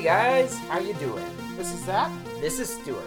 Hey 0.00 0.06
guys, 0.06 0.56
how 0.60 0.78
you 0.78 0.94
doing? 0.94 1.26
This 1.58 1.74
is 1.74 1.84
Zach, 1.84 2.10
This 2.40 2.58
is 2.58 2.72
Stuart. 2.72 3.04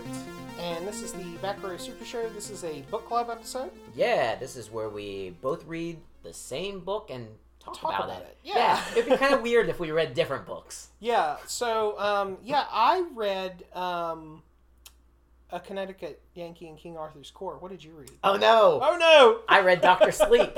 and 0.59 0.87
this 0.87 1.01
is 1.01 1.11
the 1.11 1.23
Back 1.41 1.63
Row 1.63 1.75
Super 1.75 2.05
Show. 2.05 2.29
This 2.29 2.51
is 2.51 2.63
a 2.63 2.81
book 2.91 3.07
club 3.07 3.31
episode. 3.31 3.71
Yeah, 3.95 4.35
this 4.35 4.55
is 4.55 4.69
where 4.69 4.89
we 4.89 5.31
both 5.41 5.65
read 5.65 5.97
the 6.21 6.33
same 6.33 6.81
book 6.81 7.09
and 7.09 7.29
talk, 7.59 7.79
Talk 7.79 7.95
about, 7.95 8.03
about 8.09 8.21
it. 8.21 8.37
it. 8.43 8.49
Yeah. 8.53 8.79
it'd 8.91 9.09
be 9.09 9.17
kind 9.17 9.33
of 9.33 9.41
weird 9.41 9.69
if 9.69 9.79
we 9.79 9.89
read 9.89 10.13
different 10.13 10.45
books. 10.45 10.89
Yeah, 10.99 11.37
so 11.47 11.99
um, 11.99 12.37
yeah, 12.43 12.65
I 12.71 13.03
read 13.15 13.63
um, 13.73 14.43
a 15.53 15.59
Connecticut 15.59 16.19
Yankee 16.33 16.67
and 16.67 16.77
King 16.77 16.97
Arthur's 16.97 17.29
Court. 17.29 17.61
What 17.61 17.69
did 17.69 17.83
you 17.83 17.91
read? 17.91 18.09
Oh 18.23 18.35
no! 18.35 18.79
Oh 18.81 18.97
no! 18.97 19.41
I 19.47 19.61
read 19.61 19.81
Doctor 19.81 20.11
Sleep. 20.11 20.51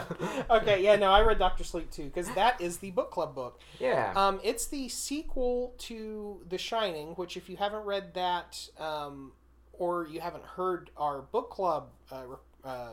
okay, 0.50 0.84
yeah, 0.84 0.96
no, 0.96 1.10
I 1.10 1.22
read 1.22 1.38
Doctor 1.38 1.64
Sleep 1.64 1.90
too 1.90 2.04
because 2.04 2.28
that 2.34 2.60
is 2.60 2.76
the 2.76 2.90
book 2.90 3.10
club 3.10 3.34
book. 3.34 3.60
yeah. 3.80 4.12
Um, 4.14 4.40
it's 4.44 4.66
the 4.66 4.88
sequel 4.90 5.74
to 5.78 6.42
The 6.48 6.58
Shining, 6.58 7.08
which 7.14 7.36
if 7.38 7.48
you 7.48 7.56
haven't 7.56 7.84
read 7.84 8.12
that 8.14 8.68
um, 8.78 9.32
or 9.72 10.06
you 10.06 10.20
haven't 10.20 10.44
heard 10.44 10.90
our 10.98 11.22
book 11.22 11.50
club 11.50 11.88
uh, 12.10 12.22
uh, 12.62 12.90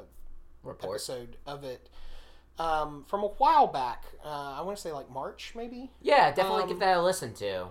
Report. 0.64 0.96
episode 0.96 1.36
of 1.46 1.66
it 1.66 1.90
um, 2.58 3.04
from 3.08 3.24
a 3.24 3.28
while 3.28 3.68
back. 3.68 4.06
Uh, 4.24 4.56
I 4.58 4.62
want 4.62 4.78
to 4.78 4.82
say 4.82 4.94
like 4.94 5.10
March, 5.12 5.54
maybe. 5.56 5.92
Yeah, 6.02 6.32
definitely 6.32 6.64
um, 6.64 6.70
give 6.70 6.80
that 6.80 6.98
a 6.98 7.02
listen 7.02 7.34
to. 7.36 7.68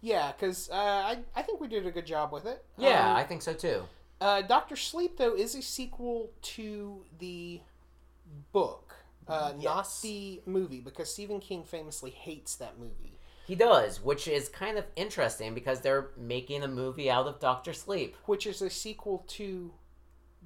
Yeah, 0.00 0.32
because 0.32 0.70
uh, 0.70 0.74
I 0.74 1.18
I 1.36 1.42
think 1.42 1.60
we 1.60 1.68
did 1.68 1.86
a 1.86 1.90
good 1.90 2.06
job 2.06 2.32
with 2.32 2.46
it. 2.46 2.64
Yeah, 2.78 3.10
Um, 3.10 3.16
I 3.16 3.24
think 3.24 3.42
so 3.42 3.52
too. 3.52 3.82
uh, 4.20 4.42
Doctor 4.42 4.76
Sleep 4.76 5.16
though 5.18 5.34
is 5.34 5.54
a 5.54 5.62
sequel 5.62 6.30
to 6.42 7.04
the 7.18 7.60
book, 8.52 8.94
uh, 9.28 9.52
not 9.60 9.88
the 10.02 10.40
movie, 10.46 10.80
because 10.80 11.12
Stephen 11.12 11.40
King 11.40 11.64
famously 11.64 12.10
hates 12.10 12.54
that 12.56 12.78
movie. 12.78 13.18
He 13.46 13.56
does, 13.56 14.00
which 14.02 14.28
is 14.28 14.48
kind 14.48 14.78
of 14.78 14.84
interesting 14.94 15.54
because 15.54 15.80
they're 15.80 16.10
making 16.16 16.62
a 16.62 16.68
movie 16.68 17.10
out 17.10 17.26
of 17.26 17.40
Doctor 17.40 17.72
Sleep. 17.72 18.16
Which 18.26 18.46
is 18.46 18.62
a 18.62 18.70
sequel 18.70 19.24
to 19.28 19.72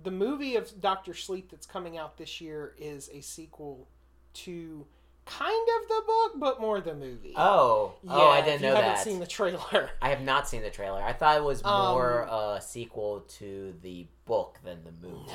the 0.03 0.11
movie 0.11 0.57
of 0.57 0.81
Doctor 0.81 1.13
Sleep 1.15 1.51
that's 1.51 1.67
coming 1.67 1.99
out 1.99 2.17
this 2.17 2.41
year 2.41 2.75
is 2.79 3.11
a 3.13 3.21
sequel 3.21 3.89
to 4.35 4.87
kind 5.27 5.69
of 5.83 5.89
the 5.89 6.03
book, 6.07 6.33
but 6.37 6.61
more 6.61 6.81
the 6.81 6.95
movie. 6.95 7.35
Oh, 7.37 7.95
oh, 8.09 8.29
I 8.31 8.41
didn't 8.43 8.63
know 8.63 8.71
you 8.71 8.75
haven't 8.77 9.03
seen 9.03 9.21
the 9.21 9.27
trailer. 9.27 9.91
I 10.03 10.11
have 10.11 10.21
not 10.23 10.49
seen 10.49 10.63
the 10.63 10.71
trailer. 10.71 11.03
I 11.03 11.13
thought 11.13 11.37
it 11.37 11.45
was 11.45 11.63
more 11.65 12.29
Um, 12.29 12.57
a 12.57 12.61
sequel 12.61 13.21
to 13.39 13.75
the 13.83 14.07
book 14.27 14.59
than 14.65 14.85
the 14.85 14.93
movie. 15.07 15.33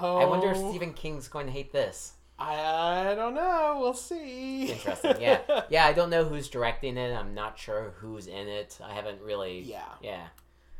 Oh, 0.00 0.18
I 0.18 0.24
wonder 0.24 0.50
if 0.50 0.56
Stephen 0.58 0.92
King's 0.92 1.28
going 1.28 1.46
to 1.46 1.52
hate 1.52 1.72
this. 1.72 2.12
I 2.38 3.14
don't 3.14 3.34
know. 3.34 3.78
We'll 3.80 3.94
see. 3.94 4.72
Interesting. 4.72 5.16
Yeah. 5.20 5.38
Yeah, 5.70 5.86
I 5.86 5.92
don't 5.92 6.10
know 6.10 6.24
who's 6.24 6.48
directing 6.48 6.96
it. 6.96 7.14
I'm 7.14 7.32
not 7.34 7.58
sure 7.58 7.94
who's 7.98 8.26
in 8.26 8.48
it. 8.48 8.78
I 8.84 8.92
haven't 8.92 9.20
really. 9.22 9.60
Yeah. 9.60 9.84
Yeah. 10.02 10.26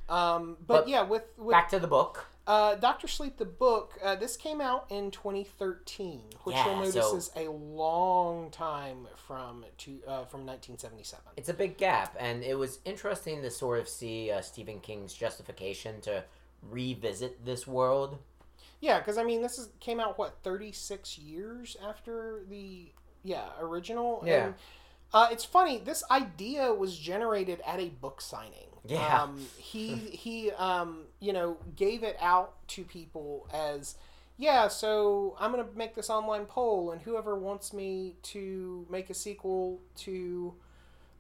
Um, 0.08 0.56
but, 0.66 0.80
But 0.82 0.88
yeah, 0.88 1.02
with 1.02 1.22
with 1.38 1.52
Back 1.52 1.68
to 1.70 1.78
the 1.78 1.86
book. 1.86 2.26
Uh, 2.46 2.74
Doctor 2.76 3.08
Sleep 3.08 3.36
the 3.38 3.44
book, 3.44 3.98
uh, 4.02 4.16
this 4.16 4.36
came 4.36 4.60
out 4.60 4.86
in 4.90 5.10
2013, 5.10 6.20
which 6.44 6.54
Yeah, 6.56 6.66
you'll 6.66 6.76
notice 6.76 6.94
so- 6.94 7.16
is 7.16 7.30
a 7.36 7.50
long 7.50 8.50
time 8.50 9.08
from 9.26 9.64
to 9.78 10.00
uh, 10.06 10.24
from 10.26 10.44
1977. 10.46 11.24
It's 11.36 11.48
a 11.48 11.54
big 11.54 11.78
gap, 11.78 12.16
and 12.18 12.42
it 12.44 12.58
was 12.58 12.80
interesting 12.84 13.42
to 13.42 13.50
sort 13.50 13.78
of 13.78 13.88
see 13.88 14.30
uh, 14.30 14.40
Stephen 14.42 14.80
King's 14.80 15.14
justification 15.14 16.00
to 16.02 16.24
revisit 16.62 17.44
this 17.44 17.66
world. 17.66 18.18
Yeah, 18.80 18.98
because 18.98 19.16
I 19.16 19.24
mean, 19.24 19.40
this 19.40 19.58
is 19.58 19.68
came 19.80 19.98
out 19.98 20.18
what 20.18 20.36
36 20.42 21.18
years 21.18 21.76
after 21.82 22.42
the 22.48 22.92
yeah 23.22 23.48
original. 23.60 24.22
Yeah. 24.26 24.46
And, 24.46 24.54
uh, 25.14 25.28
it's 25.30 25.44
funny. 25.44 25.78
This 25.78 26.02
idea 26.10 26.74
was 26.74 26.98
generated 26.98 27.60
at 27.66 27.78
a 27.80 27.88
book 27.88 28.20
signing. 28.20 28.68
Yeah. 28.86 29.22
Um, 29.22 29.38
he 29.56 29.94
he 29.94 30.50
um, 30.52 31.04
you 31.20 31.32
know 31.32 31.56
gave 31.76 32.02
it 32.02 32.16
out 32.20 32.54
to 32.68 32.84
people 32.84 33.48
as 33.52 33.96
yeah. 34.36 34.68
So 34.68 35.36
I'm 35.40 35.50
gonna 35.50 35.66
make 35.74 35.94
this 35.94 36.10
online 36.10 36.46
poll, 36.46 36.90
and 36.90 37.00
whoever 37.02 37.34
wants 37.38 37.72
me 37.72 38.16
to 38.24 38.86
make 38.90 39.08
a 39.10 39.14
sequel 39.14 39.80
to 39.98 40.54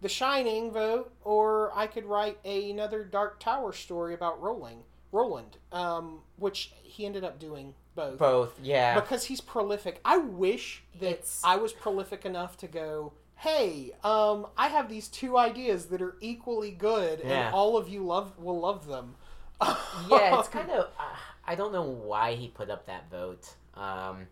The 0.02 0.08
Shining, 0.08 0.70
vote, 0.72 1.12
or 1.22 1.72
I 1.74 1.86
could 1.86 2.04
write 2.04 2.38
another 2.44 3.04
Dark 3.04 3.40
Tower 3.40 3.72
story 3.72 4.14
about 4.14 4.40
Rolling 4.42 4.82
Roland, 5.12 5.56
um, 5.72 6.20
which 6.36 6.72
he 6.82 7.06
ended 7.06 7.24
up 7.24 7.38
doing 7.38 7.74
both 7.94 8.18
Both, 8.18 8.58
yeah. 8.60 8.98
because 8.98 9.24
he's 9.26 9.40
prolific. 9.40 10.00
I 10.04 10.16
wish 10.18 10.82
that 10.98 11.10
It's- 11.10 11.40
I 11.44 11.54
was 11.56 11.72
prolific 11.72 12.26
enough 12.26 12.56
to 12.58 12.66
go, 12.66 13.12
hey, 13.36 13.92
um, 14.02 14.46
I 14.56 14.68
have 14.68 14.88
these 14.88 15.08
two 15.08 15.36
ideas 15.36 15.86
that 15.86 16.00
are 16.00 16.16
equally 16.20 16.70
good, 16.70 17.20
Yeah. 17.24 17.46
and 17.46 17.54
all 17.54 17.76
of 17.76 17.88
you 17.88 18.04
love 18.04 18.38
will 18.38 18.60
love 18.60 18.86
them. 18.86 19.14
yeah, 19.62 20.38
it's 20.38 20.48
kind 20.58 20.70
of. 20.70 20.86
Uh, 20.98 21.16
I 21.46 21.54
don't 21.54 21.72
know 21.72 21.82
why 21.82 22.34
he 22.34 22.48
put 22.48 22.70
up 22.70 22.86
that 22.86 23.10
vote. 23.10 23.54
Um, 23.74 24.28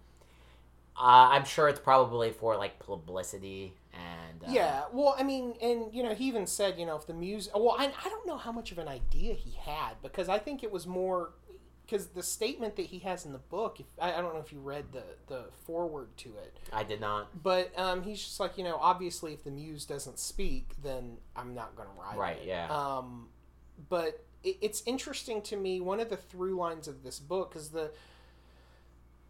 uh, 0.97 1.29
I'm 1.33 1.45
sure 1.45 1.69
it's 1.69 1.81
probably 1.81 2.31
for 2.33 2.57
like 2.57 2.79
publicity 2.79 3.75
and. 3.93 4.43
Uh, 4.45 4.51
Yeah, 4.51 4.83
well, 4.93 5.15
I 5.19 5.23
mean, 5.23 5.55
and 5.63 5.93
you 5.93 6.03
know, 6.03 6.15
he 6.15 6.27
even 6.29 6.47
said, 6.47 6.79
you 6.79 6.87
know, 6.87 6.97
if 6.97 7.07
the 7.07 7.15
music. 7.15 7.53
Well, 7.55 7.77
I, 7.79 7.87
I 8.05 8.09
don't 8.09 8.27
know 8.27 8.37
how 8.37 8.53
much 8.53 8.73
of 8.73 8.79
an 8.79 8.89
idea 8.89 9.35
he 9.35 9.53
had 9.59 9.95
because 10.03 10.29
I 10.29 10.39
think 10.39 10.63
it 10.63 10.71
was 10.73 10.87
more 10.87 11.31
because 11.93 12.07
the 12.09 12.23
statement 12.23 12.77
that 12.77 12.87
he 12.87 13.01
has 13.01 13.27
in 13.27 13.33
the 13.33 13.39
book. 13.39 13.79
If 13.79 13.87
I, 14.01 14.15
I 14.15 14.23
don't 14.23 14.33
know 14.33 14.41
if 14.41 14.51
you 14.53 14.61
read 14.61 14.87
the 14.93 15.03
the 15.27 15.45
foreword 15.67 16.17
to 16.19 16.31
it, 16.31 16.57
I 16.73 16.85
did 16.85 17.01
not. 17.01 17.43
but 17.43 17.71
um, 17.79 18.03
he's 18.03 18.23
just 18.23 18.41
like, 18.41 18.57
you 18.57 18.65
know, 18.65 18.79
obviously, 18.81 19.35
if 19.35 19.45
the 19.45 19.51
muse 19.51 19.85
doesn't 19.85 20.19
speak, 20.19 20.71
then 20.83 21.19
I'm 21.37 21.55
not 21.55 21.77
going 21.77 21.89
to 21.89 22.01
write 22.01 22.17
Right, 22.17 22.39
it. 22.39 22.47
yeah. 22.47 22.69
Um, 22.71 23.29
but 23.91 24.25
it, 24.43 24.57
it's 24.63 24.83
interesting 24.87 25.43
to 25.43 25.57
me. 25.57 25.81
One 25.81 26.01
of 26.01 26.09
the 26.09 26.17
through 26.17 26.57
lines 26.57 26.89
of 26.89 27.03
this 27.03 27.19
book 27.19 27.55
is 27.57 27.69
the 27.69 27.91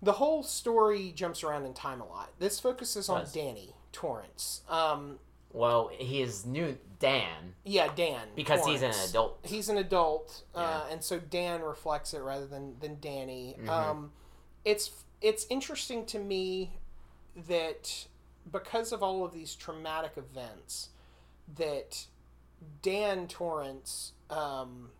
the 0.00 0.12
whole 0.12 0.42
story 0.44 1.12
jumps 1.14 1.42
around 1.42 1.64
in 1.64 1.74
time 1.74 2.00
a 2.00 2.06
lot. 2.06 2.30
This 2.38 2.60
focuses 2.60 3.08
on 3.08 3.26
Danny 3.32 3.74
Torrance. 3.92 4.62
Um, 4.68 5.18
Well, 5.52 5.90
he 5.96 6.22
is 6.22 6.46
new 6.46 6.78
Dan 6.98 7.54
yeah, 7.64 7.92
Dan 7.94 8.28
because 8.34 8.64
he's 8.66 8.82
an 8.82 8.92
adult. 9.08 9.38
He's 9.42 9.68
an 9.68 9.76
adult, 9.76 10.42
uh, 10.54 10.84
and 10.90 11.02
so 11.02 11.18
Dan 11.18 11.62
reflects 11.62 12.12
it 12.14 12.20
rather 12.20 12.46
than 12.46 12.78
than 12.80 12.98
Danny. 13.00 13.56
Mhm. 13.60 13.68
Um, 13.68 14.12
it's 14.64 14.90
it's 15.20 15.46
interesting 15.48 16.04
to 16.06 16.18
me 16.18 16.72
that 17.48 18.06
because 18.50 18.92
of 18.92 19.02
all 19.02 19.24
of 19.24 19.32
these 19.32 19.54
traumatic 19.54 20.12
events, 20.16 20.88
that 21.56 22.06
Dan 22.82 23.28
Torrance 23.28 24.12
um, 24.30 24.90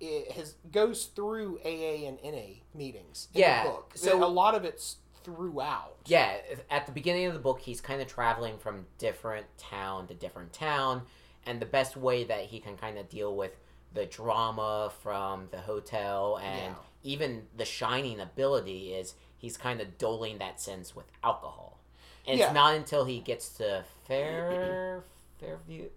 it 0.00 0.32
has 0.32 0.56
goes 0.70 1.06
through 1.06 1.58
AA 1.64 2.06
and 2.06 2.18
NA 2.22 2.60
meetings. 2.74 3.28
In 3.32 3.40
Yeah, 3.40 3.64
the 3.64 3.70
book. 3.70 3.92
so- 3.94 4.22
a 4.22 4.26
lot 4.26 4.54
of 4.54 4.64
it's 4.64 4.96
throughout. 5.26 5.96
Yeah, 6.06 6.36
at 6.70 6.86
the 6.86 6.92
beginning 6.92 7.26
of 7.26 7.34
the 7.34 7.40
book, 7.40 7.60
he's 7.60 7.80
kind 7.80 8.00
of 8.00 8.06
traveling 8.06 8.58
from 8.58 8.86
different 8.98 9.46
town 9.58 10.06
to 10.06 10.14
different 10.14 10.52
town, 10.52 11.02
and 11.44 11.60
the 11.60 11.66
best 11.66 11.96
way 11.96 12.22
that 12.24 12.44
he 12.44 12.60
can 12.60 12.76
kind 12.76 12.96
of 12.96 13.08
deal 13.08 13.34
with 13.36 13.52
the 13.92 14.06
drama 14.06 14.92
from 15.02 15.48
the 15.50 15.58
hotel 15.58 16.38
and 16.38 16.74
Yeah. 16.74 16.74
even 17.02 17.46
the 17.56 17.64
shining 17.64 18.20
ability 18.20 18.94
is 18.94 19.14
he's 19.36 19.56
kind 19.56 19.80
of 19.80 19.98
doling 19.98 20.38
that 20.38 20.60
sense 20.60 20.94
with 20.94 21.06
alcohol. 21.24 21.80
And 22.26 22.38
Yeah. 22.38 22.46
it's 22.46 22.54
not 22.54 22.74
until 22.74 23.04
he 23.04 23.20
gets 23.20 23.48
to 23.58 23.84
Fair 24.04 25.02
Fairview, 25.38 25.90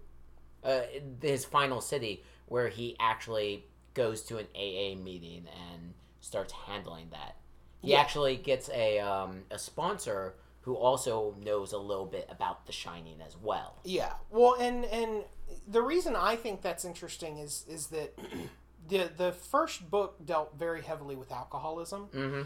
uh, 0.64 0.82
his 1.22 1.44
final 1.44 1.80
city, 1.80 2.24
where 2.46 2.68
he 2.68 2.96
actually 2.98 3.66
goes 3.94 4.22
to 4.24 4.38
an 4.38 4.46
AA 4.54 4.94
meeting 4.94 5.46
and 5.48 5.94
starts 6.20 6.52
handling 6.52 7.10
that. 7.10 7.36
He 7.82 7.90
Yeah. 7.92 8.00
actually 8.00 8.36
gets 8.36 8.68
a 8.70 8.98
um, 8.98 9.44
a 9.50 9.58
sponsor 9.58 10.34
who 10.62 10.74
also 10.76 11.34
knows 11.42 11.72
a 11.72 11.78
little 11.78 12.04
bit 12.06 12.26
about 12.30 12.66
The 12.66 12.72
Shining 12.72 13.20
as 13.26 13.36
well. 13.36 13.76
Yeah. 13.84 14.12
Well, 14.30 14.54
and 14.60 14.84
and 14.86 15.24
the 15.66 15.82
reason 15.82 16.14
I 16.14 16.36
think 16.36 16.62
that's 16.62 16.84
interesting 16.84 17.38
is 17.38 17.64
is 17.68 17.86
that 17.88 18.16
the 18.88 19.10
the 19.16 19.32
first 19.32 19.90
book 19.90 20.16
dealt 20.24 20.54
very 20.58 20.82
heavily 20.82 21.16
with 21.16 21.32
alcoholism, 21.32 22.08
Mm-hmm. 22.12 22.42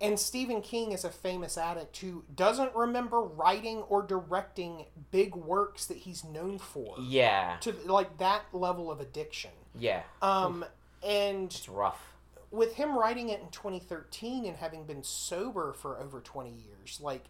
and 0.00 0.18
Stephen 0.18 0.60
King 0.62 0.92
is 0.92 1.04
a 1.04 1.10
famous 1.10 1.56
addict 1.56 1.96
who 1.98 2.24
doesn't 2.34 2.74
remember 2.74 3.20
writing 3.22 3.78
or 3.88 4.02
directing 4.02 4.86
big 5.12 5.34
works 5.36 5.86
that 5.86 5.98
he's 5.98 6.24
known 6.24 6.58
for 6.58 6.96
Yeah, 7.00 7.56
to 7.60 7.72
like 7.86 8.18
that 8.18 8.42
level 8.52 8.90
of 8.90 9.00
addiction. 9.00 9.50
yeah, 9.78 10.02
Um, 10.22 10.64
and 11.04 11.44
it's 11.52 11.68
rough. 11.68 12.07
With 12.50 12.74
him 12.74 12.96
writing 12.98 13.28
it 13.28 13.40
in 13.40 13.48
2013 13.50 14.44
and 14.46 14.56
having 14.56 14.84
been 14.84 15.02
sober 15.02 15.72
for 15.72 15.98
over 16.00 16.20
20 16.20 16.50
years, 16.50 16.98
like 17.02 17.24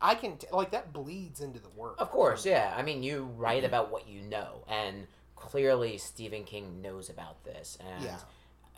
I 0.00 0.14
can 0.14 0.36
t- 0.38 0.46
like 0.52 0.70
that 0.72 0.92
bleeds 0.92 1.40
into 1.40 1.58
the 1.60 1.68
work. 1.70 1.96
Of 1.98 2.10
course, 2.10 2.44
yeah. 2.46 2.72
I 2.76 2.82
mean, 2.82 3.02
you 3.02 3.24
write 3.36 3.64
about 3.64 3.90
what 3.90 4.08
you 4.08 4.22
know, 4.22 4.64
and 4.68 5.06
clearly 5.36 5.98
Stephen 5.98 6.44
King 6.44 6.80
knows 6.82 7.08
about 7.10 7.44
this, 7.44 7.78
and 7.80 8.04
Yeah. 8.04 8.18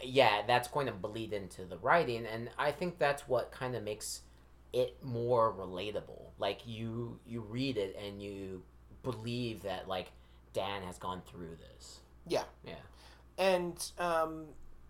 yeah, 0.03 0.43
that's 0.47 0.69
going 0.69 0.87
to 0.87 0.93
bleed 0.93 1.33
into 1.33 1.65
the 1.65 1.79
writing, 1.79 2.27
and 2.27 2.51
I 2.59 2.71
think 2.73 2.99
that's 2.99 3.27
what 3.29 3.51
kind 3.53 3.75
of 3.77 3.83
makes 3.83 4.23
it 4.73 4.97
more 5.03 5.53
relatable. 5.53 6.31
Like 6.39 6.61
you, 6.67 7.19
you 7.27 7.41
read 7.43 7.77
it 7.77 7.97
and 8.05 8.23
you 8.23 8.63
believe 9.03 9.63
that 9.63 9.87
like 9.89 10.11
Dan 10.53 10.83
has 10.83 10.99
gone 10.99 11.23
through 11.27 11.57
this. 11.75 12.01
Yeah. 12.27 12.45
Yeah. 12.65 12.75
and 13.39 13.91
um, 13.99 14.45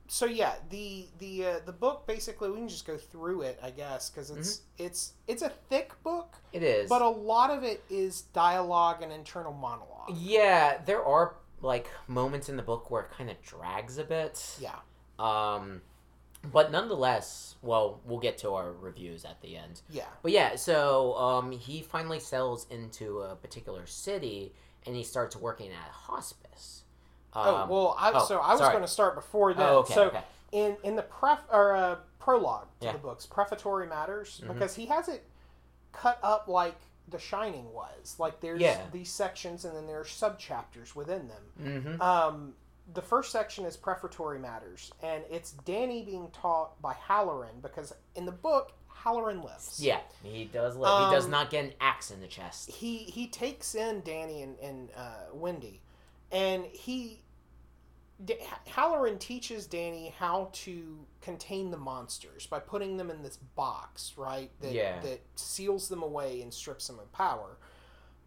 so 0.09 0.27
yeah, 0.27 0.55
the 0.71 1.07
the 1.19 1.47
uh, 1.47 1.55
the 1.65 1.73
book 1.73 2.07
basically 2.07 2.51
we 2.51 2.57
can 2.59 2.69
just 2.69 2.87
go 2.87 2.97
through 2.97 3.43
it, 3.43 3.59
I 3.63 3.71
guess, 3.71 4.11
because 4.11 4.31
it's 4.31 4.61
it's 4.79 5.13
it's 5.27 5.43
a 5.43 5.49
thick 5.71 5.93
book, 6.03 6.37
It 6.53 6.63
is. 6.63 6.89
but 6.89 7.03
a 7.03 7.09
lot 7.09 7.51
of 7.51 7.63
it 7.63 7.83
is 7.89 8.23
dialogue 8.33 9.03
and 9.03 9.11
internal 9.13 9.53
monologue. 9.53 10.11
yeah, 10.17 10.79
there 10.85 11.05
are 11.05 11.37
like 11.61 11.89
moments 12.09 12.49
in 12.49 12.57
the 12.57 12.63
book 12.63 12.91
where 12.91 13.03
it 13.03 13.11
kind 13.17 13.31
of 13.31 13.41
drags 13.43 13.97
a 13.99 14.05
bit. 14.05 14.57
Yeah, 14.61 14.75
Um, 15.19 15.81
but 16.53 16.73
nonetheless, 16.73 17.55
well, 17.63 18.01
we'll 18.05 18.19
get 18.19 18.37
to 18.39 18.55
our 18.55 18.73
reviews 18.73 19.25
at 19.25 19.41
the 19.43 19.57
end. 19.57 19.81
yeah, 19.89 20.07
But 20.23 20.33
yeah, 20.33 20.57
so 20.57 21.15
um, 21.17 21.53
he 21.53 21.81
finally 21.81 22.19
settles 22.19 22.67
into 22.69 23.21
a 23.21 23.37
particular 23.37 23.87
city 23.87 24.53
and 24.85 24.97
he 24.97 25.05
starts 25.05 25.37
working 25.37 25.69
at 25.71 25.89
a 25.89 25.93
hospice. 25.93 26.82
Um, 27.35 27.43
oh 27.47 27.67
well, 27.69 27.97
I, 27.99 28.13
oh, 28.15 28.25
so 28.27 28.39
I 28.39 28.51
was 28.53 28.59
sorry. 28.61 28.73
going 28.73 28.85
to 28.85 28.89
start 28.89 29.15
before 29.15 29.55
then. 29.55 29.67
oh, 29.69 29.79
okay, 29.79 29.95
so 29.95 30.03
okay. 30.09 30.21
in 30.53 30.77
in 30.83 30.97
the 30.97 31.03
pref 31.03 31.41
or 31.51 31.75
uh, 31.75 31.97
prologue 32.19 32.67
to 32.81 32.87
Yeah. 32.87 32.93
the 32.93 32.99
books, 32.99 33.27
prefatory 33.27 33.87
matters 33.87 34.41
Mhm. 34.45 34.53
because 34.55 34.75
he 34.77 34.87
has 34.87 35.09
it 35.09 35.25
cut 35.93 36.19
up 36.23 36.47
like 36.49 36.77
The 37.09 37.19
Shining 37.19 37.73
was. 37.73 38.17
Like 38.19 38.41
there's 38.41 38.61
Yeah. 38.61 38.81
these 38.93 39.11
sections 39.11 39.65
and 39.65 39.75
then 39.77 39.87
there 39.87 40.01
are 40.01 40.05
sub 40.05 40.39
chapters 40.39 40.95
within 40.95 41.29
them. 41.29 41.43
Mm-hmm. 41.61 42.03
Um, 42.03 42.55
the 42.93 43.03
first 43.03 43.31
section 43.33 43.65
is 43.65 43.77
prefatory 43.77 44.39
matters, 44.39 44.93
and 45.03 45.25
it's 45.31 45.53
Danny 45.53 46.03
being 46.05 46.31
taught 46.33 46.81
by 46.83 46.95
Hallorann 46.95 47.63
because 47.63 47.95
in 48.15 48.27
the 48.27 48.33
book 48.33 48.73
Hallorann 49.05 49.43
lives. 49.45 49.81
Yeah, 49.81 50.01
he 50.23 50.45
does 50.45 50.77
live. 50.77 51.09
he 51.09 51.15
does 51.15 51.25
Um, 51.25 51.31
not 51.31 51.49
get 51.51 51.65
an 51.65 51.73
axe 51.81 52.11
in 52.11 52.21
the 52.21 52.27
chest. 52.29 52.71
He 52.71 52.99
he 52.99 53.27
takes 53.27 53.75
in 53.75 54.03
Danny 54.03 54.43
and, 54.43 54.59
and 54.59 54.91
uh, 54.97 55.27
Wendy, 55.33 55.81
and 56.31 56.65
he 56.67 57.22
D- 58.25 58.37
Hallorann 58.69 59.19
teaches 59.19 59.67
Danny 59.67 60.15
how 60.19 60.49
to 60.53 60.99
contain 61.21 61.71
the 61.71 61.77
monsters 61.77 62.47
by 62.47 62.59
putting 62.61 62.97
them 62.97 63.11
in 63.11 63.23
this 63.23 63.37
box, 63.57 64.15
right? 64.17 64.51
That 64.61 64.73
Yeah. 64.73 65.01
that 65.01 65.21
seals 65.35 65.89
them 65.89 66.03
away 66.03 66.43
and 66.43 66.53
strips 66.53 66.87
them 66.87 66.99
of 66.99 67.11
power. 67.13 67.57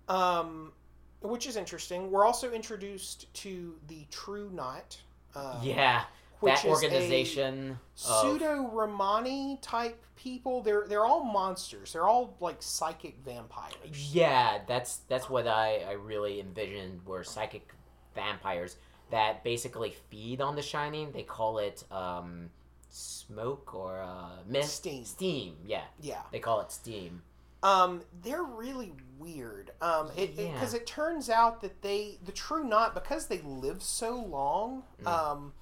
Um, 0.08 0.74
which 1.22 1.48
is 1.48 1.56
interesting. 1.56 2.12
We're 2.12 2.26
also 2.26 2.52
introduced 2.52 3.34
to 3.36 3.76
the 3.88 4.06
True 4.12 4.50
Knot. 4.52 5.02
Um, 5.34 5.58
yeah, 5.64 6.04
which 6.40 6.54
that 6.62 6.66
organization. 6.66 7.72
of- 7.72 7.78
pseudo 8.22 8.68
Romani 8.72 9.58
type 9.62 10.02
people. 10.16 10.62
They're 10.62 10.86
they're 10.88 11.06
all 11.06 11.24
monsters. 11.24 11.94
They're 11.94 12.08
all 12.08 12.36
like 12.40 12.62
psychic 12.62 13.18
vampires. 13.26 14.14
Yeah, 14.14 14.60
that's 14.68 14.98
that's 15.08 15.30
what 15.30 15.48
I, 15.48 15.80
I 15.88 15.92
really 15.94 16.40
envisioned 16.40 17.06
were 17.06 17.24
psychic 17.24 17.74
vampires 18.14 18.78
that 19.12 19.44
basically 19.44 19.96
feed 20.10 20.42
on 20.42 20.56
the 20.56 20.62
shining. 20.62 21.12
They 21.12 21.24
call 21.24 21.60
it 21.60 21.84
um, 21.92 22.50
smoke 22.90 23.74
or 23.76 24.02
uh, 24.02 24.42
mist. 24.48 24.76
Steam. 24.76 25.06
Steam, 25.06 25.56
yeah. 25.66 25.84
Yeah. 26.02 26.22
They 26.32 26.40
call 26.40 26.62
it 26.62 26.72
steam. 26.72 27.22
Um, 27.64 28.04
they're 28.24 28.44
really 28.44 28.94
weird. 29.18 29.72
Um, 29.82 30.12
it 30.16 30.32
Yeah. 30.36 30.54
because 30.54 30.74
it, 30.74 30.86
turns 30.86 31.30
out 31.30 31.62
that 31.62 31.82
they 31.82 32.20
the 32.24 32.32
True 32.32 32.64
Knot 32.64 32.94
because 32.94 33.28
they 33.28 33.40
live 33.42 33.82
so 33.82 34.16
long. 34.16 34.84
Mm. 35.04 35.08
Um, 35.08 35.54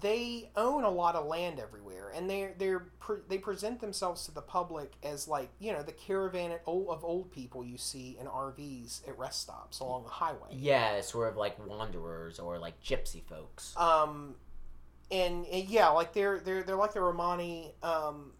they 0.00 0.50
own 0.56 0.84
a 0.84 0.90
lot 0.90 1.14
of 1.14 1.26
land 1.26 1.58
everywhere, 1.60 2.12
and 2.14 2.28
they 2.28 2.52
they're 2.58 2.86
pre- 3.00 3.20
they 3.28 3.38
present 3.38 3.80
themselves 3.80 4.26
to 4.26 4.32
the 4.32 4.42
public 4.42 4.92
as 5.02 5.28
like 5.28 5.50
you 5.58 5.72
know 5.72 5.82
the 5.82 5.92
caravan 5.92 6.50
at 6.50 6.62
old, 6.66 6.88
of 6.88 7.04
old 7.04 7.30
people 7.30 7.64
you 7.64 7.78
see 7.78 8.16
in 8.20 8.26
RVs 8.26 9.06
at 9.08 9.18
rest 9.18 9.42
stops 9.42 9.80
along 9.80 10.04
the 10.04 10.10
highway. 10.10 10.50
Yeah, 10.50 11.00
sort 11.00 11.28
of 11.28 11.36
like 11.36 11.64
wanderers 11.66 12.38
or 12.38 12.58
like 12.58 12.82
gypsy 12.82 13.22
folks. 13.22 13.74
Um, 13.76 14.34
and, 15.10 15.46
and 15.46 15.68
yeah, 15.68 15.88
like 15.88 16.12
they're 16.12 16.40
they're 16.40 16.62
they're 16.62 16.76
like 16.76 16.92
the 16.92 17.00
Romani. 17.00 17.72
Um, 17.82 18.32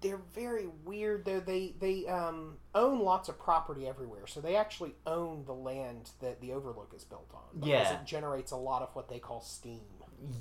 they're 0.00 0.20
very 0.34 0.66
weird 0.84 1.24
though. 1.24 1.40
They 1.40 1.74
they 1.78 2.06
um, 2.06 2.56
own 2.74 3.00
lots 3.00 3.28
of 3.28 3.38
property 3.38 3.86
everywhere, 3.86 4.26
so 4.26 4.40
they 4.40 4.56
actually 4.56 4.94
own 5.06 5.44
the 5.44 5.54
land 5.54 6.10
that 6.20 6.40
the 6.40 6.52
Overlook 6.52 6.92
is 6.94 7.04
built 7.04 7.30
on. 7.34 7.66
Yeah. 7.66 7.94
it 7.94 8.06
generates 8.06 8.52
a 8.52 8.56
lot 8.56 8.82
of 8.82 8.94
what 8.94 9.08
they 9.08 9.18
call 9.18 9.40
steam. 9.40 9.80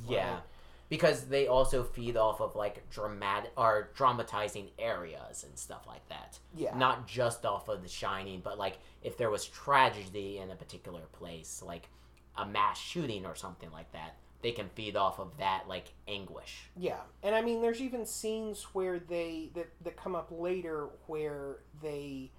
Yeah. 0.07 0.33
Right. 0.33 0.43
Because 0.89 1.25
they 1.25 1.45
also 1.45 1.83
feed 1.83 2.17
off 2.17 2.41
of 2.41 2.55
like 2.55 2.89
dramatic 2.89 3.51
or 3.55 3.91
dramatizing 3.95 4.69
areas 4.79 5.43
and 5.47 5.55
stuff 5.57 5.85
like 5.87 6.07
that. 6.09 6.39
Yeah, 6.55 6.75
Not 6.75 7.07
just 7.07 7.45
off 7.45 7.69
of 7.69 7.83
the 7.83 7.87
shining, 7.89 8.41
but 8.43 8.57
like 8.57 8.79
if 9.03 9.15
there 9.15 9.29
was 9.29 9.45
tragedy 9.45 10.39
in 10.39 10.49
a 10.49 10.55
particular 10.55 11.01
place, 11.11 11.61
like 11.63 11.89
a 12.35 12.45
mass 12.45 12.79
shooting 12.79 13.25
or 13.27 13.35
something 13.35 13.71
like 13.71 13.91
that, 13.91 14.15
they 14.41 14.51
can 14.51 14.67
feed 14.69 14.95
off 14.95 15.19
of 15.19 15.37
that 15.37 15.65
like 15.67 15.93
anguish. 16.07 16.69
yeah, 16.75 17.01
and 17.21 17.35
I 17.35 17.41
mean, 17.41 17.61
there's 17.61 17.81
even 17.81 18.03
scenes 18.05 18.63
where 18.73 18.97
they 18.97 19.51
that 19.53 19.69
that 19.83 19.95
come 19.95 20.15
up 20.15 20.29
later 20.31 20.87
where 21.05 21.57
they. 21.83 22.31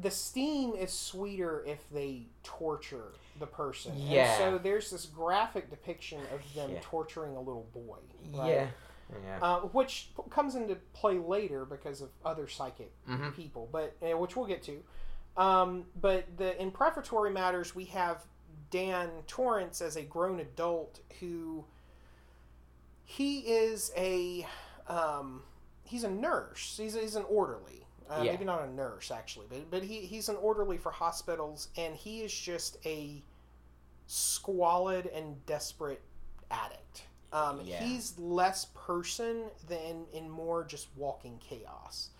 The 0.00 0.10
steam 0.10 0.72
is 0.74 0.92
sweeter 0.92 1.62
if 1.66 1.80
they 1.92 2.28
torture 2.42 3.12
the 3.40 3.46
person. 3.46 3.92
And 3.92 4.00
Yeah. 4.02 4.38
so 4.38 4.58
there's 4.58 4.90
this 4.90 5.06
graphic 5.06 5.68
depiction 5.70 6.20
of 6.32 6.40
them 6.54 6.70
Yeah. 6.72 6.78
torturing 6.82 7.34
a 7.36 7.40
little 7.40 7.66
boy. 7.74 7.98
right? 8.32 8.48
Yeah. 8.48 8.70
Yeah. 9.24 9.38
uh, 9.42 9.60
which 9.62 10.12
p- 10.16 10.22
comes 10.30 10.54
into 10.54 10.76
play 10.92 11.18
later 11.18 11.64
because 11.64 12.00
of 12.00 12.10
other 12.24 12.46
psychic 12.46 12.92
Mhm. 13.08 13.34
people, 13.34 13.68
but 13.72 13.96
uh, 14.02 14.16
which 14.16 14.36
we'll 14.36 14.46
get 14.46 14.62
to. 14.64 14.84
Um, 15.36 15.86
but 16.00 16.36
the 16.36 16.60
in 16.62 16.70
prefatory 16.70 17.30
matters, 17.32 17.74
we 17.74 17.86
have 17.86 18.24
Dan 18.70 19.10
Torrance 19.26 19.80
as 19.80 19.96
a 19.96 20.02
grown 20.02 20.38
adult 20.38 21.00
who 21.18 21.64
he 23.04 23.40
is 23.40 23.90
a 23.96 24.46
um, 24.86 25.42
he's 25.84 26.04
a 26.04 26.10
nurse. 26.10 26.76
He's, 26.76 26.94
he's 26.94 27.16
an 27.16 27.24
orderly. 27.28 27.86
Uh, 28.10 28.22
Yeah. 28.24 28.32
Maybe 28.32 28.44
not 28.44 28.62
a 28.62 28.70
nurse 28.70 29.10
actually, 29.12 29.46
but 29.48 29.70
but 29.70 29.82
he, 29.84 30.00
he's 30.00 30.28
an 30.28 30.36
orderly 30.36 30.76
for 30.78 30.90
hospitals, 30.90 31.68
and 31.76 31.94
he 31.94 32.20
is 32.22 32.32
just 32.34 32.76
a 32.84 33.22
squalid 34.06 35.06
and 35.06 35.44
desperate 35.46 36.02
addict. 36.50 37.04
Um, 37.32 37.60
Yeah. 37.62 37.82
He's 37.84 38.18
less 38.18 38.66
person 38.74 39.44
than 39.68 40.06
in 40.12 40.28
more 40.28 40.64
just 40.64 40.88
walking 40.96 41.38
chaos. 41.38 42.10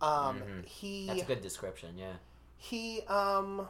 Um, 0.00 0.40
Mhm. 0.40 0.64
He 0.66 1.06
That's 1.08 1.22
a 1.22 1.26
good 1.26 1.40
description, 1.42 1.98
yeah. 1.98 2.14
he 2.56 3.02
um, 3.02 3.68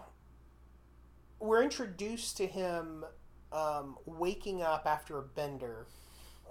we're 1.41 1.63
introduced 1.63 2.37
to 2.37 2.47
him 2.47 3.05
um, 3.53 3.99
waking 4.07 4.63
up 4.63 4.87
after 4.87 5.19
a 5.19 5.23
bender 5.23 5.87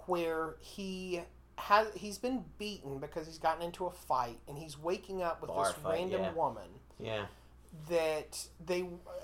where 0.08 0.56
he 0.60 1.22
has 1.62 1.88
he's 1.96 2.18
been 2.18 2.44
beaten 2.58 2.98
because 3.00 3.28
he's 3.28 3.38
gotten 3.38 3.62
into 3.62 3.86
a 3.86 3.92
fight 3.92 4.40
and 4.48 4.58
he's 4.58 4.78
waking 4.80 5.22
up 5.22 5.42
with 5.42 5.50
Bar 5.50 5.66
this 5.66 5.74
fight, 5.76 6.00
random 6.00 6.22
yeah. 6.24 6.34
woman 6.34 6.70
Yeah. 7.00 7.26
that 7.90 8.48
they 8.66 8.82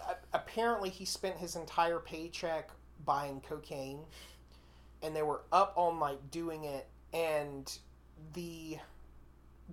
uh, 0.08 0.13
apparently 0.34 0.89
he 0.89 1.03
spent 1.06 1.38
his 1.38 1.56
entire 1.56 2.00
paycheck 2.00 2.70
buying 3.06 3.41
cocaine 3.41 4.01
and 5.01 5.15
they 5.15 5.24
were 5.24 5.41
up 5.51 5.74
all 5.75 5.94
night 5.94 6.29
doing 6.32 6.63
it 6.63 6.88
and 7.13 7.79
the 8.34 8.77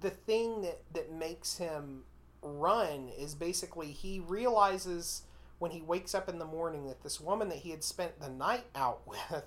the 0.00 0.10
thing 0.10 0.62
that 0.62 0.80
that 0.92 1.12
makes 1.12 1.58
him 1.58 2.02
run 2.42 3.10
is 3.18 3.34
basically 3.34 3.88
he 3.88 4.20
realizes 4.20 5.22
when 5.58 5.70
he 5.70 5.80
wakes 5.82 6.14
up 6.14 6.28
in 6.28 6.38
the 6.38 6.44
morning 6.44 6.86
that 6.86 7.02
this 7.02 7.20
woman 7.20 7.48
that 7.48 7.58
he 7.58 7.70
had 7.70 7.84
spent 7.84 8.20
the 8.20 8.28
night 8.28 8.64
out 8.74 9.02
with 9.06 9.44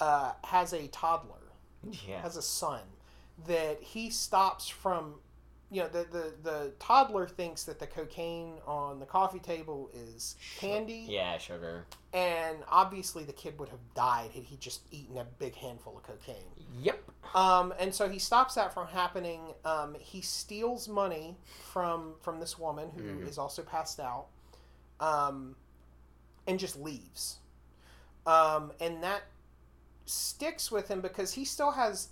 uh, 0.00 0.32
has 0.44 0.72
a 0.74 0.86
toddler 0.88 1.45
Yeah. 2.06 2.20
has 2.22 2.36
a 2.36 2.42
son 2.42 2.80
that 3.46 3.80
he 3.82 4.10
stops 4.10 4.68
from 4.68 5.14
you 5.70 5.82
know 5.82 5.88
the, 5.88 6.06
the 6.10 6.32
the 6.42 6.72
toddler 6.78 7.26
thinks 7.26 7.64
that 7.64 7.78
the 7.80 7.86
cocaine 7.86 8.54
on 8.66 9.00
the 9.00 9.06
coffee 9.06 9.38
table 9.40 9.90
is 9.92 10.36
candy 10.56 11.06
Yeah, 11.08 11.36
sugar. 11.38 11.84
and 12.12 12.58
obviously 12.68 13.24
the 13.24 13.32
kid 13.32 13.58
would 13.58 13.68
have 13.70 13.80
died 13.94 14.30
had 14.30 14.44
he 14.44 14.56
just 14.56 14.82
eaten 14.92 15.16
a 15.18 15.24
big 15.24 15.54
handful 15.56 15.96
of 15.96 16.02
cocaine 16.04 16.36
Yep. 16.80 17.02
um, 17.34 17.74
and 17.80 17.92
so 17.94 18.08
he 18.08 18.18
stops 18.20 18.54
that 18.54 18.72
from 18.72 18.86
happening 18.86 19.40
um, 19.64 19.96
he 19.98 20.20
steals 20.20 20.88
money 20.88 21.36
from 21.72 22.14
from 22.20 22.38
this 22.40 22.58
woman 22.58 22.90
who 22.96 23.26
is 23.26 23.36
Mhm. 23.36 23.38
also 23.42 23.62
passed 23.62 23.98
out 24.00 24.26
um, 25.00 25.56
and 26.46 26.58
just 26.60 26.76
leaves 26.78 27.38
um, 28.26 28.72
and 28.80 29.02
that 29.02 29.22
sticks 30.06 30.70
with 30.72 30.88
him 30.88 31.00
because 31.00 31.34
he 31.34 31.44
still 31.44 31.72
has 31.72 32.08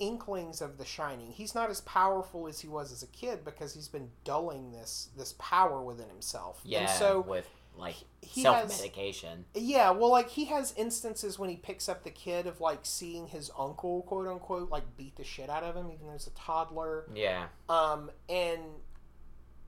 inklings 0.00 0.60
of 0.60 0.76
the 0.76 0.84
shining 0.84 1.30
he's 1.30 1.54
not 1.54 1.70
as 1.70 1.80
powerful 1.82 2.48
as 2.48 2.58
he 2.60 2.66
was 2.66 2.90
as 2.90 3.04
a 3.04 3.06
kid 3.08 3.44
because 3.44 3.74
he's 3.74 3.86
been 3.86 4.08
dulling 4.24 4.72
this 4.72 5.10
this 5.16 5.34
power 5.38 5.80
within 5.82 6.08
himself 6.08 6.60
Yeah. 6.64 6.80
and 6.80 6.90
so 6.90 7.20
with 7.20 7.48
like 7.76 7.94
he 8.20 8.42
self 8.42 8.56
has 8.62 8.78
medication. 8.80 9.44
yeah, 9.54 9.90
well, 9.90 10.10
like 10.10 10.28
he 10.30 10.44
has 10.46 10.72
instances 10.76 11.38
when 11.40 11.50
he 11.50 11.56
picks 11.56 11.88
up 11.88 12.04
the 12.04 12.10
kid 12.10 12.46
of 12.46 12.60
like 12.60 12.78
seeing 12.84 13.26
his 13.26 13.50
uncle, 13.58 14.02
quote 14.02 14.28
unquote, 14.28 14.70
like 14.70 14.96
beat 14.96 15.16
the 15.16 15.24
shit 15.24 15.50
out 15.50 15.64
of 15.64 15.74
him, 15.74 15.90
even 15.92 16.06
though 16.06 16.12
he's 16.12 16.28
a 16.28 16.30
toddler. 16.30 17.04
Yeah. 17.12 17.46
Um, 17.68 18.12
and 18.28 18.60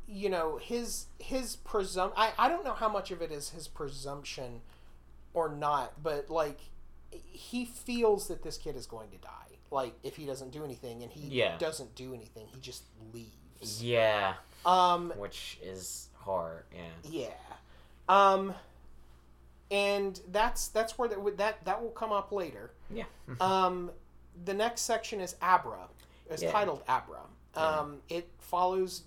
you 0.07 0.29
know 0.31 0.57
his 0.59 1.07
his 1.19 1.57
presum 1.67 2.13
I, 2.17 2.31
I 2.39 2.49
don't 2.49 2.65
know 2.65 2.75
how 2.75 2.89
much 2.89 3.11
of 3.11 3.23
it 3.23 3.33
is 3.33 3.51
his 3.51 3.67
presumption 3.67 4.61
or 5.35 5.49
not 5.49 6.01
but 6.01 6.31
like 6.31 6.61
he 7.11 7.65
feels 7.65 8.29
that 8.29 8.43
this 8.43 8.57
kid 8.59 8.77
is 8.77 8.87
going 8.87 9.11
to 9.11 9.19
die 9.19 9.31
like 9.71 9.95
if 10.03 10.17
he 10.17 10.27
doesn't 10.27 10.51
do 10.53 10.65
anything 10.65 11.03
and 11.03 11.11
he 11.13 11.29
Yeah. 11.29 11.57
doesn't 11.59 11.95
do 11.95 12.15
anything 12.15 12.47
he 12.53 12.61
just 12.61 12.85
leaves 13.13 13.83
Yeah, 13.83 14.35
um 14.65 15.13
which 15.17 15.59
is 15.63 16.09
hard. 16.15 16.65
Yeah. 16.75 17.29
yeah 17.29 17.29
um 18.09 18.55
and 19.71 20.21
that's 20.31 20.69
that's 20.69 20.97
where 20.99 21.09
that 21.09 21.37
that 21.39 21.65
that 21.65 21.83
will 21.83 21.91
come 21.91 22.13
up 22.13 22.31
later 22.33 22.71
Yeah. 22.91 23.05
um, 23.41 23.91
the 24.45 24.55
next 24.55 24.83
section 24.83 25.21
is 25.21 25.35
Abra. 25.43 25.89
It's 26.31 26.43
Yeah. 26.43 26.53
titled 26.53 26.83
Abra. 26.89 27.21
Um, 27.55 28.03
It 28.09 28.29
follows 28.39 29.03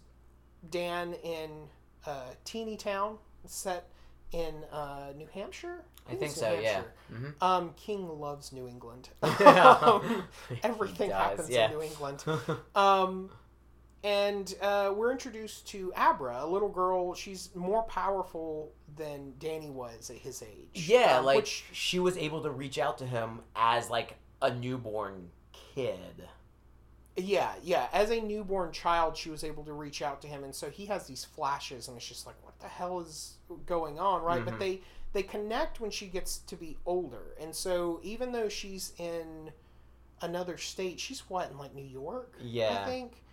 Dan 0.70 1.13
in 1.24 1.70
uh, 2.06 2.32
teeny 2.44 2.75
town 2.75 3.20
set 3.46 3.88
in 4.31 4.53
uh, 4.71 5.12
New 5.17 5.27
Hampshire. 5.33 5.83
I 6.07 6.12
think 6.12 6.31
it's 6.31 6.39
so. 6.39 6.57
Yeah. 6.59 6.74
Hampshire. 6.74 6.93
hmm 7.13 7.25
Um, 7.43 7.74
King 7.75 8.07
loves 8.19 8.51
New 8.51 8.67
England. 8.67 9.09
Um, 9.45 10.24
everything 10.63 11.12
happens 11.12 11.50
yeah. 11.50 11.65
in 11.65 11.71
New 11.77 11.81
England. 11.83 12.24
Um, 12.75 13.29
and 14.03 14.55
uh, 14.62 14.93
we're 14.95 15.12
introduced 15.12 15.67
to 15.69 15.91
Abra, 15.95 16.43
a 16.43 16.48
little 16.48 16.69
girl. 16.69 17.13
She's 17.13 17.50
more 17.53 17.83
powerful 17.83 18.71
than 18.95 19.33
Danny 19.39 19.69
was 19.69 20.09
at 20.09 20.15
his 20.17 20.41
age. 20.41 20.88
Yeah, 20.88 21.19
Um, 21.19 21.25
like 21.25 21.36
which 21.38 21.65
she 21.74 22.00
was 22.00 22.17
able 22.17 22.41
to 22.43 22.50
reach 22.50 22.77
out 22.79 22.98
to 23.00 23.05
him 23.05 23.41
as 23.55 23.89
like 23.89 24.15
a 24.41 24.53
newborn 24.53 25.29
kid. 25.75 26.27
Yeah, 27.17 27.51
yeah. 27.62 27.88
As 27.91 28.09
a 28.12 28.21
newborn 28.21 28.71
child, 28.71 29.17
she 29.17 29.29
was 29.29 29.43
able 29.43 29.65
to 29.65 29.74
reach 29.74 30.01
out 30.01 30.21
to 30.21 30.27
him, 30.29 30.45
and 30.45 30.55
so 30.55 30.69
he 30.69 30.86
has 30.86 31.05
these 31.05 31.25
flashes, 31.25 31.89
and 31.89 31.98
it's 31.98 32.07
just 32.07 32.25
like, 32.25 32.36
the 32.60 32.68
hell 32.68 33.00
is 33.00 33.36
going 33.66 34.00
on, 34.00 34.22
right? 34.24 34.44
But 34.44 34.56
Mhm. 34.56 34.60
they 34.60 34.82
they 35.13 35.24
connect 35.24 35.80
when 35.80 35.92
she 35.92 36.08
gets 36.08 36.38
to 36.39 36.56
be 36.56 36.78
older, 36.86 37.36
and 37.39 37.56
so 37.56 38.00
even 38.04 38.32
though 38.32 38.50
she's 38.50 38.94
in 38.98 39.51
another 40.22 40.58
state, 40.58 41.00
she's 41.00 41.22
what 41.30 41.50
in 41.51 41.58
like 41.58 41.74
New 41.74 41.86
York, 41.86 42.34
yeah, 42.42 42.84
I 42.84 42.86
think. 42.89 43.24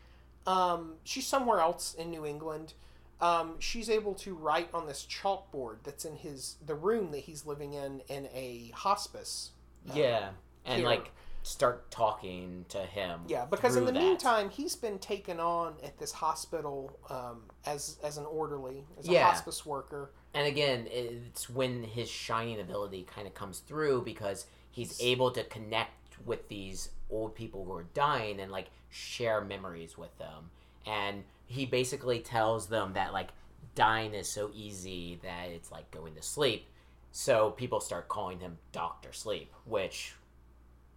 Um, 0.47 0.95
she's 1.04 1.26
somewhere 1.26 1.61
else 1.61 1.95
in 1.95 2.11
New 2.11 2.25
England. 2.25 2.75
Um, 3.21 3.56
she's 3.59 3.90
able 3.90 4.14
to 4.16 4.35
write 4.35 4.68
on 4.75 4.87
this 4.87 5.06
chalkboard 5.11 5.78
that's 5.85 6.04
in 6.04 6.16
his 6.16 6.56
the 6.64 6.75
room 6.75 7.11
that 7.12 7.21
he's 7.21 7.47
living 7.47 7.73
in 7.75 8.00
in 8.09 8.28
a 8.33 8.71
hospice. 8.75 9.50
uh, 9.90 9.95
Yeah, 9.95 10.30
and 10.64 10.83
care. 10.83 10.90
like 10.90 11.12
start 11.46 11.90
talking 11.90 12.64
to 12.68 12.78
him. 12.78 13.20
Yeah, 13.28 13.46
because 13.46 13.76
in 13.76 13.84
the 13.84 13.92
that. 13.92 14.02
meantime, 14.02 14.50
he's 14.50 14.74
been 14.74 14.98
taken 14.98 15.38
on 15.38 15.74
at 15.84 15.98
this 15.98 16.12
hospital 16.12 16.98
um, 17.08 17.42
as 17.64 17.98
as 18.02 18.16
an 18.18 18.26
orderly, 18.26 18.84
as 18.98 19.08
a 19.08 19.12
Yeah. 19.12 19.26
hospice 19.26 19.64
worker. 19.64 20.10
And 20.34 20.46
again, 20.46 20.86
it's 20.90 21.48
when 21.48 21.84
his 21.84 22.10
shining 22.10 22.60
ability 22.60 23.04
kind 23.04 23.26
of 23.26 23.34
comes 23.34 23.60
through 23.60 24.02
because 24.02 24.46
he's 24.70 25.00
able 25.00 25.30
to 25.30 25.44
connect 25.44 25.92
with 26.26 26.48
these 26.48 26.90
old 27.10 27.34
people 27.34 27.64
who 27.64 27.72
are 27.72 27.86
dying 27.94 28.40
and 28.40 28.50
like 28.50 28.66
share 28.90 29.40
memories 29.40 29.96
with 29.96 30.16
them. 30.18 30.50
And 30.84 31.24
he 31.46 31.64
basically 31.64 32.18
tells 32.18 32.66
them 32.66 32.92
that 32.94 33.12
like 33.12 33.30
dying 33.74 34.14
is 34.14 34.28
so 34.28 34.50
easy 34.54 35.20
that 35.22 35.48
it's 35.48 35.70
like 35.70 35.90
going 35.90 36.14
to 36.16 36.22
sleep. 36.22 36.66
So 37.12 37.50
people 37.52 37.80
start 37.80 38.08
calling 38.08 38.40
him 38.40 38.58
Doctor 38.72 39.12
Sleep, 39.12 39.50
which 39.64 40.14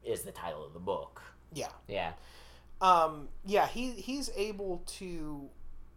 is 0.03 0.21
the 0.23 0.31
title 0.31 0.65
of 0.65 0.73
the 0.73 0.79
book. 0.79 1.21
Yeah, 1.53 1.69
Yeah. 1.87 2.13
um, 2.81 3.29
yeah. 3.45 3.67
He 3.67 3.91
he's 3.91 4.29
able 4.35 4.83
to 4.97 5.49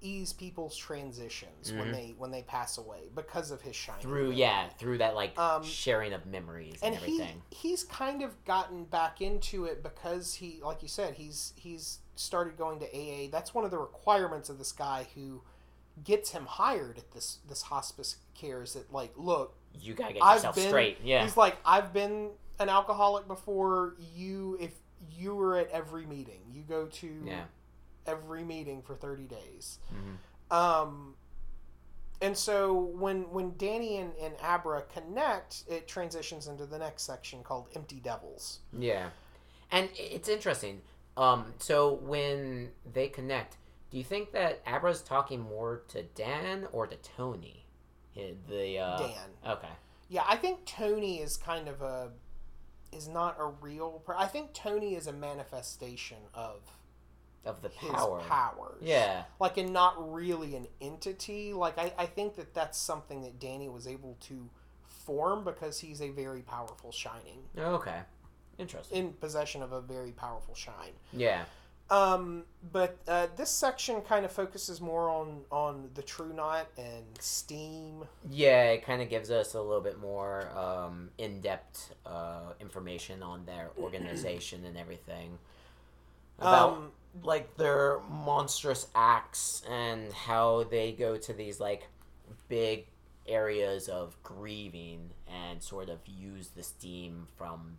ease 0.04 0.32
people's 0.32 0.76
transitions 0.76 1.70
when 1.72 1.88
Mhm. 1.88 1.92
they 1.92 2.14
when 2.18 2.30
they 2.32 2.42
pass 2.42 2.76
away 2.78 3.08
because 3.14 3.50
of 3.52 3.60
his 3.62 3.76
shining. 3.76 4.02
Through 4.02 4.20
ability. 4.22 4.40
yeah, 4.40 4.68
through 4.70 4.98
that 4.98 5.14
like 5.14 5.38
Um, 5.38 5.62
sharing 5.62 6.12
of 6.12 6.26
memories 6.26 6.80
and, 6.82 6.94
and 6.94 7.04
he 7.04 7.14
everything. 7.22 7.42
he's 7.50 7.84
kind 7.84 8.22
of 8.22 8.44
gotten 8.44 8.84
back 8.84 9.20
into 9.20 9.64
it 9.64 9.82
because 9.82 10.34
he 10.34 10.60
like 10.62 10.82
you 10.82 10.88
said 10.88 11.14
he's 11.14 11.52
he's 11.56 12.00
started 12.16 12.56
going 12.56 12.80
to 12.80 12.86
AA. 12.96 13.28
That's 13.30 13.54
one 13.54 13.64
of 13.64 13.70
the 13.70 13.78
requirements 13.78 14.48
of 14.48 14.58
this 14.58 14.72
guy 14.72 15.06
who 15.14 15.42
gets 16.02 16.30
him 16.30 16.46
hired 16.46 16.98
at 16.98 17.12
this 17.12 17.38
this 17.48 17.62
hospice 17.62 18.16
care 18.34 18.62
is 18.62 18.72
that 18.72 18.92
like 18.92 19.12
look 19.16 19.54
you 19.78 19.94
gotta 19.94 20.14
get 20.14 20.22
I've 20.22 20.36
yourself 20.38 20.56
been- 20.56 20.68
straight. 20.68 20.98
Yeah. 21.04 21.22
He's 21.22 21.36
like, 21.36 21.56
I've 21.64 21.92
been 21.92 22.32
an 22.62 22.68
alcoholic 22.68 23.26
before. 23.28 23.94
You, 24.14 24.56
if 24.60 24.72
you 25.10 25.34
were 25.34 25.56
at 25.58 25.68
every 25.70 26.06
meeting, 26.06 26.40
you 26.50 26.62
go 26.62 26.86
to 26.86 27.22
Yeah. 27.24 27.44
every 28.06 28.44
meeting 28.44 28.82
for 28.82 28.94
thirty 28.94 29.24
days. 29.26 29.78
Mhm. 29.92 30.54
Um, 30.56 31.16
and 32.20 32.36
so 32.36 32.72
when 32.72 33.30
when 33.32 33.56
Danny 33.56 33.98
and, 33.98 34.12
and 34.16 34.34
Abra 34.40 34.82
connect, 34.82 35.64
it 35.68 35.88
transitions 35.88 36.46
into 36.46 36.66
the 36.66 36.78
next 36.78 37.02
section 37.02 37.42
called 37.42 37.68
Empty 37.74 38.00
Devils. 38.00 38.60
Yeah, 38.72 39.10
and 39.70 39.90
it's 39.94 40.28
interesting. 40.28 40.82
Um, 41.16 41.52
so 41.58 41.94
when 41.94 42.70
they 42.90 43.08
connect, 43.08 43.56
do 43.90 43.98
you 43.98 44.04
think 44.04 44.32
that 44.32 44.62
Abra's 44.66 45.02
talking 45.02 45.40
more 45.40 45.82
to 45.88 46.02
Dan 46.04 46.68
or 46.72 46.86
to 46.86 46.96
Tony? 46.96 47.66
The 48.14 48.78
uh, 48.78 48.98
Dan. 48.98 49.30
Okay. 49.46 49.68
Yeah, 50.08 50.24
I 50.28 50.36
think 50.36 50.64
Tony 50.66 51.20
is 51.20 51.36
kind 51.38 51.68
of 51.68 51.80
a 51.82 52.10
is 52.92 53.08
not 53.08 53.36
a 53.38 53.46
real. 53.46 54.02
Per- 54.06 54.14
I 54.16 54.26
think 54.26 54.52
Tony 54.52 54.94
is 54.94 55.06
a 55.06 55.12
manifestation 55.12 56.18
of 56.34 56.60
Of 57.44 57.62
the 57.62 57.70
power. 57.70 58.20
powers. 58.20 58.78
Yeah. 58.82 59.24
like 59.40 59.56
and 59.58 59.72
not 59.72 60.12
really 60.12 60.54
an 60.56 60.66
entity 60.80 61.52
like 61.52 61.76
I, 61.78 61.92
I 61.98 62.06
think 62.06 62.36
that 62.36 62.54
that's 62.54 62.78
something 62.78 63.22
that 63.22 63.38
danny 63.40 63.68
was 63.68 63.86
able 63.86 64.16
to 64.28 64.48
form 64.86 65.42
because 65.44 65.80
he's 65.80 66.00
a 66.00 66.10
very 66.10 66.42
powerful 66.42 66.92
shining 66.92 67.40
oh, 67.58 67.74
Okay. 67.74 68.00
Interesting. 68.58 68.98
in 68.98 69.12
possession 69.14 69.62
of 69.62 69.72
a 69.72 69.80
very 69.80 70.12
powerful 70.12 70.54
shine 70.54 70.92
yeah. 71.12 71.44
Um 71.90 72.44
but 72.72 72.96
uh, 73.08 73.26
this 73.36 73.50
section 73.50 74.00
kind 74.02 74.24
of 74.24 74.32
focuses 74.32 74.80
more 74.80 75.10
on 75.10 75.42
on 75.50 75.90
the 75.94 76.02
true 76.02 76.32
knot 76.32 76.68
and 76.78 77.04
steam 77.18 78.04
Yeah, 78.30 78.70
it 78.70 78.84
kind 78.84 79.02
of 79.02 79.10
gives 79.10 79.30
us 79.30 79.54
a 79.54 79.60
little 79.60 79.80
bit 79.80 79.98
more 79.98 80.48
um, 80.56 81.10
in-depth 81.18 81.94
uh, 82.06 82.52
information 82.60 83.22
on 83.22 83.44
their 83.46 83.70
organization 83.76 84.64
and 84.64 84.76
everything. 84.76 85.38
About 86.38 86.78
um 86.78 86.92
like 87.22 87.56
their 87.58 88.00
monstrous 88.08 88.86
acts 88.94 89.62
and 89.68 90.10
how 90.12 90.64
they 90.64 90.92
go 90.92 91.16
to 91.18 91.32
these 91.34 91.60
like 91.60 91.88
big 92.48 92.86
areas 93.26 93.88
of 93.88 94.16
grieving 94.22 95.10
and 95.28 95.62
sort 95.62 95.90
of 95.90 95.98
use 96.06 96.48
the 96.48 96.62
steam 96.62 97.26
from 97.36 97.76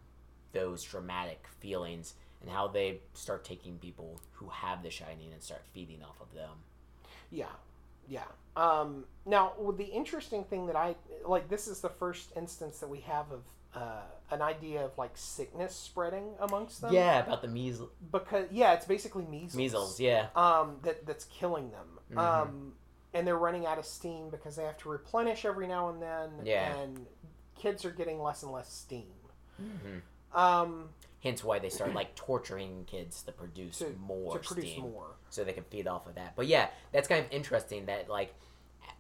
those 0.54 0.84
dramatic 0.84 1.48
feelings 1.60 2.14
and 2.44 2.52
how 2.52 2.68
they 2.68 3.00
start 3.14 3.44
taking 3.44 3.78
people 3.80 4.20
who 4.34 4.50
have 4.50 4.84
the 4.84 4.90
shining 4.92 5.32
and 5.34 5.42
start 5.42 5.64
feeding 5.74 6.04
off 6.04 6.22
of 6.22 6.34
them. 6.36 6.52
yeah 7.32 7.46
yeah 8.08 8.24
um 8.58 9.06
now 9.26 9.54
well, 9.58 9.72
the 9.72 9.86
interesting 9.86 10.44
thing 10.44 10.68
that 10.68 10.76
i 10.76 10.94
like 11.26 11.48
this 11.50 11.68
is 11.70 11.80
the 11.80 11.90
first 11.90 12.32
instance 12.36 12.80
that 12.80 12.90
we 12.90 13.00
have 13.00 13.32
of 13.32 13.42
uh, 13.76 14.02
an 14.30 14.42
idea 14.42 14.86
of 14.86 14.96
like 15.00 15.10
sickness 15.16 15.74
spreading 15.76 16.26
amongst 16.40 16.82
them 16.82 16.94
yeah, 16.94 17.24
about 17.26 17.42
the 17.42 17.48
measles. 17.48 17.90
because 18.12 18.46
yeah, 18.52 18.74
it's 18.74 18.86
basically 18.86 19.26
measles. 19.26 19.56
Measles, 19.56 20.00
yeah. 20.00 20.28
Um, 20.36 20.76
that 20.84 21.08
that's 21.08 21.26
killing 21.26 21.72
them. 21.72 21.88
Mhm. 22.14 22.18
Um, 22.20 22.74
and 23.16 23.26
they're 23.26 23.36
running 23.38 23.66
out 23.66 23.80
of 23.80 23.86
steam 23.86 24.30
because 24.30 24.56
they 24.58 24.64
have 24.64 24.78
to 24.80 24.90
replenish 24.90 25.44
every 25.44 25.66
now 25.66 25.90
and 25.90 26.00
then. 26.00 26.30
Yeah. 26.44 26.72
And 26.78 27.08
kids 27.56 27.84
are 27.84 27.90
getting 27.90 28.22
less 28.22 28.44
and 28.44 28.52
less 28.52 28.72
steam. 28.72 29.08
hmm 29.58 30.38
Um, 30.38 30.90
Hence 31.24 31.42
why 31.44 31.58
they 31.60 31.70
start 31.70 31.94
like 31.94 32.14
torturing 32.16 32.84
kids 32.86 33.24
to 33.24 33.32
produce 33.32 33.80
to 33.80 33.96
more 34.06 34.38
to 34.38 34.46
produce 34.46 34.72
steam. 34.72 34.82
more. 34.92 35.16
so 35.30 35.44
they 35.46 35.54
can 35.54 35.64
feed 35.64 35.88
off 35.88 36.06
of 36.06 36.16
that. 36.16 36.36
But 36.36 36.48
yeah, 36.48 36.68
that's 36.92 37.08
kind 37.08 37.26
of 37.26 37.32
interesting 37.32 37.86
that 37.86 38.10
like 38.10 38.36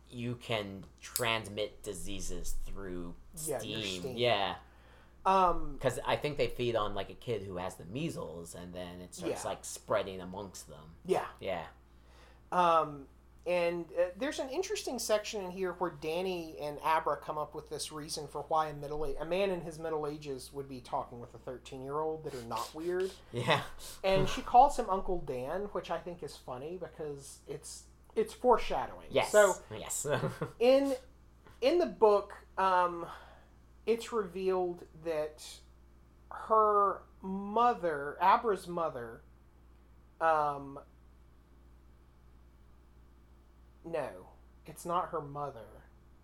you 0.09 0.35
can 0.35 0.85
transmit 1.01 1.83
diseases 1.83 2.55
through 2.65 3.13
Yeah, 3.45 3.57
steam. 3.59 3.99
steam. 4.01 4.17
Yeah, 4.17 4.55
Um, 5.25 5.73
because 5.73 5.99
I 6.05 6.15
think 6.15 6.37
they 6.37 6.47
feed 6.47 6.75
on 6.75 6.93
like 6.95 7.09
a 7.09 7.13
kid 7.15 7.43
who 7.43 7.57
has 7.57 7.75
the 7.75 7.85
measles, 7.85 8.55
and 8.55 8.73
then 8.73 9.01
it 9.01 9.13
starts 9.15 9.43
Yeah. 9.43 9.49
like 9.49 9.65
spreading 9.65 10.21
amongst 10.21 10.69
them. 10.69 10.95
yeah. 11.05 11.25
Yeah, 11.41 11.65
Um, 12.51 13.07
and 13.45 13.85
uh, 13.99 14.05
there's 14.17 14.39
an 14.39 14.49
interesting 14.49 14.99
section 14.99 15.43
in 15.43 15.51
here 15.51 15.73
where 15.73 15.91
Danny 16.01 16.55
and 16.61 16.77
Abra 16.83 17.17
come 17.17 17.37
up 17.37 17.53
with 17.53 17.69
this 17.69 17.91
reason 17.91 18.27
for 18.27 18.45
why 18.47 18.69
a 18.69 18.73
middle 18.73 19.03
a 19.03 19.25
man 19.25 19.49
in 19.49 19.61
his 19.61 19.79
middle 19.79 20.07
ages 20.07 20.51
would 20.53 20.69
be 20.69 20.79
talking 20.79 21.19
with 21.19 21.33
a 21.33 21.37
13 21.37 21.83
year 21.83 21.99
old 21.99 22.23
that 22.23 22.33
are 22.33 22.47
not 22.47 22.73
weird. 22.73 23.11
yeah, 23.33 23.61
and 24.03 24.29
she 24.29 24.41
calls 24.41 24.77
him 24.77 24.85
Uncle 24.89 25.21
Dan, 25.27 25.63
which 25.73 25.91
I 25.91 25.97
think 25.97 26.23
is 26.23 26.37
funny 26.37 26.79
because 26.79 27.39
it's 27.47 27.83
it's 28.15 28.33
foreshadowing. 28.33 29.07
yes, 29.09 29.31
So 29.31 29.55
yes, 29.77 30.07
in 30.59 30.93
in 31.61 31.79
the 31.79 31.85
book, 31.85 32.33
um, 32.57 33.05
it's 33.85 34.13
revealed 34.13 34.83
that 35.03 35.43
her 36.29 37.01
mother, 37.21 38.17
Abra's 38.21 38.67
mother, 38.67 39.21
um, 40.21 40.79
no, 43.85 44.09
it's 44.65 44.85
not 44.85 45.09
her 45.09 45.21
mother. 45.21 45.65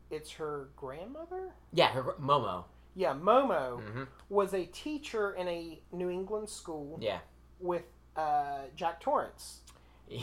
It's 0.09 0.31
her 0.31 0.69
grandmother. 0.75 1.53
Yeah, 1.73 1.89
her 1.89 2.15
Momo. 2.19 2.65
Yeah, 2.95 3.13
Momo 3.13 3.81
hmm 3.81 4.03
was 4.29 4.53
a 4.53 4.65
teacher 4.65 5.33
in 5.33 5.47
a 5.47 5.79
New 5.91 6.09
England 6.09 6.49
school 6.49 6.97
Yeah. 7.01 7.19
with 7.59 7.83
uh, 8.15 8.63
Jack 8.75 8.99
Torrance, 8.99 9.61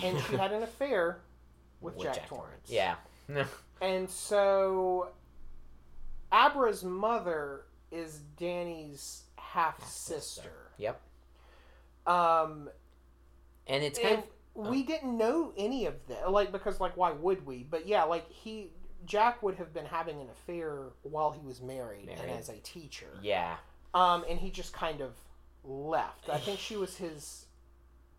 and 0.03 0.19
she 0.21 0.37
had 0.37 0.53
an 0.53 0.63
affair 0.71 1.21
with, 1.81 1.99
Jack, 1.99 2.27
Torrance. 2.29 2.69
Yeah. 2.69 2.97
And 3.81 4.09
so 4.09 5.11
Abra's 6.33 6.83
mother 6.83 7.63
is 7.93 8.21
Danny's 8.39 9.25
half 9.37 9.87
sister. 9.87 10.71
Yep. 10.79 11.01
Um, 12.07 12.71
And 13.67 13.83
it's 13.85 13.99
kind 13.99 14.15
and 14.15 14.23
of 14.25 14.29
we 14.57 14.83
didn't 14.83 15.17
know 15.17 15.53
any 15.57 15.87
of 15.87 15.95
that, 16.09 16.31
like 16.31 16.51
because 16.53 16.81
like 16.81 16.97
why 16.97 17.13
would 17.13 17.45
we? 17.47 17.63
But 17.63 17.87
yeah, 17.87 18.05
like 18.05 18.31
he 18.31 18.71
Jack 19.05 19.43
would 19.43 19.55
have 19.57 19.73
been 19.73 19.87
having 19.87 20.21
an 20.21 20.29
affair 20.31 20.89
while 21.03 21.31
he 21.31 21.41
was 21.47 21.61
married, 21.61 22.09
and 22.09 22.31
as 22.31 22.49
a 22.49 22.59
teacher. 22.59 23.19
yeah. 23.23 23.57
Um, 23.95 24.25
and 24.29 24.39
he 24.39 24.51
just 24.51 24.73
kind 24.73 25.01
of 25.01 25.13
left. 25.65 26.29
I 26.29 26.39
think 26.39 26.59
she 26.69 26.77
was 26.77 26.97
his. 26.97 27.43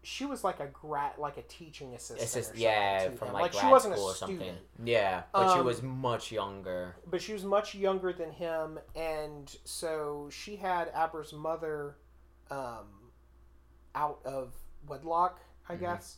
She 0.04 0.26
was 0.26 0.42
like 0.44 0.62
a 0.62 0.68
grad, 0.68 1.18
like 1.18 1.36
a 1.38 1.42
teaching 1.42 1.94
assistant. 1.94 2.22
It's 2.22 2.34
just 2.34 2.54
or 2.56 2.58
yeah, 2.58 3.10
from 3.10 3.28
him. 3.28 3.34
like, 3.34 3.52
she 3.52 3.66
wasn't 3.66 3.96
school 3.96 4.08
a 4.08 4.12
or 4.12 4.16
something. 4.16 4.38
student, 4.38 4.60
Yeah, 4.86 5.24
but 5.34 5.52
she 5.54 5.60
Um, 5.60 5.66
was 5.66 5.82
much 5.84 6.32
younger. 6.32 6.96
but 7.06 7.22
she 7.22 7.34
was 7.34 7.44
much 7.44 7.76
younger 7.76 8.14
than 8.14 8.32
him, 8.32 8.80
and 8.96 9.54
so 9.66 10.30
she 10.32 10.56
had 10.56 10.92
Abra's 10.96 11.34
mother 11.34 11.98
um, 12.50 13.12
out 13.96 14.20
of 14.24 14.54
wedlock, 14.88 15.42
I 15.68 15.76
Mhm. 15.76 15.80
guess, 15.82 16.18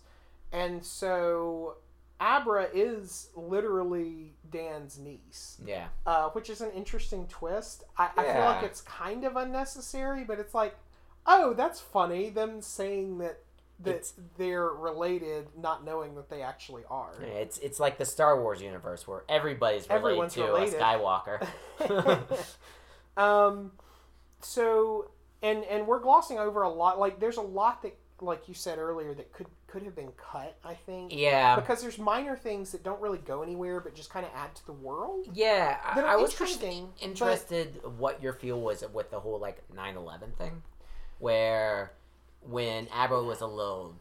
and 0.52 0.84
so 0.84 1.76
Abra 2.20 2.68
is 2.74 3.30
literally 3.36 4.34
Dan's 4.52 4.98
niece. 5.00 5.58
Yeah. 5.66 5.88
uh, 6.06 6.30
which 6.30 6.50
is 6.50 6.62
an 6.62 6.72
interesting 6.72 7.28
twist. 7.28 7.84
I, 7.98 8.10
I 8.18 8.24
feel 8.24 8.42
like 8.46 8.64
it's 8.64 8.82
kind 8.82 9.24
of 9.24 9.36
unnecessary, 9.38 10.24
but 10.26 10.40
it's 10.40 10.54
like, 10.54 10.76
oh, 11.26 11.54
that's 11.54 11.80
funny. 11.80 12.30
Them 12.30 12.62
saying 12.62 13.20
that 13.20 13.40
that 13.82 13.92
It's- 13.92 14.14
they're 14.38 14.68
related, 14.68 15.48
not 15.58 15.86
knowing 15.86 16.16
that 16.16 16.30
they 16.30 16.42
actually 16.42 16.84
are. 16.90 17.14
It's 17.22 17.58
it's 17.60 17.80
like 17.80 17.98
the 17.98 18.04
Star 18.06 18.42
Wars 18.42 18.62
universe 18.62 19.08
where 19.08 19.24
everybody's 19.30 19.88
related 19.88 19.96
Everyone's 19.96 20.34
to 20.34 20.44
related. 20.44 20.74
a 20.74 20.84
Skywalker. 20.84 21.48
um, 23.18 23.72
so 24.42 25.12
and 25.42 25.64
and 25.66 25.88
we're 25.88 26.00
glossing 26.02 26.38
over 26.40 26.64
a 26.64 26.70
lot. 26.70 27.00
Like 27.00 27.22
there's 27.22 27.38
a 27.38 27.42
lot 27.42 27.82
that, 27.84 27.96
like 28.20 28.50
you 28.50 28.54
said 28.54 28.80
earlier, 28.80 29.14
that 29.14 29.32
could 29.32 29.48
could 29.72 29.84
have 29.84 29.96
been 29.96 30.12
cut. 30.18 30.58
I 30.66 30.74
think. 30.74 31.14
yeah. 31.14 31.56
Because 31.56 31.82
there's 31.82 31.98
minor 31.98 32.36
things 32.36 32.72
that 32.72 32.84
don't 32.84 33.00
really 33.02 33.18
go 33.20 33.44
anywhere, 33.44 33.80
but 33.80 33.94
just 33.96 34.10
kind 34.10 34.26
of 34.26 34.32
add 34.36 34.56
to 34.56 34.66
the 34.66 34.74
world. 34.74 35.28
Yeah, 35.34 35.78
that 35.96 36.06
I, 36.06 36.14
I 36.14 36.16
was 36.16 36.34
kind 36.34 36.50
of 36.50 36.56
interesting, 36.64 36.90
but- 36.96 37.04
interested 37.04 37.82
what 37.98 38.22
your 38.24 38.34
feel 38.34 38.60
was 38.62 38.84
with 38.94 39.12
the 39.12 39.20
whole 39.20 39.40
like 39.40 39.62
9/11 39.76 40.36
thing, 40.38 40.64
where 41.20 41.92
when 42.42 42.88
Abra 42.94 43.22
was 43.24 43.42
a 43.42 43.48
little 43.48 43.96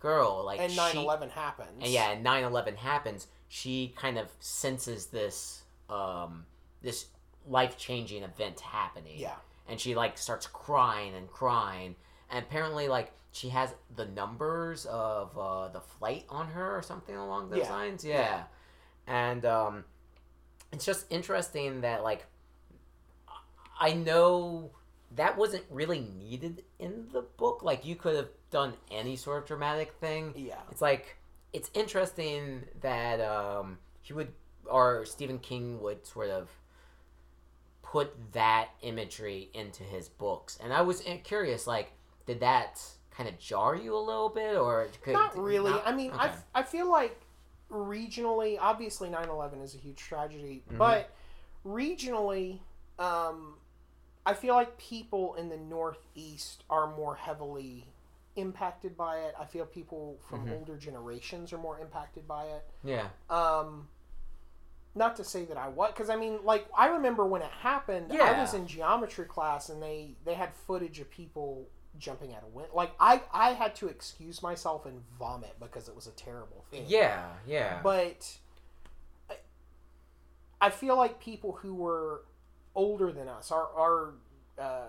girl, 0.00 0.42
like 0.44 0.60
And 0.60 0.72
9/11 0.72 1.30
happens. 1.30 1.68
and 1.80 1.88
yeah, 1.88 2.10
and 2.10 2.24
9/11 2.24 2.76
happens, 2.76 3.26
she 3.48 3.92
kind 3.96 4.18
of 4.18 4.28
senses 4.40 5.06
this 5.06 5.62
um 5.88 6.46
this 6.82 7.06
life 7.46 7.76
changing 7.76 8.22
event 8.22 8.60
happening. 8.60 9.18
Yeah. 9.18 9.36
and 9.68 9.80
she 9.80 9.94
like 9.94 10.18
starts 10.18 10.46
crying 10.46 11.14
and 11.14 11.28
crying, 11.30 11.94
and 12.30 12.44
apparently 12.44 12.88
like 12.88 13.12
she 13.34 13.48
has 13.48 13.74
the 13.96 14.06
numbers 14.06 14.86
of 14.86 15.36
uh, 15.36 15.68
the 15.68 15.80
flight 15.80 16.24
on 16.28 16.46
her 16.48 16.76
or 16.78 16.82
something 16.82 17.16
along 17.16 17.50
those 17.50 17.58
Yeah. 17.66 17.72
lines. 17.72 18.04
Yeah, 18.04 18.20
Yeah. 18.20 18.42
and 19.08 19.44
um, 19.44 19.84
it's 20.72 20.84
just 20.84 21.06
interesting 21.10 21.80
that 21.80 22.02
like 22.04 22.26
I 23.80 23.92
know 23.92 24.70
that 25.16 25.36
wasn't 25.36 25.64
really 25.68 26.00
needed 26.00 26.62
in 26.78 27.08
the 27.12 27.22
book. 27.22 27.62
Like 27.64 27.84
you 27.84 27.96
could 27.96 28.14
have 28.14 28.28
done 28.52 28.74
any 28.90 29.16
sort 29.16 29.42
of 29.42 29.48
dramatic 29.48 29.92
thing. 29.94 30.32
Yeah. 30.36 30.60
It's 30.70 30.80
like 30.80 31.16
it's 31.52 31.70
interesting 31.74 32.64
that 32.82 33.20
um, 33.20 33.78
he 34.00 34.12
would 34.12 34.32
or 34.66 35.04
Stephen 35.04 35.38
King 35.40 35.80
would 35.82 36.06
sort 36.06 36.30
of 36.30 36.48
put 37.82 38.32
that 38.32 38.68
imagery 38.82 39.50
into 39.54 39.82
his 39.82 40.08
books, 40.08 40.58
and 40.62 40.72
I 40.72 40.80
was 40.80 41.06
uh, 41.06 41.18
curious, 41.22 41.66
like, 41.66 41.92
did 42.26 42.40
that 42.40 42.82
kind 43.16 43.28
of 43.28 43.38
jar 43.38 43.76
you 43.76 43.94
a 43.96 43.98
little 43.98 44.28
bit, 44.28 44.56
or 44.56 44.88
could, 45.02 45.12
not 45.12 45.36
really. 45.38 45.70
not- 45.70 45.86
I 45.86 45.92
mean, 45.92 46.10
I, 46.12 46.26
okay. 46.26 46.34
f- 46.34 46.44
I 46.54 46.62
feel 46.62 46.90
like 46.90 47.20
regionally, 47.70 48.58
obviously 48.60 49.08
9/11 49.08 49.62
is 49.62 49.74
a 49.74 49.78
huge 49.78 49.98
tragedy, 49.98 50.62
Mhm. 50.70 50.78
but 50.78 51.10
regionally, 51.64 52.60
um, 52.98 53.58
I 54.26 54.34
feel 54.34 54.54
like 54.54 54.76
people 54.78 55.34
in 55.34 55.48
the 55.48 55.56
Northeast 55.56 56.64
are 56.70 56.86
more 56.96 57.14
heavily 57.14 57.86
impacted 58.36 58.96
by 58.96 59.18
it. 59.18 59.34
I 59.38 59.44
feel 59.44 59.64
people 59.66 60.18
from 60.28 60.46
Mhm. 60.46 60.52
older 60.58 60.76
generations 60.76 61.52
are 61.52 61.58
more 61.58 61.78
impacted 61.78 62.26
by 62.26 62.46
it. 62.46 62.68
yeah, 62.82 63.08
Um, 63.30 63.88
not 64.96 65.16
to 65.16 65.24
say 65.24 65.44
that 65.44 65.56
I 65.56 65.68
was, 65.68 65.90
because 65.92 66.10
I 66.10 66.16
mean, 66.16 66.44
like 66.44 66.66
I 66.74 66.86
remember 66.86 67.24
when 67.26 67.42
it 67.42 67.50
happened. 67.50 68.12
Yeah. 68.12 68.24
I 68.24 68.40
was 68.40 68.54
in 68.54 68.66
geometry 68.66 69.24
class, 69.26 69.68
and 69.68 69.82
they 69.82 70.16
they 70.24 70.34
had 70.34 70.54
footage 70.54 71.00
of 71.00 71.10
people 71.10 71.68
jumping 71.98 72.34
out 72.34 72.42
of 72.42 72.52
window. 72.54 72.70
Like 72.74 72.92
I 73.00 73.22
I 73.32 73.50
had 73.52 73.74
to 73.76 73.88
excuse 73.88 74.42
myself 74.42 74.86
and 74.86 75.00
vomit 75.18 75.54
because 75.60 75.88
it 75.88 75.94
was 75.94 76.06
a 76.06 76.12
terrible 76.12 76.64
thing. 76.70 76.84
yeah, 76.86 77.26
yeah, 77.46 77.80
But 77.82 78.36
I, 79.30 79.34
I 80.60 80.70
feel 80.70 80.96
like 80.96 81.20
people 81.20 81.52
who 81.52 81.74
were 81.74 82.22
older 82.74 83.12
than 83.12 83.28
us, 83.28 83.50
our 83.52 83.68
our 83.76 84.14
uh, 84.58 84.88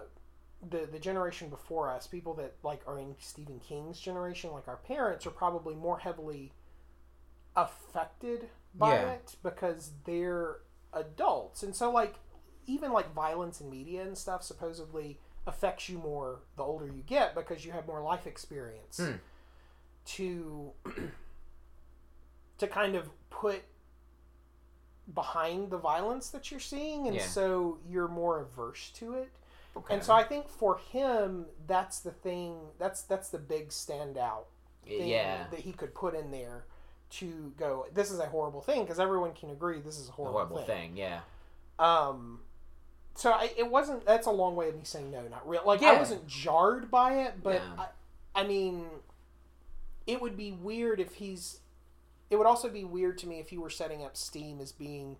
the 0.69 0.87
the 0.91 0.99
generation 0.99 1.49
before 1.49 1.91
us, 1.91 2.07
people 2.07 2.33
that 2.35 2.53
like 2.63 2.81
are 2.87 2.97
in 2.99 3.15
Stephen 3.19 3.59
King's 3.59 3.99
generation, 3.99 4.51
like 4.51 4.67
our 4.67 4.77
parents, 4.77 5.25
are 5.27 5.31
probably 5.31 5.75
more 5.75 5.99
heavily 5.99 6.51
affected 7.55 8.49
by 8.73 8.95
Yeah. 8.95 9.11
it 9.13 9.35
because 9.43 9.91
they're 10.05 10.57
adults, 10.93 11.63
and 11.63 11.75
so 11.75 11.91
like 11.91 12.15
even 12.67 12.91
like 12.91 13.13
violence 13.13 13.61
in 13.61 13.69
media 13.69 14.01
and 14.01 14.17
stuff 14.17 14.41
supposedly 14.43 15.19
affects 15.47 15.87
you 15.89 15.97
more 15.97 16.39
the 16.57 16.63
older 16.63 16.85
you 16.87 17.03
get 17.05 17.35
because 17.35 17.63
you 17.65 17.71
have 17.71 17.85
more 17.87 18.01
life 18.01 18.25
experience 18.27 18.97
Hmm. 18.97 19.13
to 20.05 20.71
to 22.57 22.67
kind 22.67 22.95
of 22.95 23.09
put 23.29 23.61
behind 25.13 25.69
the 25.69 25.77
violence 25.77 26.29
that 26.29 26.49
you're 26.49 26.59
seeing 26.59 27.07
and 27.07 27.15
Yeah. 27.15 27.25
so 27.25 27.77
you're 27.87 28.07
more 28.07 28.39
averse 28.39 28.89
to 28.95 29.13
it 29.13 29.29
okay. 29.77 29.93
and 29.93 30.03
so 30.03 30.13
i 30.13 30.23
think 30.23 30.49
for 30.49 30.77
him 30.77 31.45
that's 31.67 31.99
the 31.99 32.09
thing 32.11 32.57
that's 32.79 33.03
that's 33.03 33.29
the 33.29 33.37
big 33.37 33.69
standout 33.69 34.45
thing 34.87 35.07
yeah, 35.07 35.45
that 35.51 35.59
he 35.59 35.73
could 35.73 35.93
put 35.93 36.15
in 36.15 36.31
there 36.31 36.65
to 37.11 37.53
go 37.57 37.85
this 37.93 38.09
is 38.09 38.19
a 38.19 38.25
horrible 38.25 38.61
thing 38.61 38.81
because 38.81 38.99
everyone 38.99 39.33
can 39.33 39.51
agree 39.51 39.79
this 39.79 39.99
is 39.99 40.07
a 40.07 40.11
a 40.11 40.13
horrible, 40.13 40.39
horrible 40.39 40.57
thing. 40.57 40.93
thing. 40.93 40.97
Yeah, 40.97 41.19
um 41.77 42.39
so 43.15 43.31
I, 43.31 43.51
it 43.57 43.69
wasn't 43.71 44.05
that's 44.05 44.27
a 44.27 44.31
long 44.31 44.55
way 44.55 44.69
of 44.69 44.75
me 44.75 44.81
saying 44.83 45.09
no 45.11 45.23
not 45.27 45.47
real 45.47 45.61
like 45.65 45.81
i 45.81 45.97
wasn't 45.97 46.27
jarred 46.27 46.91
by 46.91 47.23
it 47.23 47.41
but 47.41 47.61
No. 47.77 47.83
I, 48.35 48.41
I 48.41 48.47
mean 48.47 48.85
it 50.05 50.21
would 50.21 50.37
be 50.37 50.51
weird 50.51 50.99
if 50.99 51.15
he's 51.15 51.59
it 52.29 52.35
would 52.37 52.47
also 52.47 52.69
be 52.69 52.83
weird 52.83 53.17
to 53.19 53.27
me 53.27 53.39
if 53.39 53.49
he 53.49 53.57
were 53.57 53.69
setting 53.69 54.03
up 54.03 54.15
steam 54.17 54.59
as 54.59 54.71
being 54.71 55.17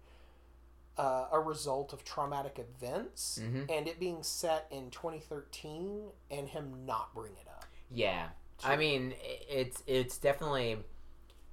uh, 0.98 1.28
a 1.32 1.40
result 1.40 1.92
of 1.94 2.04
traumatic 2.06 2.58
events 2.60 3.40
Mhm. 3.44 3.70
and 3.70 3.88
it 3.88 4.00
being 4.00 4.24
set 4.24 4.68
in 4.72 4.90
2013 4.92 6.04
and 6.32 6.48
him 6.50 6.86
not 6.86 7.14
bring 7.14 7.34
it 7.34 7.48
up 7.48 7.66
yeah. 7.92 8.30
I 8.64 8.78
mean, 8.78 9.14
it's 9.50 9.84
it's 9.86 10.18
definitely 10.18 10.78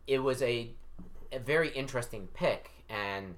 it 0.06 0.20
was 0.20 0.40
a 0.40 0.70
a 1.32 1.38
very 1.40 1.68
interesting 1.70 2.28
pick, 2.32 2.70
and 2.88 3.34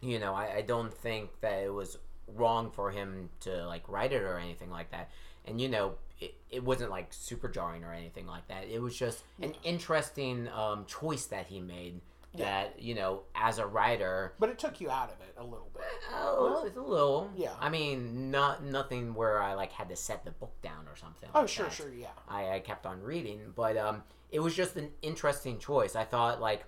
you 0.00 0.18
know, 0.18 0.34
I, 0.34 0.56
I 0.56 0.62
don't 0.62 0.92
think 0.92 1.30
that 1.40 1.62
it 1.62 1.72
was 1.72 1.96
wrong 2.34 2.70
for 2.70 2.90
him 2.90 3.30
to 3.40 3.66
like 3.66 3.88
write 3.88 4.12
it 4.12 4.22
or 4.22 4.38
anything 4.38 4.70
like 4.70 4.90
that. 4.90 5.10
And 5.46 5.60
you 5.60 5.68
know, 5.68 5.94
it, 6.20 6.34
it 6.50 6.64
wasn't 6.64 6.90
like 6.90 7.12
super 7.12 7.48
jarring 7.48 7.84
or 7.84 7.92
anything 7.92 8.26
like 8.26 8.46
that. 8.48 8.64
It 8.70 8.80
was 8.80 8.96
just 8.96 9.22
an 9.40 9.54
interesting 9.64 10.48
um, 10.48 10.84
choice 10.86 11.26
that 11.26 11.46
he 11.46 11.60
made. 11.60 12.00
Yeah. 12.32 12.44
That 12.44 12.80
you 12.80 12.94
know, 12.94 13.22
as 13.34 13.58
a 13.58 13.66
writer, 13.66 14.34
but 14.38 14.50
it 14.50 14.58
took 14.60 14.80
you 14.80 14.88
out 14.88 15.08
of 15.08 15.20
it 15.20 15.34
a 15.36 15.42
little 15.42 15.68
bit 15.74 15.82
oh, 16.12 16.64
it's 16.66 16.76
a 16.76 16.82
little. 16.82 17.30
Yeah. 17.36 17.52
I 17.58 17.68
mean, 17.68 18.30
not 18.30 18.64
nothing 18.64 19.14
where 19.14 19.42
I 19.42 19.54
like 19.54 19.72
had 19.72 19.88
to 19.88 19.96
set 19.96 20.24
the 20.24 20.30
book 20.30 20.52
down 20.62 20.86
or 20.88 20.96
something. 20.96 21.28
oh 21.34 21.40
like 21.40 21.48
sure 21.48 21.66
that. 21.66 21.74
sure 21.74 21.92
yeah 21.92 22.08
I, 22.28 22.50
I 22.50 22.60
kept 22.60 22.86
on 22.86 23.02
reading, 23.02 23.52
but 23.54 23.76
um, 23.76 24.02
it 24.30 24.40
was 24.40 24.54
just 24.54 24.76
an 24.76 24.90
interesting 25.02 25.58
choice. 25.58 25.96
I 25.96 26.04
thought 26.04 26.40
like 26.40 26.64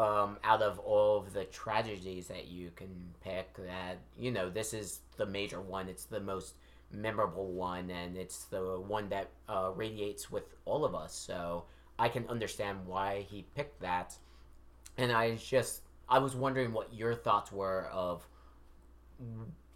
um, 0.00 0.38
out 0.44 0.62
of 0.62 0.78
all 0.80 1.18
of 1.18 1.32
the 1.32 1.44
tragedies 1.44 2.28
that 2.28 2.46
you 2.48 2.70
can 2.76 2.88
pick, 3.22 3.54
that 3.56 3.98
you 4.18 4.30
know 4.30 4.50
this 4.50 4.72
is 4.74 5.00
the 5.16 5.26
major 5.26 5.60
one. 5.60 5.88
It's 5.88 6.04
the 6.06 6.20
most 6.20 6.54
memorable 6.92 7.48
one, 7.52 7.90
and 7.90 8.16
it's 8.16 8.44
the 8.44 8.80
one 8.80 9.08
that 9.10 9.28
uh, 9.48 9.70
radiates 9.74 10.30
with 10.30 10.44
all 10.64 10.84
of 10.84 10.94
us. 10.94 11.14
So 11.14 11.64
I 11.98 12.08
can 12.08 12.26
understand 12.28 12.78
why 12.86 13.26
he 13.30 13.46
picked 13.56 13.80
that. 13.82 14.16
and 14.96 15.12
I 15.12 15.36
just 15.36 15.82
I 16.08 16.18
was 16.18 16.34
wondering 16.34 16.72
what 16.72 16.92
your 16.94 17.14
thoughts 17.14 17.52
were 17.52 17.88
of 17.92 18.26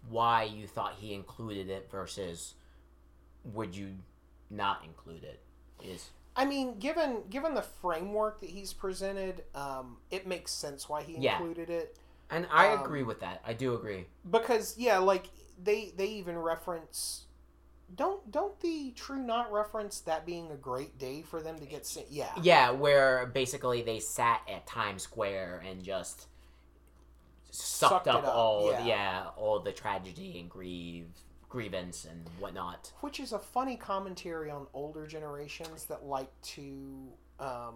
why 0.09 0.43
you 0.43 0.67
thought 0.67 0.95
he 0.99 1.13
included 1.13 1.69
it 1.69 1.89
versus 1.91 2.55
would 3.53 3.75
you 3.75 3.89
not 4.49 4.83
include 4.85 5.23
it 5.23 5.39
is 5.83 6.09
I 6.35 6.45
mean, 6.45 6.79
given 6.79 7.23
given 7.29 7.53
the 7.53 7.61
framework 7.61 8.41
that 8.41 8.49
he's 8.49 8.73
presented, 8.73 9.43
um, 9.55 9.97
it 10.11 10.27
makes 10.27 10.51
sense 10.51 10.89
why 10.89 11.03
he 11.03 11.17
Yeah. 11.17 11.37
included 11.37 11.69
it. 11.69 11.97
and 12.29 12.47
I 12.51 12.69
Um, 12.69 12.81
agree 12.81 13.03
with 13.03 13.19
that. 13.19 13.41
I 13.45 13.53
do 13.53 13.75
agree. 13.75 14.07
Because 14.29 14.77
yeah, 14.77 14.97
like 14.97 15.29
they 15.61 15.91
they 15.95 16.07
even 16.07 16.37
reference 16.39 17.25
don't 17.93 18.31
don't 18.31 18.59
the 18.61 18.91
True 18.95 19.19
Knot 19.21 19.51
reference 19.51 19.99
that 20.01 20.25
being 20.25 20.49
a 20.51 20.55
great 20.55 20.97
day 20.97 21.21
for 21.21 21.39
them 21.39 21.59
to 21.59 21.65
get 21.67 21.85
sent? 21.85 22.07
Yeah, 22.11 22.33
Yeah, 22.41 22.71
where 22.71 23.27
basically 23.27 23.83
they 23.83 23.99
sat 23.99 24.41
at 24.49 24.65
Times 24.65 25.03
Square 25.03 25.63
and 25.67 25.83
just 25.83 26.27
sucked, 27.51 28.05
Sucked 28.05 28.07
up, 28.07 28.25
all 28.27 28.71
yeah. 28.71 28.85
yeah. 28.85 29.27
all 29.37 29.59
the 29.59 29.71
tragedy 29.71 30.39
and 30.39 30.49
grieve 30.49 31.07
grievance 31.49 32.05
and 32.05 32.27
whatnot. 32.39 32.91
which 33.01 33.19
is 33.19 33.31
a 33.31 33.39
funny 33.39 33.77
commentary 33.77 34.49
on 34.51 34.67
older 34.73 35.05
generations 35.07 35.85
that 35.85 36.03
like 36.05 36.29
to 36.41 37.07
um, 37.39 37.75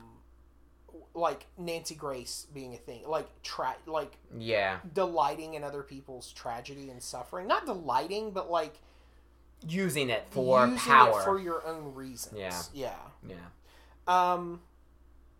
like 1.14 1.46
Nancy 1.58 1.96
Grace 1.96 2.48
being 2.54 2.74
a 2.74 2.78
thing, 2.78 3.04
like 3.08 3.28
tra- 3.44 3.76
like 3.86 4.18
Yeah, 4.38 4.80
delighting 4.94 5.54
in 5.54 5.64
other 5.64 5.84
people's 5.84 6.32
tragedy 6.34 6.90
and 6.90 7.02
suffering. 7.02 7.48
Not 7.48 7.66
delighting, 7.66 8.32
but 8.32 8.50
like 8.50 8.80
using 9.68 10.10
it 10.10 10.26
for 10.30 10.66
using 10.68 10.78
power. 10.80 11.20
it 11.20 11.24
for 11.24 11.40
your 11.40 11.66
own 11.68 11.94
reasons. 11.94 12.38
Yeah. 12.38 12.62
yeah. 12.74 13.36
yeah, 14.08 14.34
Um, 14.34 14.62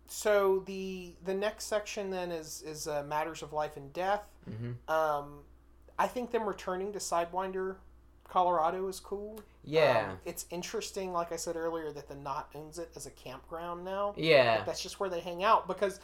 so 0.06 0.60
the 0.66 1.14
the 1.24 1.34
next 1.34 1.64
section 1.66 2.10
then 2.10 2.30
is 2.30 2.62
is 2.66 2.86
uh, 2.86 3.02
matters 3.04 3.42
of 3.42 3.52
life 3.52 3.76
and 3.76 3.92
death. 3.92 4.22
hmm 4.44 4.72
Um, 4.92 5.40
I 5.98 6.06
think 6.06 6.30
them 6.30 6.46
returning 6.48 6.92
to 6.92 6.98
Sidewinder, 6.98 7.76
Colorado 8.30 8.86
is 8.88 9.00
cool. 9.00 9.40
yeah, 9.64 10.10
Um, 10.12 10.18
it's 10.24 10.46
interesting, 10.50 11.12
like 11.12 11.32
I 11.32 11.36
said 11.36 11.56
earlier, 11.56 11.90
that 11.92 12.08
the 12.08 12.14
Knot 12.14 12.48
owns 12.54 12.78
it 12.78 12.90
as 12.96 13.04
a 13.06 13.10
campground 13.10 13.84
now. 13.84 14.14
yeah. 14.16 14.62
That's 14.64 14.82
just 14.82 15.00
where 15.00 15.10
they 15.10 15.20
hang 15.20 15.42
out 15.44 15.66
because 15.68 16.00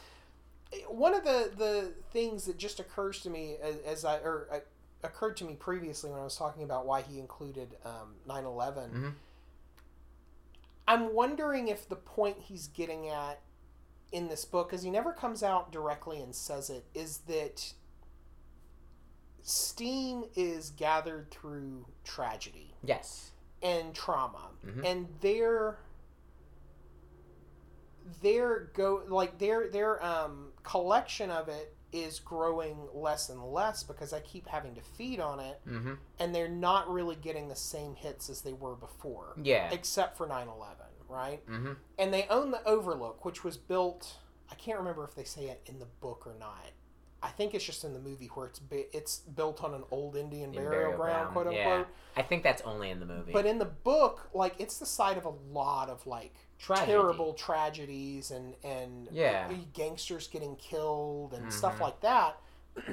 one 0.89 1.13
of 1.13 1.23
the 1.23 1.49
the 1.57 1.93
things 2.11 2.43
that 2.45 2.57
just 2.57 2.79
occurs 2.81 3.21
to 3.21 3.29
me 3.29 3.55
as, 3.63 3.77
as 3.85 4.05
I 4.05 4.17
or 4.17 4.47
uh, 4.51 4.59
occurred 5.03 5.37
to 5.37 5.45
me 5.45 5.55
previously 5.55 6.09
when 6.11 6.19
I 6.19 6.23
was 6.25 6.35
talking 6.35 6.63
about 6.63 6.85
why 6.85 7.01
he 7.01 7.17
included 7.19 7.69
um, 7.85 8.15
9/11. 8.27 8.91
Mhm. 8.91 9.13
I'm 10.87 11.13
wondering 11.13 11.67
if 11.67 11.87
the 11.87 11.95
point 11.95 12.37
he's 12.47 12.67
getting 12.67 13.07
at 13.09 13.39
in 14.11 14.29
this 14.29 14.45
book, 14.45 14.69
because 14.69 14.83
he 14.83 14.89
never 14.89 15.11
comes 15.11 15.43
out 15.43 15.71
directly 15.71 16.21
and 16.21 16.33
says 16.33 16.69
it, 16.69 16.85
is 16.93 17.19
that 17.27 17.73
steam 19.49 20.25
is 20.35 20.71
gathered 20.71 21.31
through 21.31 21.85
tragedy 22.03 22.75
Yes. 22.83 23.31
and 23.61 23.95
trauma 23.95 24.49
Mhm. 24.65 24.83
and 24.85 25.07
their 25.21 25.79
their 28.21 28.69
go 28.73 29.03
like 29.07 29.37
their 29.37 29.69
their 29.69 30.03
um 30.03 30.51
collection 30.63 31.29
of 31.29 31.49
it 31.49 31.73
is 31.93 32.19
growing 32.19 32.87
less 32.93 33.29
and 33.29 33.41
less 33.53 33.83
because 33.83 34.11
I 34.11 34.19
keep 34.19 34.47
having 34.47 34.75
to 34.75 34.81
feed 34.81 35.19
on 35.21 35.39
it 35.39 35.61
hmm 35.63 35.93
and 36.19 36.35
they're 36.35 36.49
not 36.49 36.89
really 36.89 37.15
getting 37.15 37.47
the 37.47 37.55
same 37.55 37.95
hits 37.95 38.29
as 38.29 38.41
they 38.41 38.53
were 38.53 38.75
before 38.75 39.33
Yeah. 39.41 39.69
except 39.71 40.17
for 40.17 40.27
9/11 40.27 40.75
right 41.07 41.41
hmm 41.47 41.73
and 41.97 42.13
they 42.13 42.27
own 42.27 42.51
the 42.51 42.61
overlook 42.67 43.23
which 43.23 43.43
was 43.45 43.57
built 43.57 44.17
I 44.51 44.55
can't 44.55 44.77
remember 44.77 45.03
if 45.05 45.15
they 45.15 45.23
say 45.23 45.45
it 45.47 45.61
in 45.65 45.79
the 45.79 45.85
book 45.85 46.27
or 46.27 46.33
not 46.37 46.71
I 47.21 47.29
think 47.29 47.53
it's 47.55 47.65
just 47.65 47.83
in 47.83 47.93
the 47.93 47.99
movie 47.99 48.27
where 48.33 48.45
it's 48.47 48.59
bi- 48.59 48.85
it's 48.93 49.17
built 49.19 49.63
on 49.63 49.73
an 49.73 49.83
old 49.91 50.15
Indian 50.15 50.51
burial, 50.51 50.71
burial 50.71 50.91
ground, 50.97 51.33
ground, 51.33 51.33
quote 51.33 51.53
yeah. 51.53 51.67
unquote 51.69 51.87
I 52.15 52.21
think 52.21 52.43
that's 52.43 52.61
only 52.61 52.89
in 52.91 52.99
the 52.99 53.05
movie. 53.07 53.31
but 53.31 53.45
in 53.45 53.57
the 53.57 53.65
book, 53.65 54.29
like 54.33 54.55
it's 54.59 54.77
the 54.77 54.85
site 54.85 55.17
of 55.17 55.25
a 55.25 55.33
lot 55.51 55.89
of 55.89 56.05
like 56.05 56.35
Tragedy. 56.59 56.91
terrible 56.91 57.33
tragedies 57.33 58.31
and 58.31 58.55
and 58.63 59.07
Yeah. 59.11 59.51
gangsters 59.73 60.27
getting 60.27 60.55
killed 60.57 61.33
and 61.33 61.51
stuff 61.51 61.77
Mhm. 61.77 61.81
like 61.81 61.99
that. 62.01 62.39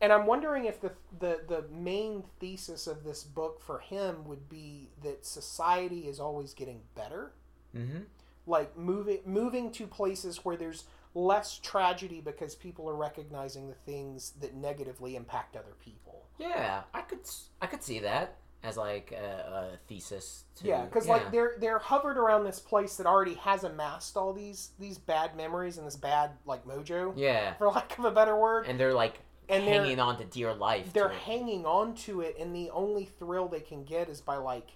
and 0.00 0.12
I'm 0.12 0.26
wondering 0.26 0.64
if 0.64 0.80
the 0.80 0.92
the 1.18 1.40
the 1.46 1.62
main 1.70 2.24
thesis 2.40 2.86
of 2.86 3.04
this 3.04 3.22
book 3.24 3.60
for 3.60 3.80
him 3.80 4.24
would 4.26 4.48
be 4.48 4.90
that 5.02 5.26
society 5.26 6.08
is 6.08 6.18
always 6.20 6.54
getting 6.54 6.82
better, 6.94 7.32
hmm 7.72 7.98
like 8.46 8.78
moving 8.78 9.20
moving 9.26 9.70
to 9.72 9.86
places 9.86 10.42
where 10.42 10.56
there's 10.56 10.84
less 11.14 11.58
tragedy 11.58 12.20
because 12.20 12.54
people 12.54 12.88
are 12.88 12.94
recognizing 12.96 13.68
the 13.68 13.74
things 13.74 14.32
that 14.40 14.54
negatively 14.54 15.16
impact 15.16 15.56
other 15.56 15.74
people. 15.82 16.24
Yeah, 16.38 16.82
I 16.94 17.02
could 17.02 17.20
I 17.60 17.66
could 17.66 17.82
see 17.82 17.98
that 18.00 18.36
as 18.62 18.76
like 18.76 19.12
a, 19.12 19.70
a 19.74 19.78
thesis. 19.88 20.44
To, 20.56 20.66
Yeah, 20.66 20.84
because 20.84 21.06
like 21.08 21.30
they're 21.32 21.54
they're 21.58 21.78
hovered 21.78 22.16
around 22.18 22.44
this 22.44 22.60
place 22.60 22.96
that 22.96 23.06
already 23.06 23.34
has 23.34 23.64
amassed 23.64 24.16
all 24.16 24.32
these 24.32 24.70
these 24.78 24.98
bad 24.98 25.36
memories 25.36 25.78
and 25.78 25.86
this 25.86 25.96
bad 25.96 26.32
like 26.46 26.66
mojo, 26.66 27.12
yeah, 27.16 27.54
for 27.54 27.68
lack 27.68 27.98
of 27.98 28.04
a 28.04 28.10
better 28.10 28.36
word. 28.36 28.66
and 28.66 28.78
they're 28.78 28.94
like 28.94 29.20
And 29.48 29.64
hanging 29.64 29.98
on 30.00 30.18
to 30.18 30.24
dear 30.24 30.54
life. 30.54 30.92
they're 30.92 31.08
hanging 31.08 31.66
on 31.66 31.94
to 32.06 32.20
it, 32.20 32.36
and 32.38 32.54
the 32.54 32.70
only 32.70 33.04
thrill 33.06 33.48
they 33.48 33.60
can 33.60 33.84
get 33.84 34.08
is 34.08 34.20
by 34.20 34.36
like, 34.36 34.70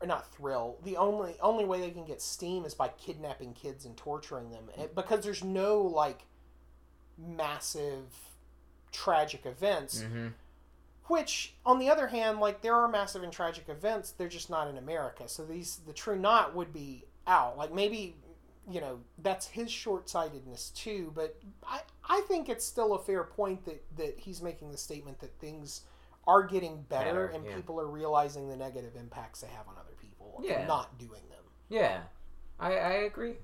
or 0.00 0.06
not 0.06 0.30
thrill. 0.32 0.78
The 0.84 0.96
only 0.96 1.36
only 1.40 1.64
way 1.64 1.80
they 1.80 1.90
can 1.90 2.04
get 2.04 2.20
steam 2.22 2.64
is 2.64 2.74
by 2.74 2.88
kidnapping 2.88 3.54
kids 3.54 3.84
and 3.84 3.96
torturing 3.96 4.50
them, 4.50 4.70
Eh, 4.76 4.86
because 4.94 5.24
there's 5.24 5.42
no 5.44 5.80
like 5.82 6.24
massive 7.16 8.14
tragic 8.92 9.44
events. 9.46 10.00
Mhm. 10.02 10.34
Which, 11.06 11.54
on 11.64 11.78
the 11.78 11.88
other 11.88 12.08
hand, 12.08 12.38
like 12.38 12.60
there 12.60 12.74
are 12.74 12.86
massive 12.86 13.22
and 13.22 13.32
tragic 13.32 13.68
events, 13.68 14.10
they're 14.12 14.28
just 14.28 14.50
not 14.50 14.68
in 14.68 14.76
America. 14.76 15.26
So 15.28 15.44
these 15.44 15.78
the 15.86 15.92
true 15.92 16.16
knot 16.16 16.54
would 16.54 16.72
be 16.72 17.04
out. 17.26 17.56
Like 17.56 17.72
maybe, 17.72 18.14
you 18.68 18.80
know, 18.80 19.00
that's 19.18 19.46
his 19.46 19.70
short 19.70 20.08
sightedness 20.08 20.70
too. 20.70 21.10
But 21.14 21.36
I 21.66 21.80
I 22.10 22.20
think 22.22 22.48
it's 22.48 22.64
still 22.64 22.94
a 22.94 22.98
fair 22.98 23.24
point 23.24 23.64
that 23.64 23.82
that 23.96 24.20
he's 24.20 24.42
making 24.42 24.70
the 24.70 24.76
statement 24.78 25.18
that 25.20 25.38
things 25.38 25.82
are 26.28 26.44
getting 26.44 26.82
better, 26.88 27.04
Better, 27.06 27.26
and 27.28 27.44
yeah. 27.44 27.56
people 27.56 27.80
are 27.80 27.88
realizing 27.88 28.48
the 28.48 28.56
negative 28.56 28.94
impacts 28.94 29.40
they 29.40 29.48
have 29.48 29.66
on 29.66 29.74
other 29.80 29.96
people 30.00 30.40
Yeah. 30.44 30.60
and 30.60 30.68
not 30.68 30.96
doing 30.98 31.22
them. 31.30 31.42
Yeah, 31.68 32.02
I 32.60 32.72
I 32.76 32.92
agree. 33.10 33.34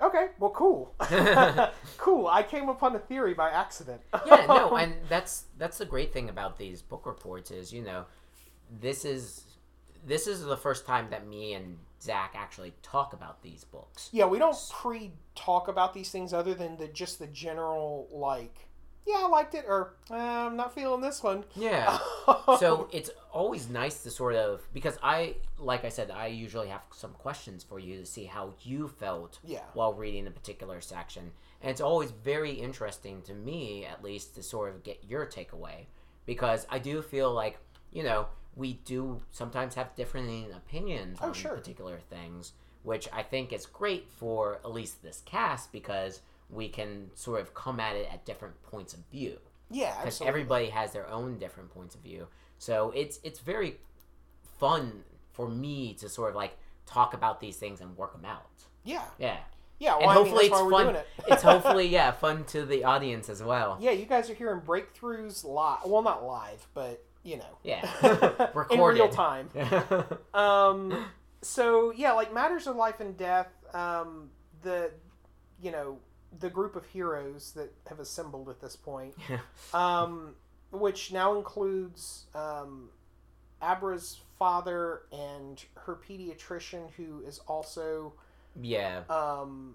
Okay, 0.00 0.28
well, 0.38 0.50
cool, 0.52 0.94
cool. 1.98 2.26
I 2.28 2.42
came 2.42 2.68
upon 2.68 2.94
a 2.96 2.98
theory 3.00 3.34
by 3.34 3.50
accident. 3.50 4.00
yeah, 4.26 4.46
no, 4.46 4.76
and 4.76 4.94
that's 5.08 5.44
that's 5.58 5.78
the 5.78 5.86
great 5.86 6.12
thing 6.12 6.28
about 6.28 6.56
these 6.58 6.82
book 6.82 7.04
reports 7.06 7.50
is 7.50 7.72
you 7.72 7.82
know, 7.82 8.06
this 8.80 9.04
is 9.04 9.44
this 10.06 10.26
is 10.26 10.44
the 10.44 10.56
first 10.56 10.86
time 10.86 11.08
that 11.10 11.26
me 11.26 11.54
and 11.54 11.76
Zach 12.00 12.34
actually 12.36 12.72
talk 12.82 13.12
about 13.12 13.42
these 13.42 13.64
books. 13.64 14.08
Yeah, 14.12 14.26
we 14.26 14.38
don't 14.38 14.56
pre 14.70 15.12
talk 15.34 15.66
about 15.68 15.92
these 15.94 16.10
things 16.10 16.32
other 16.32 16.54
than 16.54 16.76
the 16.76 16.88
just 16.88 17.18
the 17.18 17.26
general 17.26 18.08
like, 18.12 18.67
yeah, 19.08 19.22
I 19.24 19.28
liked 19.28 19.54
it 19.54 19.64
or 19.66 19.94
eh, 20.10 20.14
I'm 20.14 20.56
not 20.56 20.74
feeling 20.74 21.00
this 21.00 21.22
one. 21.22 21.44
Yeah. 21.56 21.98
so 22.58 22.88
it's 22.92 23.10
always 23.32 23.68
nice 23.68 24.02
to 24.02 24.10
sort 24.10 24.34
of 24.36 24.62
because 24.74 24.98
I 25.02 25.36
like 25.58 25.84
I 25.84 25.88
said 25.88 26.10
I 26.10 26.26
usually 26.26 26.68
have 26.68 26.82
some 26.92 27.12
questions 27.12 27.64
for 27.64 27.78
you 27.78 27.98
to 27.98 28.06
see 28.06 28.24
how 28.24 28.52
you 28.62 28.88
felt 28.88 29.38
yeah, 29.44 29.62
while 29.74 29.94
reading 29.94 30.26
a 30.26 30.30
particular 30.30 30.80
section. 30.80 31.32
And 31.62 31.70
it's 31.70 31.80
always 31.80 32.10
very 32.12 32.52
interesting 32.52 33.22
to 33.22 33.34
me, 33.34 33.84
at 33.84 34.04
least, 34.04 34.36
to 34.36 34.42
sort 34.42 34.74
of 34.74 34.84
get 34.84 35.02
your 35.08 35.26
takeaway. 35.26 35.86
Because 36.24 36.66
I 36.70 36.78
do 36.78 37.02
feel 37.02 37.32
like, 37.32 37.58
you 37.90 38.02
know, 38.04 38.26
we 38.54 38.74
do 38.84 39.22
sometimes 39.32 39.74
have 39.74 39.94
different 39.96 40.52
opinions 40.54 41.18
Oh, 41.20 41.28
on 41.28 41.32
sure. 41.34 41.56
particular 41.56 41.98
things, 42.10 42.52
which 42.84 43.08
I 43.12 43.22
think 43.22 43.52
is 43.52 43.66
great 43.66 44.08
for 44.08 44.56
at 44.64 44.70
least 44.72 45.02
this 45.02 45.22
cast 45.24 45.72
because 45.72 46.20
we 46.50 46.68
can 46.68 47.10
sort 47.14 47.40
of 47.40 47.54
come 47.54 47.78
at 47.80 47.96
it 47.96 48.08
at 48.12 48.24
different 48.24 48.60
points 48.62 48.94
of 48.94 49.00
view. 49.12 49.38
yeah, 49.70 49.94
Because 50.00 50.20
everybody 50.22 50.70
has 50.70 50.92
their 50.92 51.08
own 51.08 51.38
different 51.38 51.70
points 51.70 51.94
of 51.94 52.00
view. 52.02 52.26
So 52.58 52.90
it's 52.96 53.20
it's 53.22 53.38
very 53.40 53.76
fun 54.58 55.04
for 55.32 55.48
me 55.48 55.94
to 55.94 56.08
sort 56.08 56.30
of 56.30 56.36
like 56.36 56.56
talk 56.86 57.14
about 57.14 57.40
these 57.40 57.56
things 57.56 57.80
and 57.80 57.96
work 57.96 58.12
them 58.12 58.24
out. 58.24 58.46
yeah, 58.84 59.02
Yeah 59.18 59.36
yeah. 59.78 59.96
and 59.96 60.06
Well, 60.06 60.10
I 60.10 60.14
mean, 60.14 60.24
hopefully 60.24 60.48
that's 60.48 60.60
why 60.60 60.66
it's 60.66 60.72
fun. 60.72 60.84
doing 60.86 60.96
it. 60.96 61.06
it's 61.28 61.42
hopefully 61.42 61.86
yeah 61.98 62.10
fun 62.10 62.44
to 62.46 62.64
the 62.64 62.84
audience 62.84 63.28
as 63.28 63.42
well. 63.42 63.76
yeah. 63.80 63.90
You 63.92 64.06
guys 64.06 64.28
are 64.30 64.34
hearing 64.34 64.60
breakthroughs 64.60 65.44
live. 65.44 65.80
Well, 65.86 66.02
not 66.02 66.24
live, 66.24 66.66
but 66.74 67.04
you 67.22 67.36
know, 67.36 67.58
Yeah, 67.62 67.82
recorded 68.54 68.72
in 69.00 69.04
real 69.04 69.08
time. 69.08 69.50
Um, 70.34 71.04
so 71.42 71.92
yeah, 71.94 72.12
like 72.12 72.32
matters 72.32 72.66
of 72.66 72.76
life 72.76 73.00
and 73.00 73.16
death. 73.16 73.48
Um, 73.74 74.30
the 74.62 74.90
you 75.62 75.70
know 75.70 75.98
the 76.38 76.50
group 76.50 76.76
of 76.76 76.86
heroes 76.86 77.52
that 77.52 77.72
have 77.88 78.00
assembled 78.00 78.48
at 78.48 78.60
this 78.60 78.76
point, 78.76 79.14
um, 79.74 80.34
which 80.70 81.12
now 81.12 81.36
includes 81.36 82.24
um, 82.34 82.90
Abra's 83.62 84.20
father 84.38 85.02
and 85.12 85.64
her 85.74 85.96
pediatrician, 85.96 86.90
who 86.96 87.22
is 87.26 87.38
also 87.48 88.12
yeah, 88.60 89.02
um, 89.08 89.74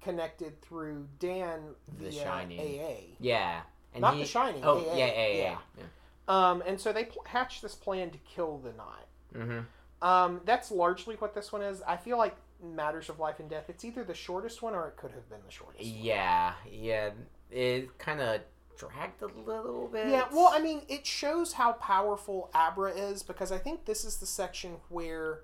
connected 0.00 0.60
through 0.60 1.06
Dan 1.18 1.60
The 1.98 2.12
Shining. 2.12 2.60
AA. 2.60 2.94
Yeah. 3.20 3.60
And 3.94 4.02
Not 4.02 4.14
he, 4.14 4.20
The 4.22 4.26
Shining, 4.26 4.62
Oh, 4.64 4.78
AA, 4.78 4.96
yeah, 4.96 5.06
yeah, 5.06 5.06
yeah. 5.06 5.34
yeah. 5.36 5.56
yeah. 5.78 5.84
Um, 6.28 6.62
and 6.66 6.80
so 6.80 6.92
they 6.92 7.04
pl- 7.04 7.24
hatch 7.26 7.60
this 7.60 7.74
plan 7.74 8.10
to 8.10 8.18
kill 8.18 8.58
the 8.58 8.72
Knot. 8.72 9.06
Mm-hmm. 9.34 10.06
Um, 10.06 10.40
that's 10.44 10.70
largely 10.70 11.14
what 11.16 11.34
this 11.34 11.52
one 11.52 11.62
is. 11.62 11.82
I 11.82 11.96
feel 11.96 12.18
like 12.18 12.36
Matters 12.62 13.08
of 13.08 13.18
Life 13.18 13.40
and 13.40 13.50
Death. 13.50 13.64
It's 13.68 13.84
either 13.84 14.04
the 14.04 14.14
shortest 14.14 14.62
one 14.62 14.74
or 14.74 14.88
it 14.88 14.96
could 14.96 15.12
have 15.12 15.28
been 15.28 15.40
the 15.44 15.52
shortest. 15.52 15.84
one. 15.84 16.04
Yeah, 16.04 16.54
yeah. 16.70 17.10
It 17.50 17.98
kind 17.98 18.20
of 18.20 18.40
dragged 18.78 19.22
a 19.22 19.26
little 19.26 19.88
bit. 19.88 20.08
Yeah, 20.08 20.24
well, 20.32 20.50
I 20.52 20.60
mean, 20.60 20.82
it 20.88 21.06
shows 21.06 21.54
how 21.54 21.72
powerful 21.74 22.50
Abra 22.54 22.92
is 22.92 23.22
because 23.22 23.52
I 23.52 23.58
think 23.58 23.84
this 23.84 24.04
is 24.04 24.16
the 24.18 24.26
section 24.26 24.76
where 24.88 25.40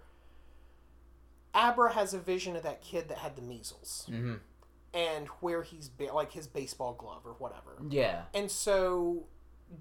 Abra 1.54 1.92
has 1.92 2.14
a 2.14 2.18
vision 2.18 2.56
of 2.56 2.62
that 2.62 2.82
kid 2.82 3.08
that 3.08 3.18
had 3.18 3.36
the 3.36 3.42
measles 3.42 4.04
hmm 4.08 4.34
and 4.94 5.26
where 5.40 5.62
he's 5.62 5.90
ba- 5.90 6.14
like 6.14 6.32
his 6.32 6.46
baseball 6.46 6.94
glove 6.94 7.20
or 7.26 7.32
whatever. 7.32 7.76
Yeah. 7.90 8.22
And 8.32 8.50
so 8.50 9.24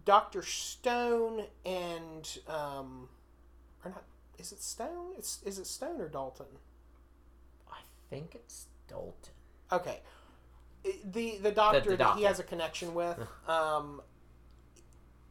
Dr. 0.04 0.44
Stone 0.44 1.44
and 1.66 2.40
um 2.48 3.08
or 3.86 3.92
not 3.92 4.04
is 4.38 4.52
it 4.52 4.62
Stone? 4.62 5.14
It's 5.18 5.42
is 5.44 5.60
it 5.60 5.68
Stone 5.68 6.02
or 6.02 6.10
Dalton? 6.10 6.48
Think 8.10 8.36
it's 8.36 8.68
Dalton. 8.88 9.34
Okay. 9.72 10.00
The 11.12 11.38
the 11.40 11.52
doctor 11.52 11.92
the 11.92 11.98
that 11.98 12.18
he 12.18 12.24
has 12.24 12.40
a 12.40 12.44
connection 12.44 12.94
with, 12.94 13.18
um, 13.48 14.02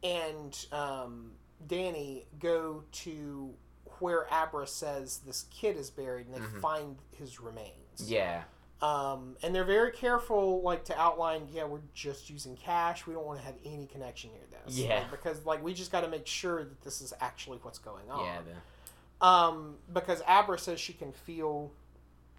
and 0.03 0.65
um, 0.71 1.31
Danny 1.65 2.25
go 2.39 2.83
to 2.91 3.53
where 3.99 4.31
Abra 4.31 4.67
says 4.67 5.19
this 5.25 5.45
kid 5.49 5.75
is 5.77 5.89
buried, 5.89 6.27
and 6.27 6.35
they 6.35 6.39
Mhm. 6.39 6.61
find 6.61 6.97
his 7.17 7.39
remains. 7.39 7.73
Yeah. 8.11 8.43
Um, 8.79 9.37
and 9.41 9.55
they're 9.55 9.63
very 9.63 9.91
careful, 9.91 10.61
like 10.61 10.85
to 10.85 10.99
outline, 11.01 11.47
yeah, 11.51 11.63
we're 11.63 11.81
just 11.95 12.29
using 12.29 12.55
cash. 12.55 13.07
We 13.07 13.15
don't 13.15 13.25
want 13.25 13.39
to 13.39 13.45
have 13.45 13.55
any 13.65 13.87
connection 13.87 14.29
near 14.33 14.43
this. 14.51 14.77
Yeah. 14.77 14.99
Like, 14.99 15.09
because 15.09 15.43
like 15.47 15.63
we 15.63 15.73
just 15.73 15.91
got 15.91 16.01
to 16.01 16.07
make 16.07 16.27
sure 16.27 16.63
that 16.63 16.81
this 16.83 17.01
is 17.01 17.11
actually 17.19 17.57
what's 17.63 17.79
going 17.79 18.11
on. 18.11 18.23
Yeah. 18.23 18.41
The, 18.41 19.25
Um, 19.25 19.77
because 19.91 20.21
Abra 20.27 20.59
says 20.59 20.79
she 20.79 20.93
can 20.93 21.11
feel 21.11 21.71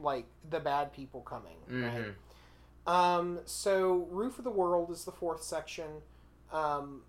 like 0.00 0.26
the 0.48 0.60
bad 0.60 0.92
people 0.92 1.20
coming. 1.22 1.56
Right. 1.68 2.14
Mhm. 2.86 2.90
Um, 2.90 3.40
so 3.44 4.06
Roof 4.10 4.38
of 4.38 4.44
the 4.44 4.50
World 4.50 4.90
is 4.90 5.04
the 5.04 5.12
fourth 5.12 5.42
section. 5.42 6.02
Um, 6.52 7.02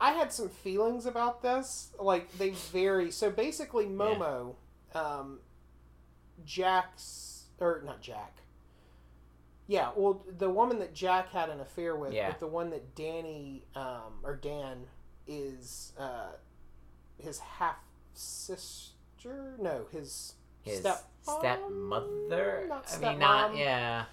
I 0.00 0.12
had 0.12 0.32
some 0.32 0.48
feelings 0.48 1.06
about 1.06 1.42
this. 1.42 1.92
Like 1.98 2.30
they 2.38 2.50
vary. 2.50 3.10
So 3.10 3.30
basically, 3.30 3.86
Momo, 3.86 4.54
um, 4.94 5.40
Jack's 6.44 7.44
or 7.60 7.82
not 7.84 8.00
Jack. 8.00 8.38
Yeah, 9.68 9.92
well, 9.94 10.24
the 10.38 10.50
woman 10.50 10.80
that 10.80 10.92
Jack 10.92 11.30
had 11.30 11.48
an 11.48 11.60
affair 11.60 11.94
with, 11.96 12.12
Yeah. 12.12 12.30
but 12.30 12.40
the 12.40 12.48
one 12.48 12.70
that 12.70 12.94
Danny 12.94 13.64
um, 13.76 14.18
or 14.24 14.34
Dan 14.36 14.86
is 15.26 15.92
uh, 15.96 16.32
his 17.16 17.38
half 17.38 17.76
sister. 18.12 19.54
No, 19.58 19.86
his 19.92 20.34
his 20.62 20.80
step 20.80 21.04
stepmother. 21.22 22.66
Not 22.68 22.92
I 22.94 23.10
mean, 23.10 23.18
not 23.18 23.52
stepmom. 23.52 23.58
yeah. 23.58 24.04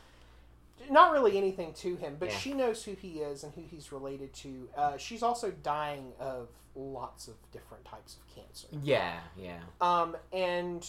not 0.89 1.11
really 1.11 1.37
anything 1.37 1.73
to 1.73 1.95
him, 1.97 2.15
but 2.19 2.29
Yeah. 2.29 2.37
she 2.37 2.53
knows 2.53 2.83
who 2.83 2.93
he 2.93 3.19
is 3.19 3.43
and 3.43 3.53
who 3.53 3.61
he's 3.61 3.91
related 3.91 4.33
to. 4.35 4.69
Uh, 4.75 4.97
she's 4.97 5.21
also 5.23 5.51
dying 5.51 6.13
of 6.19 6.49
lots 6.75 7.27
of 7.27 7.35
different 7.51 7.83
types 7.85 8.15
of 8.15 8.35
cancer. 8.35 8.67
Yeah. 8.83 9.19
Yeah. 9.37 9.59
Um, 9.81 10.15
and 10.33 10.87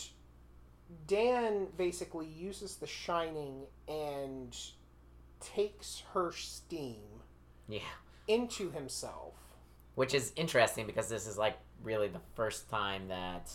Dan 1.07 1.67
basically 1.77 2.27
uses 2.27 2.77
the 2.77 2.87
Shining 2.87 3.67
and 3.89 4.57
takes 5.41 6.03
her 6.13 6.33
steam 6.33 7.23
Yeah. 7.69 7.81
into 8.29 8.71
himself. 8.71 9.35
Which 9.97 10.15
is 10.15 10.33
interesting 10.37 10.87
because 10.87 11.09
this 11.09 11.27
is 11.27 11.37
like 11.37 11.57
really 11.83 12.09
the 12.09 12.21
first 12.35 12.69
time 12.71 13.09
that. 13.09 13.51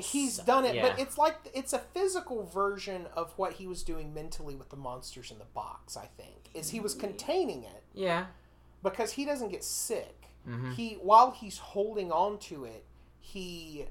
He's 0.00 0.36
So- 0.36 0.44
done 0.44 0.64
it, 0.64 0.74
yeah. 0.74 0.82
but 0.88 0.98
it's 0.98 1.16
like 1.18 1.36
it's 1.54 1.72
a 1.72 1.78
physical 1.78 2.44
version 2.44 3.06
of 3.14 3.32
what 3.36 3.54
he 3.54 3.66
was 3.66 3.82
doing 3.82 4.12
mentally 4.14 4.54
with 4.56 4.68
the 4.70 4.76
monsters 4.76 5.30
in 5.30 5.38
the 5.38 5.44
box. 5.46 5.96
I 5.96 6.06
think 6.16 6.50
is 6.54 6.70
he 6.70 6.80
was 6.80 6.94
containing 6.94 7.62
it 7.64 7.82
Yeah. 7.94 8.26
because 8.82 9.12
he 9.12 9.24
doesn't 9.24 9.48
get 9.50 9.64
sick. 9.64 10.16
Mm-hmm. 10.48 10.72
he 10.72 10.94
while 10.94 11.32
he's 11.32 11.58
holding 11.58 12.10
on 12.10 12.38
to 12.38 12.64
it 12.64 12.86
he 13.20 13.84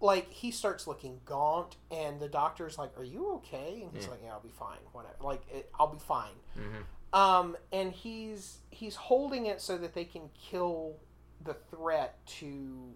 like 0.00 0.30
he 0.32 0.50
starts 0.50 0.86
looking 0.86 1.20
gaunt 1.26 1.76
and 1.90 2.18
the 2.18 2.28
doctor's 2.28 2.78
like 2.78 2.96
are 2.98 3.04
you 3.04 3.34
okay 3.34 3.82
and 3.82 3.92
he's 3.92 4.04
Yeah. 4.06 4.10
like 4.12 4.20
yeah 4.24 4.32
i'll 4.32 4.40
be 4.40 4.48
fine 4.48 4.78
whatever 4.92 5.14
like 5.20 5.42
it, 5.52 5.70
i'll 5.78 5.92
be 5.92 5.98
fine 5.98 6.32
Mm-hmm. 6.58 7.14
um 7.20 7.54
and 7.70 7.92
he's 7.92 8.60
he's 8.70 8.96
holding 8.96 9.44
it 9.44 9.60
so 9.60 9.76
that 9.76 9.92
they 9.92 10.06
can 10.06 10.30
kill 10.50 10.96
the 11.42 11.52
threat 11.54 12.24
to 12.38 12.94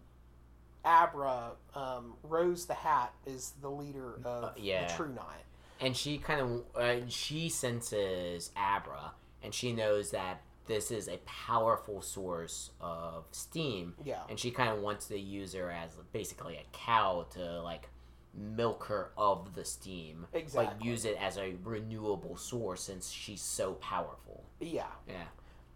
abra 0.84 1.52
um 1.74 2.14
rose 2.22 2.66
the 2.66 2.74
hat 2.74 3.12
is 3.26 3.52
the 3.60 3.70
leader 3.70 4.14
of 4.24 4.44
Uh, 4.44 4.50
yeah. 4.56 4.86
the 4.86 4.94
true 4.94 5.12
knight 5.12 5.44
and 5.80 5.96
she 5.96 6.18
kind 6.18 6.40
of 6.40 6.62
uh, 6.76 7.06
she 7.08 7.48
senses 7.48 8.50
Abra, 8.56 9.12
and 9.44 9.54
she 9.54 9.72
knows 9.72 10.10
that 10.10 10.40
this 10.66 10.90
is 10.90 11.08
a 11.08 11.18
powerful 11.18 12.02
source 12.02 12.70
of 12.80 13.26
steam, 13.30 13.94
yeah. 14.04 14.22
And 14.28 14.38
she 14.40 14.50
kind 14.50 14.70
of 14.70 14.80
wants 14.82 15.06
to 15.06 15.16
use 15.18 15.54
her 15.54 15.70
as 15.70 15.90
basically 16.12 16.56
a 16.56 16.64
cow 16.72 17.26
to 17.34 17.62
like 17.62 17.88
milk 18.34 18.84
her 18.86 19.12
of 19.16 19.54
the 19.54 19.64
steam, 19.64 20.26
like 20.32 20.42
exactly. 20.42 20.88
use 20.88 21.04
it 21.04 21.16
as 21.20 21.36
a 21.38 21.54
renewable 21.62 22.36
source 22.36 22.82
since 22.82 23.08
she's 23.10 23.40
so 23.40 23.74
powerful. 23.74 24.44
yeah. 24.60 24.86
Yeah, 25.08 25.26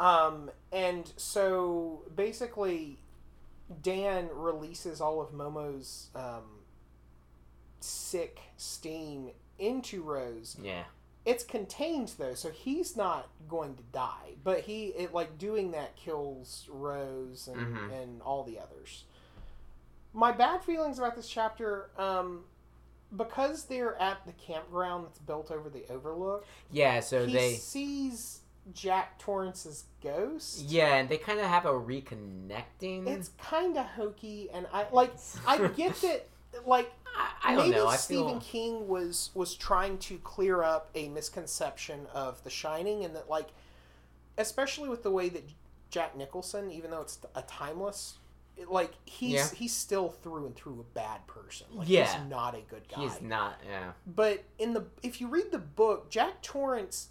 Um, 0.00 0.50
and 0.72 1.10
so 1.16 2.02
basically, 2.16 2.98
Dan 3.82 4.28
releases 4.32 5.00
all 5.00 5.20
of 5.20 5.32
Momo's 5.32 6.08
um, 6.14 6.60
sick 7.80 8.40
steam 8.56 9.30
into 9.58 10.02
Rose. 10.02 10.56
yeah, 10.60 10.84
It's 11.24 11.44
contained 11.44 12.12
though, 12.18 12.34
so 12.34 12.50
he's 12.50 12.96
not 12.96 13.28
going 13.48 13.76
to 13.76 13.82
die. 13.92 14.34
But 14.42 14.60
he, 14.60 14.86
it 14.88 15.14
like 15.14 15.38
doing 15.38 15.70
that 15.72 15.94
kills 15.96 16.68
Rose 16.70 17.48
and 17.48 17.76
Mhm. 17.76 18.02
and 18.02 18.22
all 18.22 18.42
the 18.44 18.58
others. 18.58 19.04
My 20.12 20.32
bad 20.32 20.62
feelings 20.64 20.98
about 20.98 21.14
this 21.16 21.28
chapter, 21.28 21.90
um, 21.96 22.44
because 23.16 23.64
they're 23.64 23.94
at 24.00 24.24
the 24.26 24.32
campground 24.32 25.04
that's 25.06 25.18
built 25.20 25.50
over 25.50 25.68
the 25.70 25.84
Overlook. 25.88 26.44
yeah. 26.70 27.00
So 27.00 27.24
he 27.26 27.32
they 27.32 27.54
sees 27.54 28.40
Jack 28.72 29.18
Torrance's 29.18 29.84
ghost. 30.02 30.60
yeah, 30.68 30.94
and 30.96 31.08
they 31.08 31.16
kind 31.18 31.40
of 31.40 31.46
have 31.46 31.66
a 31.66 31.72
reconnecting. 31.72 33.06
It's 33.06 33.30
kind 33.38 33.76
of 33.76 33.86
hokey, 33.86 34.48
and 34.52 34.66
I 34.72 34.86
like. 34.92 35.12
I 35.46 35.58
get 35.68 35.94
that. 36.02 36.28
Like 36.66 36.92
I, 37.16 37.30
I 37.52 37.54
don't 37.54 37.70
maybe 37.70 37.76
know. 37.76 37.88
I 37.88 37.96
Stephen 37.96 38.28
feel 38.28 38.40
King 38.40 38.88
was 38.88 39.30
was 39.34 39.54
trying 39.54 39.98
to 39.98 40.18
clear 40.18 40.62
up 40.62 40.90
a 40.94 41.08
misconception 41.08 42.06
of 42.14 42.42
The 42.44 42.50
Shining, 42.50 43.04
and 43.04 43.16
that 43.16 43.28
like, 43.30 43.48
especially 44.38 44.88
with 44.88 45.02
the 45.02 45.10
way 45.10 45.28
that 45.30 45.44
Jack 45.90 46.16
Nicholson, 46.16 46.70
even 46.70 46.90
though 46.90 47.00
it's 47.00 47.18
a 47.34 47.42
timeless, 47.42 48.18
like 48.68 48.92
he's 49.06 49.32
Yeah. 49.32 49.48
he's 49.54 49.72
still 49.74 50.10
through 50.10 50.46
and 50.46 50.54
through 50.54 50.80
a 50.80 50.94
bad 50.94 51.26
person. 51.26 51.66
Like, 51.72 51.88
Yeah. 51.88 52.04
he's 52.04 52.30
not 52.30 52.54
a 52.54 52.60
good 52.60 52.86
guy. 52.88 53.00
he's 53.00 53.20
not. 53.22 53.58
Yeah, 53.66 53.92
But 54.06 54.44
in 54.58 54.74
the 54.74 54.84
if 55.02 55.20
you 55.20 55.28
read 55.28 55.50
the 55.52 55.58
book, 55.58 56.10
Jack 56.10 56.42
Torrance 56.42 57.08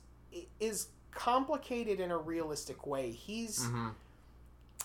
is 0.60 0.88
complicated 1.12 2.00
in 2.00 2.12
a 2.12 2.18
realistic 2.18 2.86
way. 2.88 3.12
He's 3.12 3.66
hmm 3.66 3.90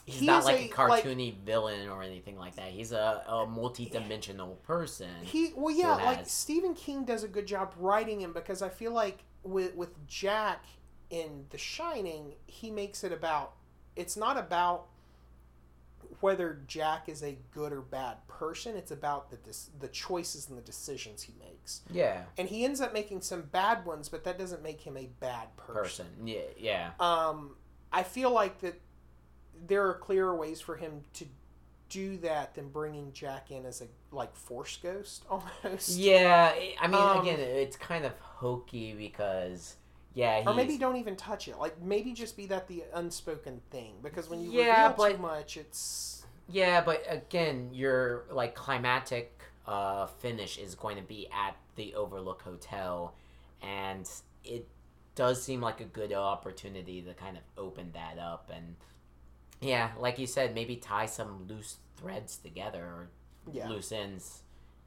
He's 0.04 0.20
He 0.20 0.26
not 0.26 0.44
like 0.44 0.72
a, 0.76 0.82
a- 0.82 0.86
like- 0.86 1.04
cartoony 1.04 1.34
villain 1.34 1.88
or 1.88 2.00
anything 2.00 2.38
like 2.38 2.54
that. 2.56 2.68
He's 2.68 2.92
a, 2.92 3.24
a 3.26 3.44
multi-dimensional 3.44 4.54
person. 4.64 5.08
He 5.22 5.52
well, 5.56 5.74
yeah, 5.74 5.98
it 5.98 6.04
like 6.04 6.28
Stephen 6.28 6.74
King 6.74 7.04
does 7.04 7.24
a 7.24 7.28
good 7.28 7.46
job 7.46 7.72
writing 7.76 8.20
him 8.20 8.32
because 8.32 8.62
I 8.62 8.68
feel 8.68 8.92
like 8.92 9.24
with 9.42 9.74
with 9.74 10.06
Jack 10.06 10.64
in 11.10 11.46
The 11.50 11.58
Shining, 11.58 12.34
he 12.46 12.70
makes 12.70 13.02
it 13.02 13.10
about. 13.12 13.54
It's 13.96 14.16
not 14.16 14.36
about 14.38 14.86
whether 16.20 16.60
Jack 16.66 17.08
is 17.08 17.22
a 17.22 17.36
good 17.52 17.72
or 17.72 17.80
bad 17.80 18.26
person. 18.28 18.76
It's 18.76 18.90
about 18.90 19.30
the 19.30 19.36
dis- 19.36 19.70
the 19.80 19.88
choices 19.88 20.48
and 20.48 20.56
the 20.58 20.62
decisions 20.62 21.22
he 21.22 21.34
makes, 21.38 21.82
yeah, 21.90 22.22
and 22.38 22.48
he 22.48 22.64
ends 22.64 22.80
up 22.80 22.92
making 22.92 23.20
some 23.22 23.42
bad 23.42 23.84
ones, 23.86 24.08
but 24.08 24.24
that 24.24 24.38
doesn't 24.38 24.62
make 24.62 24.80
him 24.80 24.96
a 24.96 25.06
bad 25.20 25.56
person. 25.56 26.06
person. 26.06 26.26
Yeah, 26.26 26.40
yeah, 26.58 26.90
Um, 27.00 27.56
I 27.92 28.02
feel 28.02 28.30
like 28.30 28.60
that 28.60 28.80
there 29.66 29.86
are 29.88 29.94
clearer 29.94 30.34
ways 30.36 30.60
for 30.60 30.76
him 30.76 31.02
to 31.14 31.24
do 31.88 32.16
that 32.18 32.54
than 32.56 32.68
bringing 32.68 33.12
Jack 33.12 33.50
in 33.50 33.64
as 33.64 33.80
a 33.80 33.86
like 34.10 34.34
force 34.34 34.76
ghost 34.82 35.24
almost. 35.30 35.90
yeah. 35.96 36.52
I- 36.80 36.86
mean, 36.88 37.00
Um, 37.00 37.20
again, 37.20 37.38
it's 37.40 37.76
kind 37.76 38.04
of 38.04 38.12
hokey 38.18 38.92
because 38.92 39.76
yeah, 40.16 40.42
Or 40.46 40.54
maybe 40.54 40.78
don't 40.78 40.96
even 40.96 41.14
touch 41.14 41.46
it. 41.46 41.58
Like 41.58 41.80
maybe 41.82 42.12
just 42.14 42.36
be 42.38 42.46
that 42.46 42.66
the 42.68 42.84
unspoken 42.94 43.60
thing 43.70 43.92
because 44.02 44.28
when 44.30 44.40
you 44.40 44.50
Yeah, 44.50 44.84
reveal 44.88 44.96
but- 44.96 45.12
too 45.12 45.18
much, 45.22 45.56
it's 45.58 46.24
yeah, 46.48 46.80
but 46.80 47.04
again, 47.08 47.70
your 47.74 48.24
like 48.30 48.54
climatic 48.54 49.40
uh, 49.66 50.06
finish 50.06 50.56
is 50.58 50.74
going 50.74 50.96
to 50.96 51.02
be 51.02 51.28
at 51.32 51.54
the 51.74 51.94
Overlook 51.94 52.40
Hotel, 52.42 53.14
and 53.62 54.08
it 54.44 54.66
does 55.16 55.42
seem 55.42 55.60
like 55.60 55.80
a 55.80 55.84
good 55.84 56.12
opportunity 56.12 57.02
to 57.02 57.12
kind 57.14 57.36
of 57.36 57.42
open 57.58 57.90
that 57.92 58.18
up 58.18 58.50
and 58.54 58.76
yeah, 59.60 59.90
like 59.98 60.18
you 60.18 60.26
said, 60.26 60.54
maybe 60.54 60.76
tie 60.76 61.06
some 61.06 61.46
loose 61.48 61.76
threads 61.96 62.36
together 62.38 62.82
or 62.84 63.08
Yeah. 63.52 63.68
loose 63.68 63.90
ends, 63.92 64.42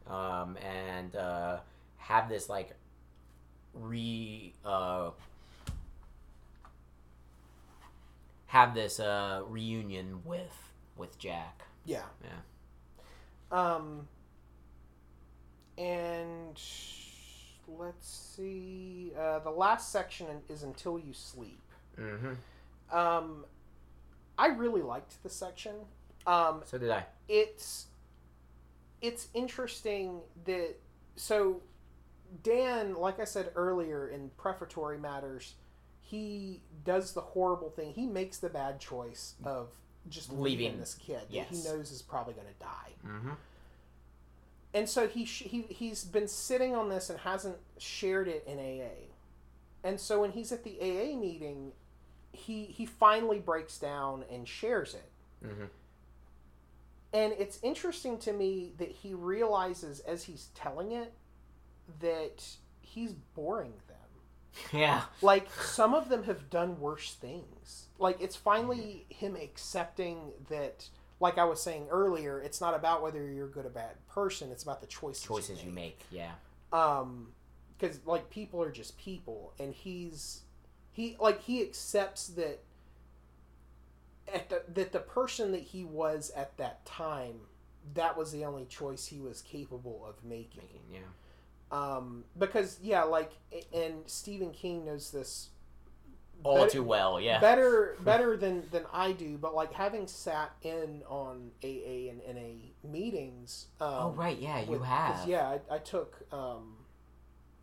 um, 0.08 0.58
and 0.58 1.16
uh, 1.16 1.60
have 1.98 2.30
this 2.30 2.50
like 2.50 2.76
re 3.74 4.54
uh, 4.66 5.12
have 8.48 8.74
this 8.74 9.00
uh, 9.00 9.42
reunion 9.48 10.22
with 10.26 10.72
with 10.96 11.18
Jack. 11.20 11.64
Yeah. 11.86 12.04
Yeah. 12.24 13.76
Um. 13.76 14.08
And 15.78 16.60
let's 17.68 18.08
see. 18.36 19.14
Uh, 19.18 19.40
the 19.40 19.50
last 19.50 19.92
section 19.92 20.28
is 20.50 20.64
until 20.64 21.00
you 21.00 21.14
sleep. 21.14 21.62
Mm-hmm. 21.98 22.98
Um, 22.98 23.46
I 24.38 24.48
really 24.48 24.82
liked 24.82 25.22
the 25.24 25.30
section. 25.30 25.76
Um, 26.28 26.62
So 26.66 26.78
did 26.78 26.90
I. 26.90 27.06
it's 27.28 27.88
it's 29.02 29.30
interesting 29.34 30.20
that 30.46 30.76
so 31.16 31.62
Dan, 32.44 32.96
like 32.96 33.20
I 33.20 33.26
said 33.26 33.52
earlier 33.56 34.08
in 34.08 34.30
prefatory 34.38 34.98
matters, 34.98 35.56
he 36.02 36.62
does 36.84 37.14
the 37.14 37.22
horrible 37.22 37.70
thing. 37.70 37.94
He 37.94 38.06
makes 38.06 38.38
the 38.38 38.50
bad 38.50 38.80
choice 38.80 39.36
of 39.44 39.70
just 40.10 40.32
leaving, 40.32 40.44
Leaving, 40.44 40.80
this 40.80 40.96
kid 40.96 41.22
that 41.32 41.48
he 41.48 41.64
knows 41.64 41.92
is 41.92 42.02
probably 42.02 42.34
going 42.34 42.48
to 42.48 42.60
die. 42.60 42.94
Mm-hmm. 43.08 43.32
And 44.74 44.88
so 44.88 45.08
he 45.08 45.26
sh- 45.26 45.44
he 45.44 45.64
he's 45.70 46.04
been 46.04 46.28
sitting 46.28 46.76
on 46.76 46.90
this 46.90 47.10
and 47.10 47.20
hasn't 47.20 47.58
shared 47.78 48.28
it 48.28 48.44
in 48.48 48.60
AA. 48.60 49.10
And 49.84 50.00
so 50.00 50.22
when 50.22 50.32
he's 50.32 50.52
at 50.52 50.64
the 50.64 50.78
AA 50.80 51.16
meeting, 51.16 51.72
he 52.32 52.66
he 52.66 52.86
finally 52.86 53.40
breaks 53.40 53.78
down 53.78 54.26
and 54.32 54.48
shares 54.48 54.94
it. 54.94 55.12
Mm-hmm. 55.46 55.66
And 57.12 57.34
it's 57.40 57.60
interesting 57.64 58.20
to 58.20 58.34
me 58.34 58.74
that 58.78 58.90
he 58.90 59.14
realizes 59.16 60.00
as 60.02 60.24
he's 60.26 60.50
telling 60.54 60.92
it 60.92 61.14
that 62.00 62.46
he's 62.82 63.14
boring 63.14 63.74
them. 63.88 63.98
Yeah. 64.74 65.04
Like 65.22 65.52
some 65.52 65.94
of 65.94 66.10
them 66.10 66.24
have 66.24 66.50
done 66.50 66.80
worse 66.80 67.14
things. 67.14 67.86
Like 67.98 68.20
it's 68.22 68.36
finally 68.36 69.06
him 69.10 69.36
accepting 69.36 70.32
that 70.50 70.90
like 71.20 71.38
I 71.38 71.44
was 71.44 71.62
saying 71.62 71.88
earlier, 71.92 72.42
it's 72.42 72.62
not 72.62 72.74
about 72.74 73.02
whether 73.02 73.30
you're 73.30 73.48
a 73.48 73.52
good 73.52 73.66
or 73.66 73.70
bad 73.70 73.96
person, 74.08 74.52
it's 74.52 74.64
about 74.64 74.82
the 74.82 74.88
choices, 74.88 75.24
Choices 75.24 75.64
you 75.64 75.72
make. 75.72 76.00
Yeah. 76.12 76.32
um 76.74 77.34
because 77.78 78.00
like 78.06 78.30
people 78.30 78.62
are 78.62 78.72
just 78.72 78.98
people 78.98 79.54
and 79.60 79.74
he's 79.74 80.42
he 80.92 81.16
like 81.20 81.42
he 81.44 81.62
accepts 81.62 82.28
that 82.28 82.60
at 84.34 84.50
the 84.50 84.64
that 84.74 84.92
the 84.92 85.00
person 85.00 85.52
that 85.52 85.62
he 85.62 85.84
was 85.86 86.32
at 86.36 86.58
that 86.58 86.86
time 86.86 87.36
that 87.94 88.18
was 88.18 88.32
the 88.32 88.46
only 88.46 88.66
choice 88.66 89.06
he 89.08 89.20
was 89.20 89.42
capable 89.42 90.06
of 90.08 90.24
making 90.24 90.62
Making. 90.64 90.82
Yeah. 90.92 91.00
Um 91.72 92.24
because 92.38 92.80
yeah 92.82 93.04
like 93.04 93.32
and 93.74 93.96
Stephen 94.08 94.52
King 94.52 94.86
knows 94.86 95.12
this 95.12 95.50
All 96.44 96.58
better- 96.58 96.70
too 96.70 96.84
well. 96.84 97.20
Yeah. 97.22 97.40
better 97.40 97.96
better 98.02 98.36
than 98.38 98.64
than 98.72 98.86
I 98.94 99.12
do 99.12 99.38
but 99.38 99.54
like 99.54 99.74
having 99.74 100.08
sat 100.08 100.52
in 100.64 101.04
on 101.08 101.52
AA 101.64 102.10
and 102.10 102.22
NA 102.36 102.90
meetings 102.90 103.68
um, 103.82 103.90
oh 103.94 104.14
right. 104.18 104.38
Yeah. 104.40 104.62
You 104.62 104.72
with- 104.72 104.84
have. 104.84 105.28
Yeah, 105.28 105.58
I, 105.70 105.76
I 105.76 105.78
took 105.78 106.22
um, 106.32 106.78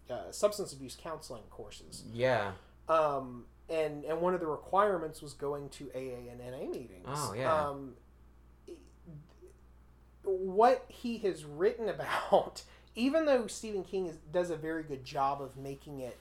uh, 0.08 0.30
substance 0.30 0.72
abuse 0.72 0.96
counseling 1.00 1.42
courses, 1.50 2.04
Yeah. 2.12 2.52
um, 2.88 3.46
and 3.68 4.04
and 4.04 4.20
one 4.20 4.34
of 4.34 4.40
the 4.40 4.46
requirements 4.46 5.20
was 5.20 5.32
going 5.32 5.68
to 5.70 5.90
AA 5.96 6.30
and 6.30 6.38
NA 6.38 6.70
meetings. 6.70 7.06
Oh, 7.08 7.34
yeah. 7.36 7.52
Um, 7.68 7.94
what 10.22 10.84
he 10.88 11.18
has 11.18 11.44
written 11.44 11.88
about, 11.96 12.62
even 12.96 13.26
though 13.26 13.46
Stephen 13.46 13.84
King 13.84 14.06
is, 14.06 14.16
does 14.32 14.50
a 14.50 14.56
very 14.56 14.82
good 14.82 15.04
job 15.04 15.40
of 15.40 15.56
making 15.56 16.00
it 16.00 16.18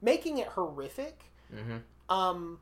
making 0.00 0.38
it 0.38 0.48
horrific. 0.48 1.22
Mm-hmm. 1.54 1.78
Um, 2.14 2.58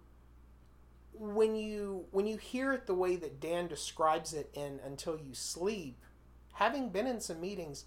when 1.15 1.57
you 1.57 2.05
when 2.11 2.27
you 2.27 2.37
hear 2.37 2.73
it 2.73 2.87
the 2.87 2.95
way 2.95 3.17
that 3.17 3.41
Dan 3.41 3.69
describes 3.69 4.35
it 4.35 4.51
in 4.55 4.81
Until 4.85 5.17
You 5.17 5.33
Sleep, 5.35 5.97
having 6.55 6.91
been 6.91 7.07
in 7.07 7.21
some 7.21 7.41
meetings, 7.41 7.85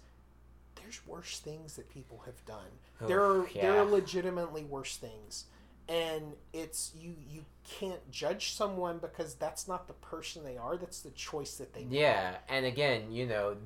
there's 0.76 1.06
worse 1.06 1.38
things 1.38 1.76
that 1.76 1.88
people 1.88 2.22
have 2.26 2.44
done. 2.44 3.08
there 3.08 3.22
are 3.22 3.40
Oof, 3.40 3.54
there 3.54 3.78
are 3.78 3.84
legitimately 3.84 4.64
worse 4.64 4.96
things, 4.96 5.44
and 5.88 6.34
it's 6.52 6.92
you 6.96 7.14
you 7.28 7.44
can't 7.64 8.10
judge 8.10 8.52
someone 8.52 8.98
because 8.98 9.34
that's 9.34 9.66
not 9.66 9.86
the 9.88 9.94
person 9.94 10.44
they 10.44 10.56
are. 10.56 10.76
That's 10.76 11.00
the 11.00 11.10
choice 11.10 11.56
that 11.56 11.74
they 11.74 11.86
Yeah, 11.88 12.36
and 12.48 12.66
again, 12.66 13.10
you 13.10 13.26
know, 13.26 13.56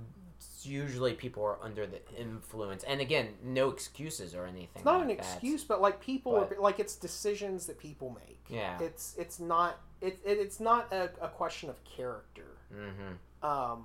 usually 0.68 1.14
people 1.14 1.42
are 1.44 1.59
under 1.62 1.87
the 1.87 2.00
influence, 2.16 2.85
and 2.85 3.00
again, 3.00 3.28
no 3.42 3.70
excuses 3.70 4.35
or 4.35 4.44
anything. 4.46 4.68
It's 4.76 4.85
not 4.85 5.00
like 5.00 5.02
an 5.02 5.09
that. 5.09 5.18
excuse, 5.18 5.64
but 5.64 5.81
like 5.81 6.00
people 6.00 6.33
But- 6.33 6.52
are 6.59 6.61
like 6.61 6.78
it's 6.78 6.94
decisions 6.96 7.66
that 7.66 7.78
people 7.78 8.11
make. 8.11 8.38
Yeah. 8.48 8.78
It's 8.81 9.14
it's 9.18 9.40
not 9.40 9.81
it, 10.00 10.18
it 10.24 10.38
it's 10.38 10.61
not 10.61 10.92
a, 10.92 11.11
a 11.20 11.28
question 11.28 11.70
of 11.70 11.83
character. 11.85 12.57
Mm-hmm. 12.74 13.46
Um, 13.46 13.85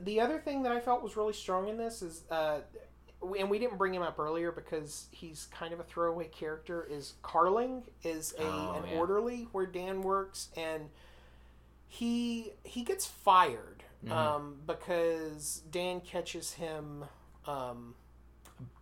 the 0.00 0.20
other 0.20 0.38
thing 0.38 0.62
that 0.64 0.72
I 0.72 0.80
felt 0.80 1.02
was 1.02 1.16
really 1.16 1.32
strong 1.32 1.68
in 1.68 1.76
this 1.76 2.02
is, 2.02 2.22
uh, 2.30 2.60
and 3.38 3.48
we 3.48 3.58
didn't 3.58 3.78
bring 3.78 3.94
him 3.94 4.02
up 4.02 4.18
earlier 4.18 4.50
because 4.52 5.06
he's 5.10 5.46
kind 5.46 5.72
of 5.72 5.80
a 5.80 5.84
throwaway 5.84 6.26
character. 6.28 6.86
Is 6.90 7.14
Carling 7.22 7.84
is 8.02 8.34
a 8.38 8.42
Oh, 8.44 8.82
an 8.82 8.90
yeah. 8.90 8.98
orderly 8.98 9.48
where 9.52 9.66
Dan 9.66 10.02
works, 10.02 10.48
and 10.56 10.90
he 11.88 12.52
he 12.64 12.82
gets 12.82 13.06
fired 13.06 13.73
Mhm. 14.04 14.10
um, 14.12 14.60
because 14.66 15.62
Dan 15.70 16.00
catches 16.00 16.52
him. 16.52 17.04
Um, 17.46 17.94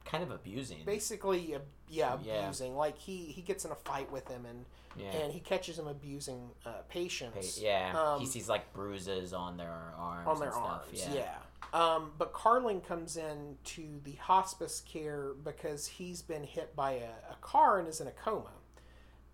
Kind 0.04 0.22
of 0.24 0.30
abusing. 0.30 0.84
basically, 0.84 1.56
yeah, 1.88 2.18
Yeah. 2.22 2.40
abusing. 2.42 2.76
Like 2.76 2.98
he 2.98 3.26
he 3.26 3.40
gets 3.42 3.64
in 3.64 3.70
a 3.70 3.74
fight 3.76 4.10
with 4.12 4.28
him, 4.28 4.44
and 4.46 4.66
yeah. 4.96 5.10
and 5.12 5.32
he 5.32 5.40
catches 5.40 5.78
him 5.78 5.86
abusing 5.86 6.50
uh, 6.66 6.72
Pa- 6.72 6.82
patients. 6.88 7.58
yeah. 7.60 7.92
he 8.18 8.24
um, 8.24 8.26
sees 8.26 8.48
like 8.48 8.72
bruises 8.72 9.32
on 9.32 9.56
their 9.56 9.94
arms. 9.96 10.28
on 10.28 10.38
their 10.38 10.48
and 10.48 10.54
stuff. 10.56 10.86
arms. 10.86 11.06
Yeah. 11.08 11.14
Yeah. 11.14 11.38
Um, 11.72 12.12
but 12.18 12.34
Carling 12.34 12.82
comes 12.82 13.16
in 13.16 13.56
to 13.64 14.00
the 14.04 14.12
hospice 14.16 14.80
care 14.82 15.32
because 15.42 15.86
he's 15.86 16.20
been 16.20 16.44
hit 16.44 16.76
by 16.76 16.92
a, 16.92 17.10
a 17.30 17.36
car 17.40 17.78
and 17.78 17.88
is 17.88 18.00
in 18.00 18.08
a 18.08 18.12
coma. 18.12 18.50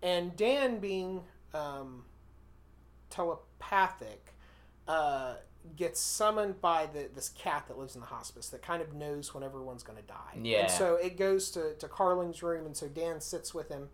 And 0.01 0.37
Dan, 0.37 0.79
being 0.79 1.23
um, 1.53 2.05
telepathic, 3.09 4.33
uh, 4.87 5.35
gets 5.75 5.99
summoned 5.99 6.59
by 6.61 6.87
the, 6.87 7.09
this 7.13 7.29
cat 7.29 7.65
that 7.67 7.77
lives 7.77 7.95
in 7.95 8.01
the 8.01 8.07
hospice 8.07 8.49
that 8.49 8.61
kind 8.61 8.81
of 8.81 8.93
knows 8.93 9.33
when 9.33 9.43
everyone's 9.43 9.83
going 9.83 9.97
to 9.99 10.05
die. 10.07 10.37
Yeah. 10.41 10.61
And 10.61 10.71
so 10.71 10.95
it 10.95 11.17
goes 11.17 11.51
to, 11.51 11.73
to 11.75 11.87
Carling's 11.87 12.41
room, 12.43 12.65
and 12.65 12.75
so 12.75 12.87
Dan 12.87 13.21
sits 13.21 13.53
with 13.53 13.69
him. 13.69 13.89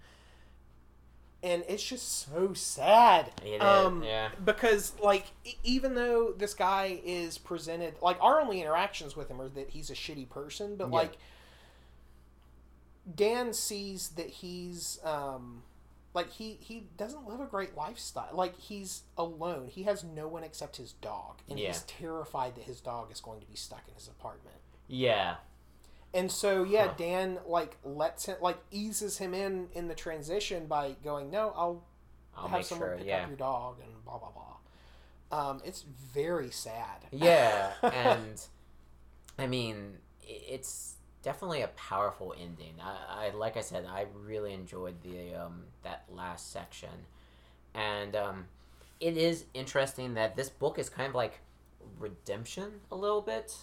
And 1.44 1.64
it's 1.70 1.84
just 1.84 2.26
so 2.28 2.54
sad. 2.54 3.32
It 3.46 3.56
is, 3.56 3.62
Um, 3.62 4.02
yeah. 4.04 4.30
because 4.44 4.94
like 5.00 5.28
even 5.64 5.94
though 5.94 6.34
this 6.36 6.56
guy 6.56 7.00
is 7.06 7.38
presented 7.38 7.96
like 8.02 8.18
our 8.20 8.42
only 8.42 8.62
interactions 8.62 9.16
with 9.16 9.30
him 9.30 9.40
are 9.40 9.50
that 9.50 9.70
he's 9.70 9.92
a 9.92 9.94
shitty 9.94 10.28
person 10.30 10.76
but 10.76 10.88
Yeah. 10.88 10.94
like 10.96 11.18
dan 13.14 13.54
sees 13.54 14.10
that 14.10 14.28
he's 14.28 15.00
um 15.04 15.62
like 16.16 16.32
he 16.32 16.58
he 16.62 16.88
doesn't 16.98 17.28
live 17.28 17.40
a 17.40 17.46
great 17.46 17.76
lifestyle 17.76 18.30
like 18.34 18.58
he's 18.58 19.04
alone 19.18 19.68
he 19.68 19.84
has 19.84 20.04
no 20.04 20.28
one 20.28 20.44
except 20.44 20.78
his 20.78 20.94
dog 20.94 21.42
and 21.50 21.60
Yeah. 21.60 21.68
he's 21.68 21.82
terrified 21.84 22.56
that 22.56 22.64
his 22.64 22.82
dog 22.82 23.12
is 23.12 23.20
going 23.22 23.42
to 23.42 23.46
be 23.48 23.56
stuck 23.56 23.84
in 23.88 23.94
his 23.94 24.08
apartment 24.08 24.58
Yeah. 24.88 25.36
and 26.14 26.32
so 26.32 26.64
yeah 26.64 26.88
Huh. 26.88 26.94
dan 26.98 27.40
like 27.46 27.78
lets 27.84 28.26
him 28.26 28.38
like 28.42 28.58
eases 28.72 29.18
him 29.20 29.34
in 29.36 29.68
in 29.74 29.88
the 29.88 29.96
transition 29.96 30.66
by 30.66 30.96
going 31.04 31.30
no 31.30 31.54
i'll 31.56 31.84
I'll 32.38 32.48
have 32.50 32.66
someone 32.66 32.90
sure. 32.90 32.98
pick 32.98 33.08
Yeah. 33.08 33.22
up 33.24 33.28
your 33.30 33.38
dog 33.38 33.78
and 33.82 34.04
blah 34.04 34.18
blah 34.18 34.30
blah. 34.32 34.42
Um, 35.32 35.62
it's 35.66 35.82
very 35.82 36.52
sad. 36.52 37.06
Yeah, 37.12 37.72
and 37.82 38.42
I 39.40 39.48
mean, 39.48 39.98
it's 40.22 40.95
definitely 41.26 41.64
a 41.64 41.68
powerful 41.70 42.36
ending. 42.40 42.76
I, 42.80 43.28
I 43.28 43.30
like 43.32 43.58
I 43.58 43.62
said, 43.62 43.86
I 43.86 44.06
really 44.24 44.54
enjoyed 44.54 45.02
the 45.02 45.34
um, 45.34 45.64
that 45.82 46.04
last 46.08 46.54
section, 46.54 47.08
and 47.74 48.16
um, 48.16 48.46
it 49.00 49.18
is 49.18 49.46
interesting 49.56 50.14
that 50.14 50.36
this 50.36 50.50
book 50.50 50.78
is 50.78 50.88
kind 50.88 51.10
of 51.10 51.16
like 51.16 51.40
redemption 52.00 52.70
a 52.92 52.96
little 52.96 53.22
bit, 53.22 53.56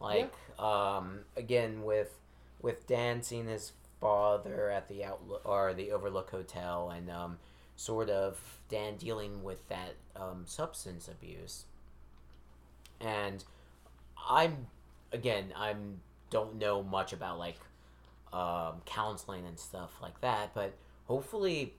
like 0.00 0.34
um, 0.58 1.20
again 1.36 1.84
with 1.84 2.18
with 2.60 2.88
Dan 2.88 3.22
seeing 3.22 3.46
his 3.46 3.70
father 4.00 4.68
at 4.70 4.88
the 4.88 5.04
outlook 5.04 5.42
or 5.44 5.74
the 5.74 5.92
Overlook 5.92 6.30
Hotel, 6.30 6.90
and 6.90 7.08
um, 7.08 7.38
sort 7.76 8.10
of 8.10 8.58
Dan 8.68 8.96
dealing 8.96 9.44
with 9.44 9.66
that 9.68 9.94
um, 10.16 10.42
substance 10.44 11.06
abuse. 11.06 11.66
And 13.00 13.44
I'm 14.28 14.66
again 15.12 15.52
I'm 15.54 16.00
don't 16.30 16.56
know 16.56 16.82
much 16.82 17.12
about 17.12 17.38
like 17.38 17.58
um, 18.32 18.82
counseling 18.84 19.46
and 19.46 19.58
stuff 19.58 19.92
like 20.02 20.20
that. 20.20 20.54
But 20.54 20.74
hopefully, 21.06 21.74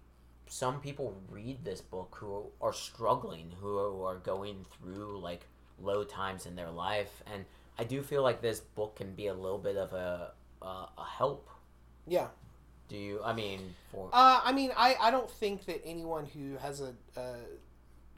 some 0.47 0.79
people 0.79 1.15
read 1.29 1.63
this 1.63 1.81
book 1.81 2.17
who 2.19 2.45
are 2.61 2.73
struggling, 2.73 3.51
who 3.61 4.03
are 4.03 4.17
going 4.17 4.65
through 4.77 5.19
like 5.19 5.45
low 5.79 6.03
times 6.03 6.45
in 6.45 6.55
their 6.55 6.71
life, 6.71 7.21
and 7.31 7.45
I 7.77 7.83
do 7.83 8.01
feel 8.01 8.23
like 8.23 8.41
this 8.41 8.59
book 8.59 8.95
can 8.95 9.13
be 9.13 9.27
a 9.27 9.33
little 9.33 9.59
bit 9.59 9.77
of 9.77 9.93
a 9.93 10.31
a, 10.61 10.65
a 10.65 11.05
help. 11.17 11.49
Yeah. 12.07 12.27
Do 12.89 12.95
you? 12.95 13.21
I 13.23 13.33
mean, 13.33 13.75
for 13.91 14.09
Uh, 14.13 14.39
I 14.43 14.53
mean, 14.53 14.71
I, 14.75 14.95
I 14.99 15.11
don't 15.11 15.29
think 15.29 15.65
that 15.65 15.81
anyone 15.85 16.25
who 16.25 16.55
has 16.57 16.79
a, 16.79 16.93
a 17.17 17.33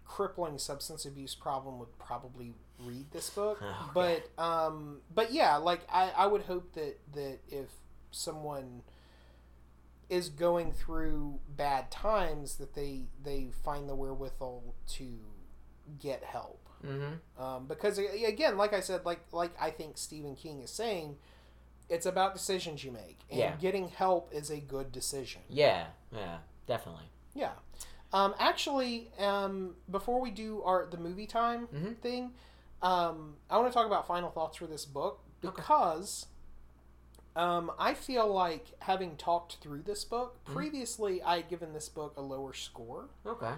crippling 0.09 0.57
substance 0.57 1.05
abuse 1.05 1.35
problem 1.35 1.77
would 1.77 1.97
probably 1.99 2.53
read 2.79 3.05
this 3.11 3.29
book. 3.39 3.61
Okay. 3.61 3.91
But 3.93 4.43
um, 4.43 5.01
but 5.13 5.31
yeah, 5.31 5.55
like 5.57 5.81
I, 5.91 6.11
I 6.17 6.25
would 6.27 6.41
hope 6.43 6.73
that 6.73 6.97
that 7.13 7.37
if 7.49 7.69
someone 8.11 8.81
is 10.09 10.29
going 10.29 10.71
through 10.73 11.39
bad 11.55 11.91
times, 11.91 12.55
that 12.55 12.73
they 12.73 13.03
they 13.23 13.49
find 13.63 13.87
the 13.87 13.95
wherewithal 13.95 14.73
to 14.87 15.05
get 15.99 16.23
help. 16.23 16.67
hmm 16.81 17.13
Um, 17.37 17.67
because 17.67 17.97
again, 17.99 18.57
like 18.57 18.73
I 18.73 18.79
said, 18.79 19.05
like 19.05 19.19
like 19.31 19.51
I 19.61 19.69
think 19.69 19.97
Stephen 19.97 20.35
King 20.35 20.61
is 20.61 20.71
saying, 20.71 21.17
it's 21.87 22.07
about 22.07 22.33
decisions 22.33 22.83
you 22.83 22.91
make, 22.91 23.19
and 23.29 23.39
Yeah. 23.39 23.55
getting 23.57 23.89
help 23.89 24.33
is 24.33 24.49
a 24.49 24.59
good 24.59 24.91
decision. 24.91 25.41
yeah, 25.49 25.87
yeah, 26.11 26.39
definitely. 26.65 27.09
Yeah. 27.35 27.51
Um, 28.11 28.33
actually, 28.39 29.11
um, 29.19 29.75
before 29.91 30.19
we 30.19 30.31
do 30.31 30.61
our 30.63 30.87
the 30.89 30.97
movie 30.97 31.27
time 31.27 31.67
Mhm. 31.67 31.97
thing, 31.99 32.33
um, 32.81 33.37
I 33.49 33.57
want 33.57 33.69
to 33.69 33.73
talk 33.73 33.85
about 33.85 34.07
final 34.07 34.31
thoughts 34.31 34.57
for 34.57 34.65
this 34.67 34.85
book 34.85 35.19
Okay. 35.43 35.55
because 35.55 36.25
um, 37.35 37.71
I 37.77 37.93
feel 37.93 38.27
like 38.27 38.73
having 38.79 39.15
talked 39.15 39.57
through 39.57 39.83
this 39.83 40.03
book 40.03 40.43
Mhm. 40.45 40.53
previously, 40.53 41.21
I 41.21 41.37
had 41.37 41.47
given 41.49 41.73
this 41.73 41.87
book 41.87 42.13
a 42.17 42.21
lower 42.21 42.53
score. 42.53 43.09
Okay. 43.25 43.53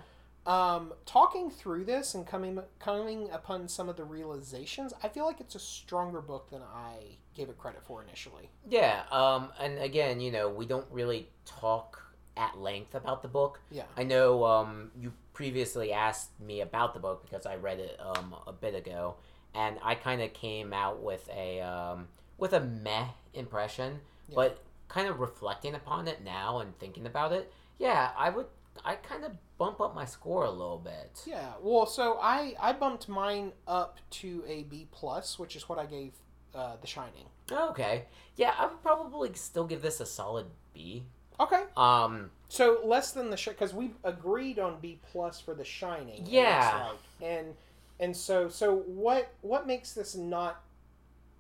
Um, 0.46 0.94
talking 1.06 1.50
through 1.50 1.86
this 1.86 2.14
and 2.14 2.28
coming 2.28 2.62
coming 2.80 3.30
upon 3.32 3.68
some 3.70 3.88
of 3.90 3.96
the 3.96 4.04
realizations, 4.04 4.94
I 5.02 5.08
feel 5.08 5.26
like 5.26 5.40
it's 5.40 5.56
a 5.56 5.60
stronger 5.60 6.20
book 6.22 6.50
than 6.50 6.62
I 6.64 7.18
gave 7.34 7.50
it 7.50 7.58
credit 7.58 7.82
for 7.84 8.02
initially. 8.04 8.50
Yeah, 8.68 9.06
um, 9.12 9.54
and 9.60 9.80
again, 9.80 10.20
you 10.20 10.32
know, 10.32 10.50
we 10.50 10.66
don't 10.66 10.88
really 10.92 11.30
talk 11.46 12.04
at 12.38 12.58
length 12.58 12.96
about 12.96 13.22
the 13.22 13.28
book. 13.28 13.60
Yeah. 13.72 13.84
I 13.98 14.04
know 14.04 14.44
um, 14.46 14.92
you 15.00 15.14
previously 15.34 15.92
asked 15.94 16.30
me 16.40 16.62
about 16.62 16.94
the 16.94 17.00
book 17.00 17.24
because 17.24 17.46
I 17.46 17.56
read 17.56 17.80
it 17.80 18.00
um, 18.00 18.36
a 18.48 18.54
bit 18.54 18.76
ago, 18.76 19.16
and 19.54 19.78
I 19.84 19.96
kind 19.96 20.22
of 20.22 20.34
came 20.34 20.74
out 20.74 21.02
with 21.04 21.28
a 21.36 21.62
um, 21.62 22.08
with 22.38 22.54
a 22.54 22.60
meh 22.62 23.08
impression, 23.34 24.00
Yeah. 24.30 24.36
but 24.36 24.64
kind 24.88 25.08
of 25.08 25.20
reflecting 25.20 25.76
upon 25.76 26.08
it 26.08 26.24
now 26.24 26.60
and 26.60 26.78
thinking 26.80 27.06
about 27.06 27.32
it, 27.32 27.52
yeah, 27.80 28.12
I 28.18 28.30
would 28.30 28.48
I 28.86 28.96
kind 28.96 29.24
of 29.26 29.34
bump 29.58 29.80
up 29.82 29.94
my 29.94 30.06
score 30.06 30.46
a 30.46 30.50
little 30.52 30.80
bit. 30.80 31.24
Yeah, 31.26 31.54
well, 31.62 31.86
so 31.86 32.18
I 32.22 32.56
I 32.60 32.74
bumped 32.74 33.08
mine 33.10 33.52
up 33.68 34.00
to 34.22 34.44
a 34.48 34.64
B 34.64 34.88
plus, 34.92 35.38
which 35.38 35.56
is 35.56 35.68
what 35.70 35.78
I 35.80 35.86
gave 35.86 36.14
uh, 36.56 36.78
The 36.82 36.88
Shining. 36.88 37.26
Okay, 37.52 38.06
yeah, 38.38 38.54
I 38.58 38.68
would 38.68 38.82
probably 38.82 39.34
still 39.34 39.66
give 39.66 39.82
this 39.82 40.00
a 40.00 40.06
solid 40.06 40.48
B. 40.74 41.04
Okay, 41.42 41.64
Um, 41.76 42.30
so 42.50 42.80
less 42.84 43.12
than 43.12 43.30
the 43.32 43.36
because 43.48 43.74
we 43.74 43.92
agreed 44.04 44.60
on 44.60 44.80
B 44.82 45.00
plus 45.12 45.40
for 45.40 45.54
The 45.56 45.66
Shining. 45.66 46.24
Yeah. 46.28 46.90
like. 47.22 47.30
and 47.30 47.56
and 48.00 48.16
so 48.16 48.48
so 48.50 48.78
what 48.86 49.34
what 49.42 49.66
makes 49.68 49.94
this 49.94 50.16
not 50.16 50.62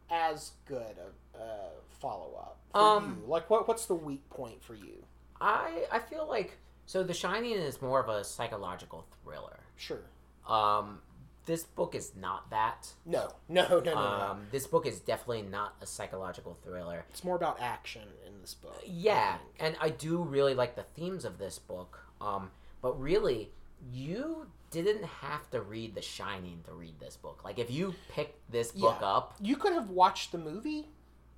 as 0.09 0.51
good 0.65 0.95
a, 1.35 1.37
a 1.37 1.69
follow 1.99 2.33
up 2.39 2.57
for 2.71 2.81
Um, 2.81 3.21
you? 3.23 3.29
Like 3.31 3.49
what 3.49 3.67
what's 3.67 3.85
the 3.85 3.95
weak 3.95 4.27
point 4.29 4.63
for 4.63 4.73
you? 4.75 5.03
I 5.39 5.85
I 5.91 5.99
feel 5.99 6.27
like 6.27 6.57
so 6.87 7.03
The 7.03 7.13
Shining 7.13 7.51
is 7.53 7.81
more 7.81 7.99
of 7.99 8.09
a 8.09 8.23
psychological 8.23 9.05
thriller. 9.23 9.59
Sure. 9.77 10.01
Um, 10.47 10.99
this 11.45 11.63
book 11.63 11.95
is 11.95 12.11
not 12.15 12.49
that. 12.51 12.89
No, 13.05 13.29
no, 13.49 13.67
no, 13.67 13.79
no, 13.79 13.93
no. 13.93 13.99
Um, 13.99 14.47
this 14.51 14.67
book 14.67 14.85
is 14.85 14.99
definitely 14.99 15.43
not 15.43 15.75
a 15.81 15.85
psychological 15.85 16.57
thriller. 16.63 17.05
It's 17.09 17.23
more 17.23 17.35
about 17.35 17.59
action 17.59 18.03
in 18.27 18.39
this 18.41 18.53
book. 18.53 18.81
Yeah, 18.85 19.37
think. 19.37 19.49
and 19.59 19.75
I 19.81 19.89
do 19.89 20.21
really 20.23 20.53
like 20.53 20.75
the 20.75 20.83
themes 20.95 21.25
of 21.25 21.37
this 21.37 21.57
book. 21.59 21.99
Um, 22.19 22.51
but 22.81 22.99
really, 22.99 23.51
you 23.91 24.47
didn't 24.69 25.03
have 25.03 25.49
to 25.51 25.61
read 25.61 25.95
The 25.95 26.01
Shining 26.01 26.61
to 26.65 26.73
read 26.73 26.99
this 26.99 27.17
book. 27.17 27.43
Like 27.43 27.59
if 27.59 27.69
you 27.71 27.93
picked 28.09 28.49
this 28.51 28.71
book 28.71 28.97
Yeah. 29.01 29.07
up, 29.07 29.35
you 29.41 29.55
could 29.57 29.73
have 29.73 29.89
watched 29.89 30.31
the 30.31 30.37
movie 30.37 30.87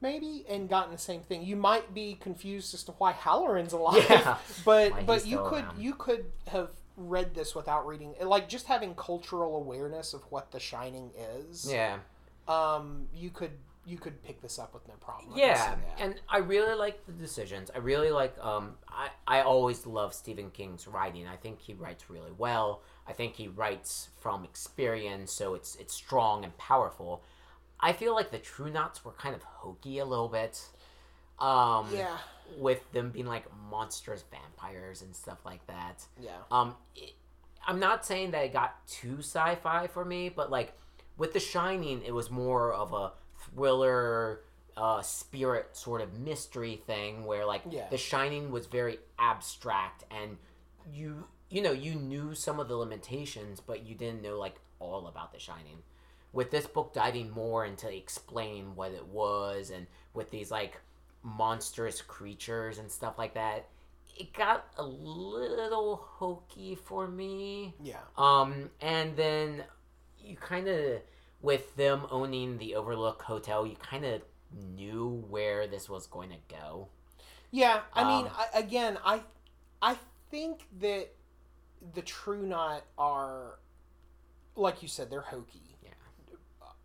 maybe 0.01 0.45
and 0.49 0.67
gotten 0.69 0.91
the 0.91 0.97
same 0.97 1.21
thing 1.21 1.41
you 1.43 1.55
might 1.55 1.93
be 1.93 2.15
confused 2.19 2.73
as 2.73 2.83
to 2.83 2.91
why 2.93 3.13
Hallorann's 3.13 3.71
alive 3.73 4.05
Yeah. 4.09 4.37
but 4.65 5.05
but 5.05 5.25
you 5.25 5.37
could 5.45 5.63
around. 5.63 5.81
you 5.81 5.93
could 5.95 6.25
have 6.47 6.69
read 6.95 7.33
this 7.33 7.55
without 7.55 7.87
reading 7.87 8.13
it 8.19 8.25
like 8.25 8.47
just 8.47 8.67
having 8.67 8.93
cultural 8.95 9.55
awareness 9.57 10.13
of 10.13 10.21
what 10.29 10.51
the 10.51 10.59
shining 10.59 11.11
is 11.37 11.67
yeah, 11.71 11.97
um 12.47 13.07
you 13.13 13.29
could 13.29 13.51
you 13.85 13.97
could 13.97 14.23
pick 14.23 14.41
this 14.41 14.59
up 14.59 14.73
with 14.73 14.87
no 14.87 14.93
problem 14.95 15.33
yeah, 15.35 15.75
and 15.99 16.15
I 16.29 16.37
really 16.37 16.73
like 16.75 17.05
the 17.05 17.11
decisions. 17.11 17.69
I 17.75 17.79
really 17.79 18.11
like. 18.11 18.37
Um, 18.39 18.75
I 18.87 19.09
I 19.27 19.41
always 19.41 19.85
love 19.85 20.13
Stephen 20.13 20.51
King's 20.51 20.87
writing. 20.87 21.27
I 21.27 21.35
think 21.35 21.59
he 21.59 21.73
writes 21.73 22.09
really 22.09 22.31
well. 22.37 22.81
I 23.07 23.11
think 23.11 23.35
he 23.35 23.49
writes 23.49 24.09
from 24.21 24.45
experience, 24.45 25.33
so 25.33 25.53
it's 25.53 25.75
it's 25.75 25.93
strong 25.93 26.45
and 26.45 26.57
powerful. 26.57 27.23
I 27.79 27.91
feel 27.91 28.13
like 28.13 28.31
the 28.31 28.37
True 28.37 28.71
Knots 28.71 29.03
were 29.03 29.11
kind 29.11 29.35
of 29.35 29.43
hokey 29.43 29.99
a 29.99 30.05
little 30.05 30.29
bit. 30.29 30.61
Um, 31.39 31.89
yeah 31.93 32.17
with 32.57 32.91
them 32.91 33.09
being 33.09 33.25
like 33.25 33.45
monstrous 33.69 34.23
vampires 34.31 35.01
and 35.01 35.15
stuff 35.15 35.39
like 35.45 35.65
that. 35.67 36.05
yeah 36.21 36.37
Um, 36.51 36.75
it, 36.95 37.13
I'm 37.65 37.79
not 37.79 38.05
saying 38.05 38.31
that 38.31 38.43
it 38.45 38.53
got 38.53 38.85
too 38.87 39.17
sci-fi 39.19 39.87
for 39.87 40.03
me, 40.03 40.29
but 40.29 40.51
like 40.51 40.73
with 41.17 41.33
The 41.33 41.39
Shining, 41.39 42.01
it 42.03 42.13
was 42.13 42.29
more 42.29 42.73
of 42.73 42.93
a 42.93 43.13
thriller, 43.39 44.41
uh, 44.75 45.01
spirit 45.01 45.69
sort 45.77 46.01
of 46.01 46.19
mystery 46.19 46.81
thing 46.87 47.25
where 47.25 47.45
like 47.45 47.61
Yeah. 47.69 47.87
The 47.89 47.97
Shining 47.97 48.51
was 48.51 48.65
very 48.67 48.99
abstract 49.19 50.03
and 50.11 50.37
you 50.91 51.27
you 51.49 51.61
know 51.61 51.71
you 51.71 51.95
knew 51.95 52.33
some 52.35 52.59
of 52.59 52.67
the 52.67 52.75
limitations, 52.75 53.59
but 53.59 53.83
you 53.85 53.95
didn't 53.95 54.21
know 54.21 54.37
like 54.37 54.55
all 54.79 55.07
about 55.07 55.31
The 55.33 55.39
Shining. 55.39 55.83
With 56.33 56.49
this 56.49 56.65
book 56.65 56.93
diving 56.93 57.29
more 57.29 57.63
into 57.63 57.95
explaining 57.95 58.75
what 58.75 58.91
it 58.91 59.05
was 59.05 59.69
and 59.69 59.85
with 60.15 60.31
these 60.31 60.49
like 60.49 60.81
monstrous 61.23 62.01
creatures 62.01 62.77
and 62.77 62.91
stuff 62.91 63.17
like 63.17 63.33
that, 63.35 63.69
it 64.15 64.33
got 64.33 64.67
a 64.77 64.83
little 64.83 65.95
hokey 65.95 66.75
for 66.75 67.07
me. 67.07 67.75
yeah 67.79 68.03
Um, 68.17 68.69
and 68.81 69.15
then 69.17 69.63
you 70.19 70.35
kind 70.37 70.67
of, 70.67 71.01
with 71.41 71.75
them 71.75 72.05
owning 72.11 72.57
the 72.57 72.75
Overlook 72.75 73.23
Hotel, 73.23 73.65
you 73.65 73.75
kind 73.75 74.05
of 74.05 74.21
knew 74.75 75.25
where 75.29 75.67
this 75.67 75.89
was 75.89 76.07
going 76.07 76.29
to 76.29 76.37
go. 76.55 76.89
Yeah, 77.51 77.81
I 77.93 78.03
mean, 78.03 78.25
Um, 78.25 78.31
I, 78.35 78.47
again, 78.59 78.97
I 79.05 79.21
I 79.81 79.97
think 80.29 80.67
that 80.79 81.09
the 81.93 82.01
True 82.01 82.45
Knot 82.45 82.85
are, 82.97 83.59
like 84.55 84.81
you 84.81 84.87
said, 84.87 85.09
they're 85.09 85.21
hokey. 85.21 85.77
Yeah. 85.83 85.89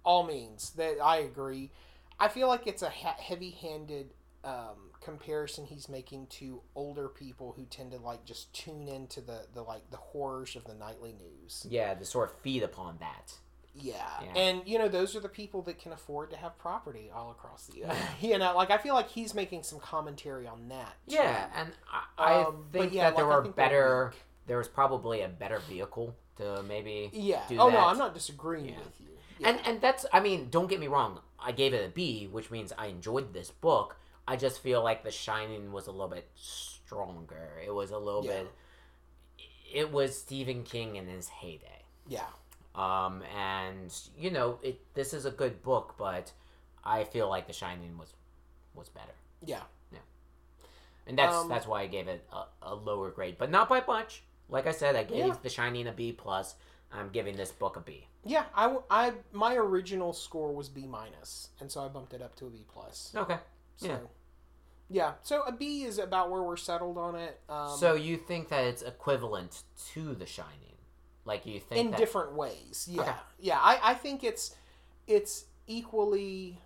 All 0.05 0.25
means 0.25 0.71
that 0.71 0.99
I 1.03 1.19
agree. 1.19 1.71
I 2.19 2.29
feel 2.29 2.49
like 2.49 2.67
it's 2.67 2.83
a 2.83 2.91
heavy-handed 2.91 4.13
um, 4.45 4.91
comparison 5.01 5.65
he's 5.67 5.89
making 5.89 6.27
to 6.29 6.61
older 6.75 7.09
people 7.09 7.53
who 7.57 7.65
tend 7.65 7.93
to 7.93 7.99
like 7.99 8.25
just 8.25 8.53
tune 8.53 8.89
into 8.89 9.21
the 9.21 9.47
the 9.55 9.63
like 9.63 9.91
the 9.91 9.97
horrors 9.97 10.57
of 10.57 10.65
the 10.65 10.75
nightly 10.75 11.13
news. 11.13 11.67
Yeah, 11.69 11.95
to 11.95 12.05
sort 12.05 12.31
of 12.31 12.37
feed 12.39 12.63
upon 12.63 12.99
that. 13.01 13.35
Yeah. 13.75 13.95
Yeah. 14.23 14.41
And 14.41 14.63
you 14.67 14.79
know, 14.79 14.89
those 14.89 15.15
are 15.15 15.21
the 15.21 15.29
people 15.29 15.63
that 15.63 15.79
can 15.79 15.93
afford 15.93 16.31
to 16.31 16.37
have 16.37 16.59
property 16.59 17.11
all 17.15 17.31
across 17.31 17.67
the 17.67 17.79
U.S. 17.79 17.97
you 18.21 18.39
know, 18.39 18.57
like 18.57 18.71
I 18.71 18.79
feel 18.79 18.95
like 18.95 19.09
he's 19.09 19.35
making 19.35 19.63
some 19.63 19.79
commentary 19.79 20.47
on 20.47 20.69
that. 20.69 20.95
too. 21.09 21.17
Yeah, 21.17 21.47
and 21.55 21.71
I, 21.93 22.03
I 22.19 22.43
Um, 22.45 22.67
think 22.73 22.93
yeah, 22.93 23.11
that 23.11 23.17
there 23.17 23.27
like, 23.27 23.45
were 23.45 23.51
better. 23.51 24.13
There 24.47 24.59
was 24.59 24.69
probably 24.69 25.21
a 25.23 25.29
better 25.29 25.59
vehicle 25.69 26.17
to 26.37 26.63
maybe. 26.63 27.11
Yeah. 27.13 27.43
Oh 27.53 27.69
no. 27.69 27.87
I'm 27.87 27.99
not 27.99 28.15
disagreeing 28.15 28.71
Yeah. 28.71 28.79
with 28.79 29.01
you. 29.01 29.07
Yeah. 29.39 29.49
And 29.51 29.61
and 29.67 29.81
that's 29.81 30.07
I 30.13 30.21
mean, 30.21 30.49
don't 30.51 30.69
get 30.69 30.81
me 30.81 30.89
wrong. 30.89 31.21
I 31.39 31.53
gave 31.53 31.73
it 31.75 31.85
a 31.85 31.89
B, 31.89 32.27
which 32.27 32.51
means 32.51 32.73
I 32.77 32.87
enjoyed 32.87 33.33
this 33.33 33.51
book. 33.51 33.97
I 34.31 34.37
just 34.37 34.61
feel 34.61 34.83
like 34.85 35.03
The 35.05 35.11
Shining 35.11 35.73
was 35.73 35.87
a 35.87 35.91
little 35.91 36.09
bit 36.09 36.29
stronger. 36.35 37.49
It 37.65 37.71
was 37.75 37.91
a 37.93 37.99
little 37.99 38.25
Yeah. 38.25 38.43
bit. 38.43 38.53
It 39.73 39.91
was 39.93 40.19
Stephen 40.19 40.65
King 40.65 40.97
in 40.97 41.07
his 41.09 41.29
heyday. 41.29 41.85
yeah. 42.07 42.27
Um, 42.75 43.23
and 43.37 43.93
you 44.17 44.31
know, 44.31 44.59
it. 44.63 44.95
This 44.95 45.13
is 45.13 45.25
a 45.25 45.33
good 45.33 45.63
book, 45.63 45.95
but 45.99 46.33
I 46.85 47.03
feel 47.05 47.29
like 47.29 47.47
The 47.49 47.53
Shining 47.53 47.99
was 47.99 48.15
was 48.75 48.89
better, 48.89 49.15
Yeah. 49.45 49.63
Yeah. 49.91 49.99
And 51.07 51.19
that's 51.19 51.35
Um, 51.35 51.49
that's 51.49 51.67
why 51.67 51.81
I 51.83 51.87
gave 51.89 52.07
it 52.07 52.25
a, 52.31 52.45
a 52.63 52.75
lower 52.75 53.11
grade, 53.11 53.37
but 53.37 53.51
not 53.51 53.69
by 53.69 53.83
much. 53.85 54.23
Like 54.49 54.67
I 54.69 54.73
said, 54.73 54.95
I 54.95 55.03
gave 55.05 55.27
Yeah. 55.27 55.37
The 55.43 55.49
Shining 55.49 55.89
a 55.89 55.93
B 55.93 56.13
plus. 56.13 56.55
I'm 56.93 57.09
giving 57.11 57.37
this 57.37 57.51
book 57.51 57.77
a 57.77 57.81
B. 57.81 58.07
Yeah, 58.25 58.45
I, 58.55 58.77
I 58.89 59.13
my 59.33 59.57
original 59.57 60.13
score 60.13 60.53
was 60.53 60.69
B 60.69 60.87
minus, 60.87 61.49
and 61.61 61.71
so 61.73 61.85
I 61.85 61.89
bumped 61.89 62.13
it 62.15 62.23
up 62.23 62.37
to 62.37 62.47
a 62.47 62.51
B 62.51 62.65
plus. 62.69 63.13
Okay. 63.17 63.39
So, 63.77 63.87
Yeah. 63.89 63.99
Yeah. 64.91 65.13
So 65.23 65.43
a 65.43 65.53
B 65.53 65.83
is 65.85 65.99
about 65.99 66.31
where 66.31 66.43
we're 66.43 66.57
settled 66.57 66.99
on 66.99 67.15
it. 67.15 67.41
Um, 67.49 67.77
so 67.79 67.95
you 67.95 68.17
think 68.17 68.49
that 68.49 68.65
it's 68.65 68.83
equivalent 68.83 69.63
to 69.93 70.15
The 70.15 70.27
Shining? 70.27 70.55
Like 71.25 71.45
you 71.47 71.61
think 71.61 71.81
in 71.87 71.91
that, 71.91 71.99
different 71.99 72.33
ways. 72.33 72.89
Yeah, 72.91 73.03
Okay. 73.03 73.13
yeah. 73.41 73.59
I, 73.61 73.79
I 73.91 73.95
think 73.95 74.25
it's 74.25 74.55
it's 75.07 75.45
equally 75.67 76.61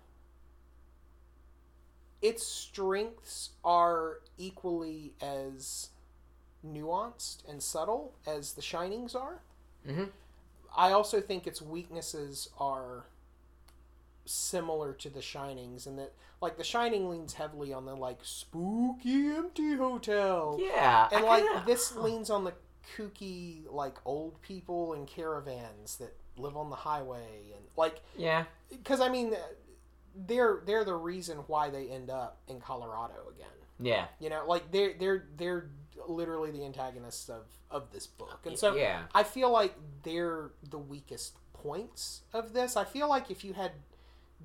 its 2.21 2.45
strengths 2.45 3.49
are 3.65 4.19
equally 4.37 5.13
as 5.21 5.89
nuanced 6.65 7.47
and 7.49 7.61
subtle 7.61 8.13
as 8.25 8.53
the 8.53 8.61
Shinings 8.61 9.13
are. 9.15 9.41
Mhm. 9.85 10.09
I 10.75 10.91
also 10.93 11.19
think 11.19 11.45
its 11.45 11.61
weaknesses 11.61 12.49
are 12.57 13.05
similar 14.25 14.93
to 14.93 15.09
the 15.09 15.21
Shinings, 15.21 15.85
and 15.87 15.97
that 15.99 16.13
like 16.41 16.57
the 16.57 16.63
Shining 16.63 17.09
leans 17.09 17.33
heavily 17.33 17.73
on 17.73 17.85
the 17.85 17.95
like 17.95 18.19
spooky 18.23 19.27
empty 19.27 19.75
hotel. 19.75 20.57
Yeah, 20.61 21.09
and 21.11 21.25
like 21.25 21.43
kinda- 21.43 21.63
this 21.65 21.95
leans 21.95 22.29
on 22.29 22.43
the 22.43 22.53
kooky 22.97 23.63
like 23.71 23.95
old 24.05 24.41
people 24.41 24.93
in 24.93 25.05
caravans 25.05 25.97
that 25.97 26.15
live 26.37 26.57
on 26.57 26.69
the 26.69 26.75
highway 26.75 27.51
and 27.55 27.63
like 27.77 28.01
Yeah, 28.17 28.43
because 28.69 28.99
i 28.99 29.07
mean 29.07 29.33
they're 30.27 30.61
they're 30.65 30.83
the 30.83 30.95
reason 30.95 31.37
why 31.47 31.69
they 31.69 31.87
end 31.87 32.09
up 32.09 32.39
in 32.47 32.59
colorado 32.59 33.13
again. 33.33 33.47
Yeah, 33.79 34.05
you 34.19 34.29
know 34.29 34.43
like 34.47 34.71
they're 34.71 34.93
they're 34.99 35.25
they're 35.37 35.69
literally 36.07 36.51
the 36.51 36.65
antagonists 36.65 37.29
of 37.29 37.45
of 37.71 37.91
this 37.91 38.05
book. 38.05 38.41
And 38.45 38.57
so 38.59 38.75
yeah, 38.75 39.03
i 39.15 39.23
feel 39.23 39.49
like 39.49 39.75
they're 40.03 40.51
the 40.69 40.77
weakest 40.77 41.37
points 41.53 42.21
of 42.33 42.53
this. 42.53 42.75
I 42.75 42.83
feel 42.83 43.07
like 43.09 43.31
if 43.31 43.43
you 43.43 43.53
had 43.53 43.71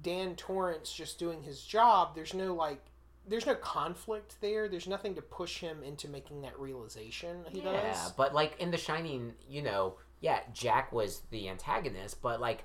dan 0.03 0.35
torrance 0.37 0.93
just 0.93 1.19
doing 1.19 1.43
his 1.43 1.63
job 1.63 2.15
there's 2.15 2.35
no 2.35 2.55
like 2.55 2.81
there's 3.27 3.47
no 3.47 3.55
conflict 3.55 4.37
there 4.41 4.69
there's 4.69 4.87
nothing 4.87 5.15
to 5.15 5.21
push 5.23 5.59
him 5.59 5.83
into 5.83 6.09
making 6.09 6.41
that 6.43 6.59
realization 6.59 7.45
he 7.51 7.61
yeah. 7.61 7.73
does 7.73 8.13
But 8.13 8.35
like 8.35 8.57
in 8.59 8.71
The 8.71 8.79
Shining, 8.79 9.35
you 9.49 9.63
know, 9.63 9.95
yeah, 10.21 10.41
Jack 10.55 10.93
was 10.93 11.23
the 11.31 11.49
antagonist, 11.49 12.23
but 12.23 12.41
like 12.41 12.65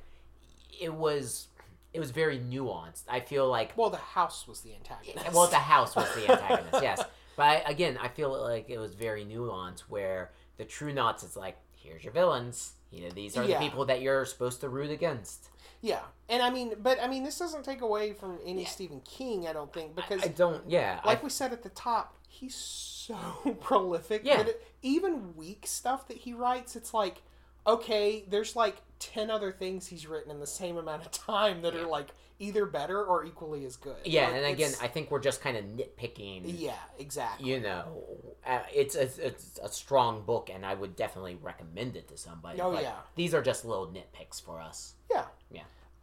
it 0.79 0.93
was 0.93 1.47
it 1.93 1.99
was 1.99 2.11
very 2.11 2.39
nuanced. 2.39 3.03
I 3.09 3.19
feel 3.19 3.49
like 3.49 3.77
well 3.77 3.89
the 3.89 3.97
house 3.97 4.47
was 4.47 4.61
the 4.61 4.73
antagonist 4.73 5.33
well, 5.33 5.47
the 5.47 5.55
house 5.73 5.95
was 5.95 6.13
the 6.15 6.31
antagonist, 6.31 6.81
yes. 6.81 7.01
But 7.35 7.43
I, 7.43 7.55
again, 7.71 7.97
I 8.01 8.07
feel 8.09 8.31
like 8.41 8.69
it 8.69 8.77
was 8.77 8.93
very 8.93 9.25
nuanced, 9.25 9.81
where 9.89 10.31
the 10.57 10.65
True 10.65 10.93
Knots 10.93 11.23
is 11.23 11.35
like, 11.35 11.57
here's 11.71 12.03
your 12.03 12.13
villains. 12.13 12.73
You 12.91 13.01
know, 13.05 13.09
these 13.09 13.35
are 13.35 13.43
Yeah. 13.43 13.57
the 13.59 13.65
people 13.65 13.85
that 13.85 14.01
you're 14.01 14.23
supposed 14.25 14.61
to 14.61 14.69
root 14.69 14.91
against. 14.91 15.49
Yeah 15.85 15.99
and 16.29 16.41
i 16.41 16.49
mean 16.49 16.73
but 16.81 16.97
i 17.01 17.07
mean 17.07 17.23
this 17.23 17.37
doesn't 17.37 17.63
take 17.63 17.81
away 17.81 18.13
from 18.13 18.39
any 18.45 18.61
Yeah. 18.63 18.67
stephen 18.69 19.01
king 19.01 19.47
i 19.47 19.53
don't 19.53 19.71
think 19.73 19.95
because 19.95 20.23
I 20.23 20.27
don't. 20.29 20.67
Yeah, 20.67 20.99
I- 21.03 21.07
like 21.07 21.21
we 21.23 21.29
said 21.29 21.51
at 21.53 21.61
the 21.61 21.69
top, 21.69 22.15
he's 22.27 22.55
so 22.55 23.17
prolific. 23.61 24.21
Yeah. 24.23 24.41
It, 24.41 24.65
even 24.81 25.35
weak 25.35 25.65
stuff 25.67 26.07
that 26.07 26.17
he 26.17 26.33
writes, 26.33 26.75
it's 26.75 26.93
like, 26.93 27.21
okay, 27.67 28.23
there's 28.29 28.55
like 28.55 28.77
10 28.99 29.29
other 29.29 29.51
things 29.51 29.87
he's 29.87 30.07
written 30.07 30.31
in 30.31 30.39
the 30.39 30.47
same 30.47 30.77
amount 30.77 31.05
of 31.05 31.11
time 31.11 31.61
that 31.63 31.75
are 31.75 31.85
like 31.85 32.09
either 32.39 32.65
better 32.65 33.03
or 33.03 33.23
equally 33.25 33.65
as 33.65 33.75
good. 33.77 33.95
yeah, 34.05 34.27
Like, 34.27 34.35
and 34.35 34.45
again, 34.45 34.71
I 34.81 34.87
think 34.87 35.11
we're 35.11 35.19
just 35.19 35.41
kind 35.41 35.55
of 35.57 35.63
nitpicking. 35.65 36.41
yeah, 36.45 36.73
exactly. 36.97 37.49
You 37.49 37.59
know, 37.61 38.03
uh, 38.45 38.59
it's 38.73 38.95
a, 38.95 39.03
it's 39.25 39.59
a 39.63 39.69
strong 39.69 40.23
book, 40.25 40.49
and 40.53 40.65
I 40.65 40.73
would 40.73 40.95
definitely 40.95 41.37
recommend 41.41 41.95
it 41.95 42.07
to 42.09 42.17
somebody. 42.17 42.59
Oh, 42.59 42.71
but 42.73 42.83
yeah. 42.83 42.95
these 43.15 43.33
are 43.33 43.41
just 43.41 43.63
little 43.65 43.87
nitpicks 43.87 44.41
for 44.41 44.59
us. 44.59 44.95
Yeah. 45.11 45.25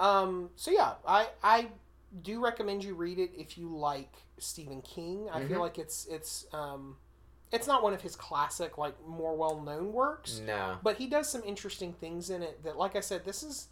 Um, 0.01 0.51
so 0.57 0.71
yeah, 0.73 0.95
I, 1.07 1.29
I 1.43 1.69
do 2.23 2.43
recommend 2.43 2.83
you 2.83 2.95
read 2.95 3.19
it 3.21 3.31
if 3.37 3.57
you 3.57 3.69
like 3.69 4.13
Stephen 4.39 4.83
King. 4.83 5.29
I 5.33 5.41
Mhm. 5.41 5.49
feel 5.49 5.61
like 5.61 5.79
it's, 5.79 6.07
it's, 6.07 6.47
um, 6.53 6.97
it's 7.53 7.67
not 7.67 7.83
one 7.83 7.93
of 7.93 8.01
his 8.01 8.17
classic, 8.17 8.79
like 8.79 8.95
more 9.07 9.37
well 9.37 9.61
known 9.61 9.93
works. 9.93 10.41
No. 10.45 10.79
but 10.83 10.97
he 10.97 11.07
does 11.07 11.29
some 11.29 11.43
interesting 11.45 11.93
things 11.93 12.31
in 12.31 12.43
it 12.43 12.63
that 12.65 12.77
like 12.79 12.95
i 12.97 13.01
said 13.01 13.25
this 13.25 13.43
is 13.43 13.69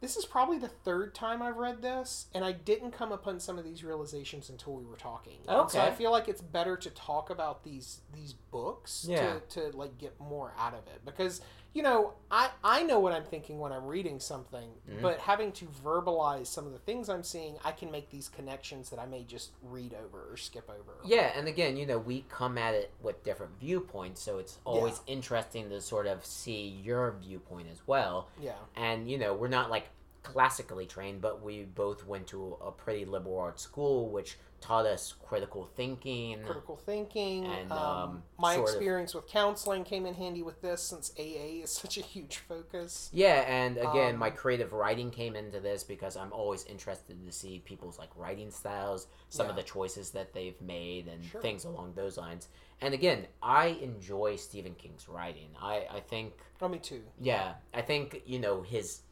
this 0.00 0.16
is 0.16 0.24
probably 0.24 0.58
the 0.58 0.68
third 0.68 1.14
time 1.14 1.42
i've 1.42 1.56
read 1.58 1.82
this 1.82 2.26
and 2.34 2.44
i 2.44 2.50
didn't 2.52 2.90
come 2.92 3.10
upon 3.12 3.38
some 3.40 3.58
of 3.58 3.64
these 3.64 3.82
realizations 3.84 4.48
until 4.50 4.74
we 4.74 4.84
were 4.84 4.96
talking 4.96 5.38
And 5.48 5.70
so 5.70 5.80
i 5.80 5.90
feel 5.90 6.10
like 6.12 6.28
it's 6.28 6.40
better 6.40 6.76
to 6.76 6.90
talk 6.90 7.28
about 7.30 7.62
these 7.64 8.00
these 8.14 8.32
books 8.52 9.04
Yeah. 9.08 9.38
to, 9.50 9.70
to 9.70 9.76
like 9.76 9.98
get 9.98 10.18
more 10.20 10.52
out 10.58 10.74
of 10.74 10.86
it 10.86 11.04
because 11.04 11.40
you 11.74 11.82
know 11.82 12.12
i 12.30 12.50
i 12.62 12.82
know 12.82 12.98
what 13.00 13.12
i'm 13.12 13.24
thinking 13.24 13.58
when 13.58 13.72
i'm 13.72 13.86
reading 13.86 14.20
something 14.20 14.70
Mhm. 14.90 15.00
but 15.00 15.18
having 15.20 15.52
to 15.52 15.64
verbalize 15.66 16.46
some 16.48 16.66
of 16.66 16.72
the 16.72 16.78
things 16.78 17.08
i'm 17.08 17.22
seeing 17.22 17.56
i 17.64 17.72
can 17.72 17.90
make 17.90 18.10
these 18.10 18.28
connections 18.28 18.90
that 18.90 18.98
i 18.98 19.06
may 19.06 19.22
just 19.24 19.52
read 19.62 19.94
over 19.94 20.30
or 20.30 20.36
skip 20.36 20.68
over 20.68 20.92
Yeah, 21.04 21.32
and 21.36 21.48
again, 21.48 21.76
you 21.76 21.86
know, 21.86 21.98
we 21.98 22.24
come 22.28 22.58
at 22.58 22.74
it 22.74 22.92
with 23.00 23.24
different 23.24 23.58
viewpoints, 23.58 24.22
so 24.22 24.38
it's 24.38 24.58
always 24.64 25.00
interesting 25.06 25.68
to 25.70 25.80
sort 25.80 26.06
of 26.06 26.24
see 26.24 26.66
your 26.68 27.12
viewpoint 27.20 27.68
as 27.72 27.80
well. 27.86 28.28
yeah 28.40 28.54
And, 28.76 29.10
you 29.10 29.18
know, 29.18 29.32
we're 29.34 29.48
not 29.48 29.70
like 29.70 29.86
classically 30.22 30.86
trained, 30.86 31.20
but 31.20 31.42
we 31.42 31.64
both 31.64 32.06
went 32.06 32.26
to 32.28 32.56
a 32.64 32.70
pretty 32.70 33.04
liberal 33.04 33.38
arts 33.38 33.62
school, 33.62 34.08
which 34.10 34.38
taught 34.62 34.86
us 34.86 35.14
critical 35.26 35.66
thinking. 35.76 36.42
critical 36.44 36.76
thinking. 36.76 37.44
And, 37.46 37.70
um, 37.72 37.78
um, 37.78 38.22
my 38.38 38.54
sort 38.54 38.68
of- 38.70 38.74
experience 38.76 39.12
with 39.14 39.26
counseling 39.26 39.84
came 39.84 40.06
in 40.06 40.14
handy 40.14 40.42
with 40.42 40.62
this 40.62 40.80
since 40.82 41.12
AA 41.18 41.62
is 41.62 41.70
such 41.82 41.98
a 41.98 42.00
huge 42.00 42.38
focus. 42.38 43.10
Yeah, 43.12 43.44
and 43.46 43.76
again, 43.76 44.14
Um, 44.14 44.20
my 44.20 44.30
creative 44.30 44.72
writing 44.72 45.10
came 45.10 45.36
into 45.36 45.60
this 45.60 45.84
because 45.84 46.16
I'm 46.16 46.32
always 46.32 46.64
interested 46.64 47.22
to 47.26 47.32
see 47.32 47.58
people's 47.58 47.98
like 47.98 48.10
writing 48.16 48.50
styles, 48.50 49.08
some 49.28 49.50
of 49.50 49.56
the 49.56 49.62
choices 49.62 50.10
that 50.12 50.32
they've 50.32 50.60
made, 50.62 51.08
and 51.08 51.22
Sure. 51.24 51.40
things 51.42 51.64
along 51.64 51.94
those 51.94 52.16
lines. 52.16 52.48
And 52.80 52.94
again, 52.94 53.26
I 53.42 53.66
enjoy 53.82 54.36
Stephen 54.36 54.74
King's 54.76 55.08
writing. 55.08 55.50
I 55.60 55.86
I 55.90 56.00
think 56.00 56.34
Oh, 56.60 56.68
me 56.68 56.78
too. 56.78 57.02
yeah, 57.20 57.54
I 57.74 57.82
think 57.82 58.22
you 58.24 58.38
know 58.38 58.62
his 58.62 59.02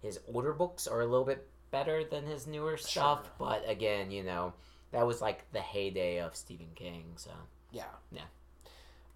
his 0.00 0.18
older 0.32 0.52
books 0.52 0.86
are 0.86 1.00
a 1.00 1.06
little 1.06 1.24
bit 1.24 1.48
better 1.70 2.04
than 2.04 2.24
his 2.26 2.46
newer 2.46 2.76
stuff, 2.76 3.24
Sure. 3.24 3.32
but 3.38 3.68
again, 3.68 4.10
you 4.10 4.22
know 4.22 4.52
that 4.94 5.06
was 5.06 5.20
like 5.20 5.50
the 5.52 5.60
heyday 5.60 6.20
of 6.20 6.34
Stephen 6.34 6.68
King. 6.74 7.12
So 7.16 7.30
Yeah. 7.70 7.84
Yeah. 8.10 8.22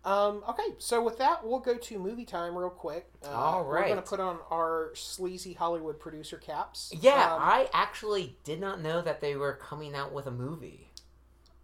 Um, 0.05 0.43
okay, 0.49 0.75
so 0.79 1.03
with 1.03 1.19
that, 1.19 1.45
we'll 1.45 1.59
go 1.59 1.77
to 1.77 1.99
movie 1.99 2.25
time 2.25 2.57
real 2.57 2.71
quick. 2.71 3.11
Uh, 3.25 3.31
All 3.31 3.65
We're 3.65 3.87
gonna 3.89 4.01
put 4.01 4.21
on 4.21 4.39
our 4.51 4.91
sleazy 4.95 5.53
Hollywood 5.55 5.99
producer 5.99 6.39
caps. 6.39 6.93
yeah, 6.99 7.35
Um, 7.35 7.43
I 7.43 7.69
actually 7.73 8.37
did 8.45 8.61
not 8.61 8.81
know 8.81 9.03
that 9.03 9.21
they 9.21 9.35
were 9.37 9.55
coming 9.55 9.95
out 9.95 10.13
with 10.13 10.27
a 10.27 10.31
movie. 10.31 10.93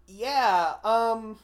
yeah. 0.07 0.75
Um, 0.85 1.39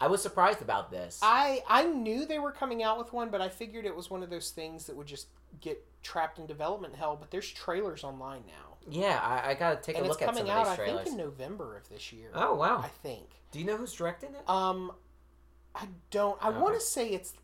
I 0.00 0.08
was 0.08 0.20
surprised 0.20 0.62
about 0.62 0.90
this. 0.90 1.20
I 1.22 1.62
I 1.68 1.84
knew 1.84 2.26
they 2.26 2.40
were 2.40 2.50
coming 2.50 2.82
out 2.82 2.98
with 2.98 3.12
one, 3.12 3.30
but 3.30 3.40
I 3.40 3.48
figured 3.48 3.84
it 3.84 3.94
was 3.94 4.10
one 4.10 4.22
of 4.24 4.30
those 4.30 4.50
things 4.50 4.86
that 4.86 4.96
would 4.96 5.06
just 5.06 5.28
get 5.60 5.84
trapped 6.02 6.38
in 6.40 6.46
development 6.46 6.96
hell. 6.96 7.14
But 7.16 7.30
there's 7.30 7.48
trailers 7.48 8.02
online 8.02 8.42
now, 8.48 8.71
Yeah, 8.90 9.20
I, 9.22 9.50
I 9.50 9.54
gotta 9.54 9.80
take 9.80 9.96
and 9.96 10.04
a 10.06 10.08
look 10.08 10.20
at 10.22 10.26
some 10.26 10.36
coming 10.36 10.50
of 10.50 10.56
out. 10.56 10.76
these 10.76 10.78
I 10.80 10.84
think 10.96 11.06
in 11.08 11.16
November 11.16 11.76
of 11.76 11.88
this 11.88 12.12
year. 12.12 12.30
Oh 12.34 12.54
wow! 12.54 12.78
I 12.78 12.88
think. 12.88 13.26
Do 13.50 13.58
you 13.58 13.64
know 13.64 13.76
who's 13.76 13.92
directing 13.92 14.30
it? 14.30 14.48
Um, 14.48 14.92
I 15.74 15.86
don't. 16.10 16.38
I 16.42 16.48
Okay. 16.48 16.58
want 16.58 16.74
to 16.74 16.80
say 16.80 17.08
it's. 17.10 17.34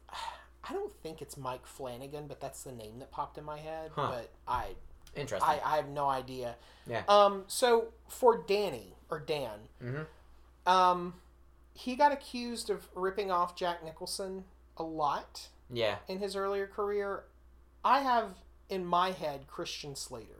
I 0.69 0.73
don't 0.73 0.93
think 1.03 1.23
it's 1.23 1.37
Mike 1.37 1.67
Flanagan, 1.67 2.27
but 2.27 2.41
that's 2.41 2.63
the 2.63 2.73
name 2.73 2.99
that 2.99 3.11
popped 3.11 3.39
in 3.39 3.45
my 3.45 3.59
head. 3.59 3.91
Huh. 3.95 4.11
But 4.11 4.31
I, 4.47 4.75
Interesting. 5.17 5.49
I, 5.49 5.61
I 5.65 5.77
have 5.77 5.89
no 5.89 6.09
idea. 6.09 6.57
Yeah. 6.87 7.03
Um. 7.09 7.45
So 7.47 7.89
for 8.09 8.43
Danny 8.47 8.95
or 9.11 9.19
Dan, 9.21 9.59
hmm 9.81 10.03
um, 10.67 11.15
he 11.73 11.97
got 11.97 12.13
accused 12.13 12.69
of 12.69 12.89
ripping 12.95 13.31
off 13.31 13.57
Jack 13.57 13.83
Nicholson 13.85 14.45
a 14.77 14.83
lot 14.83 15.49
Yeah. 15.71 15.97
in 16.09 16.19
his 16.19 16.37
earlier 16.37 16.67
career. 16.67 17.25
I 17.85 18.01
have 18.01 18.35
in 18.69 18.85
my 18.85 19.13
head 19.13 19.47
Christian 19.47 19.97
Slater 19.97 20.38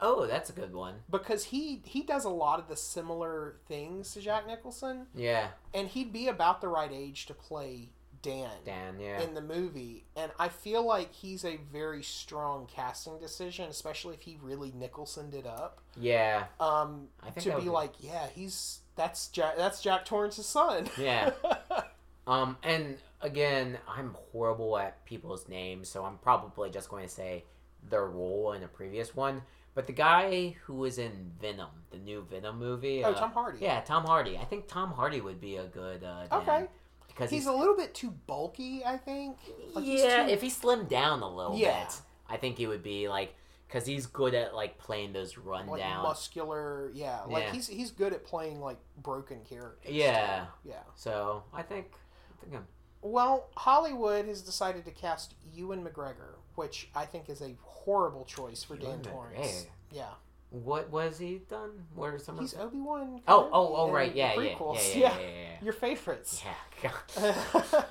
Oh, 0.00 0.26
that's 0.26 0.48
a 0.50 0.52
good 0.52 0.72
one. 0.72 0.94
because 1.10 1.44
he 1.44 1.82
he 1.84 2.02
does 2.02 2.24
a 2.24 2.30
lot 2.30 2.58
of 2.60 2.68
the 2.68 2.76
similar 2.76 3.56
things 3.66 4.12
to 4.14 4.20
Jack 4.20 4.46
Nicholson, 4.46 5.06
Yeah, 5.14 5.48
and 5.74 5.88
he'd 5.88 6.12
be 6.12 6.28
about 6.28 6.60
the 6.60 6.68
right 6.68 6.90
age 6.92 7.26
to 7.26 7.34
play 7.34 7.88
Dan. 8.22 8.50
Dan. 8.64 8.98
Yeah. 9.00 9.20
in 9.22 9.34
the 9.34 9.40
movie, 9.40 10.04
and 10.16 10.32
I 10.38 10.48
feel 10.48 10.84
like 10.84 11.12
he's 11.14 11.44
a 11.44 11.56
very 11.72 12.02
strong 12.02 12.66
casting 12.66 13.18
decision, 13.18 13.68
especially 13.68 14.14
if 14.14 14.22
he 14.22 14.38
really 14.42 14.72
Nicholsoned 14.76 15.34
it 15.34 15.46
up. 15.46 15.80
yeah. 15.96 16.44
Um, 16.60 17.08
I 17.22 17.30
think 17.30 17.46
to 17.52 17.56
be 17.58 17.64
be- 17.64 17.70
like, 17.70 17.92
yeah, 18.00 18.26
he's 18.34 18.80
that's 18.96 19.28
Jack 19.28 19.56
that's 19.56 19.80
Jack 19.80 20.04
Torrance's 20.04 20.46
son. 20.46 20.88
Yeah. 20.98 21.30
Um, 22.26 22.58
and 22.62 22.98
again, 23.22 23.78
I'm 23.88 24.14
horrible 24.32 24.76
at 24.76 25.02
people's 25.06 25.48
names, 25.48 25.88
so 25.88 26.04
I'm 26.04 26.18
probably 26.18 26.68
just 26.68 26.90
going 26.90 27.04
to 27.04 27.08
say 27.08 27.44
their 27.88 28.04
role 28.04 28.52
in 28.52 28.62
a 28.62 28.68
previous 28.68 29.16
one. 29.16 29.40
But 29.78 29.86
the 29.86 29.92
guy 29.92 30.56
who 30.64 30.74
was 30.74 30.98
in 30.98 31.30
Venom, 31.40 31.68
the 31.92 31.98
new 31.98 32.26
Venom 32.28 32.58
movie. 32.58 33.04
oh, 33.04 33.12
uh, 33.12 33.14
Tom 33.14 33.30
Hardy. 33.30 33.58
Yeah, 33.60 33.80
Tom 33.82 34.02
Hardy. 34.04 34.36
I 34.36 34.44
think 34.44 34.66
Tom 34.66 34.90
Hardy 34.90 35.20
would 35.20 35.40
be 35.40 35.54
a 35.54 35.66
good. 35.66 36.02
Uh, 36.02 36.26
Okay. 36.32 36.66
Because 37.06 37.30
he's 37.30 37.42
he's, 37.42 37.46
a 37.46 37.52
little 37.52 37.76
bit 37.76 37.94
too 37.94 38.10
bulky. 38.26 38.84
I 38.84 38.96
think. 38.96 39.36
Like, 39.74 39.84
yeah, 39.86 40.26
too- 40.26 40.32
if 40.32 40.42
he 40.42 40.48
slimmed 40.50 40.88
down 40.88 41.22
a 41.22 41.32
little 41.32 41.56
Yeah. 41.56 41.84
bit, 41.84 42.00
I 42.28 42.38
think 42.38 42.56
he 42.56 42.66
would 42.66 42.82
be 42.82 43.08
like 43.08 43.36
because 43.68 43.86
he's 43.86 44.06
good 44.06 44.34
at 44.34 44.52
like 44.52 44.78
playing 44.78 45.12
those 45.12 45.36
like 45.38 45.68
rundown. 45.68 46.02
muscular. 46.02 46.90
Yeah, 46.92 47.20
like 47.28 47.44
Yeah. 47.44 47.52
he's 47.52 47.68
he's 47.68 47.92
good 47.92 48.12
at 48.12 48.24
playing 48.26 48.60
like 48.60 48.78
broken 49.00 49.44
characters. 49.44 49.92
Yeah. 49.94 50.46
too. 50.64 50.70
yeah. 50.70 50.82
so 50.96 51.44
I 51.54 51.62
think, 51.62 51.92
I 52.36 52.40
think 52.42 52.56
I'm. 52.56 52.66
Well, 53.00 53.48
Hollywood 53.56 54.24
has 54.26 54.42
decided 54.42 54.84
to 54.86 54.90
cast 54.90 55.34
Ewan 55.54 55.84
McGregor, 55.84 56.37
which 56.58 56.88
I 56.94 57.04
think 57.06 57.30
is 57.30 57.40
a 57.40 57.54
horrible 57.62 58.24
choice 58.24 58.64
for 58.64 58.76
Dan 58.76 59.00
Torrance. 59.00 59.66
Yeah, 59.92 60.06
What 60.50 60.90
was 60.90 61.18
he 61.18 61.40
done? 61.48 61.70
What 61.94 62.12
are 62.12 62.18
some 62.18 62.36
he's? 62.38 62.54
Obi 62.54 62.80
Wan. 62.80 63.20
Oh, 63.28 63.48
oh, 63.52 63.74
oh, 63.76 63.90
right, 63.92 64.12
yeah, 64.14 64.34
yeah, 64.34 64.40
yeah, 64.42 64.56
yeah, 64.58 64.80
yeah, 64.82 64.98
yeah, 64.98 65.18
yeah. 65.20 65.62
Your 65.62 65.72
favorites. 65.72 66.42
Yeah, 66.82 66.90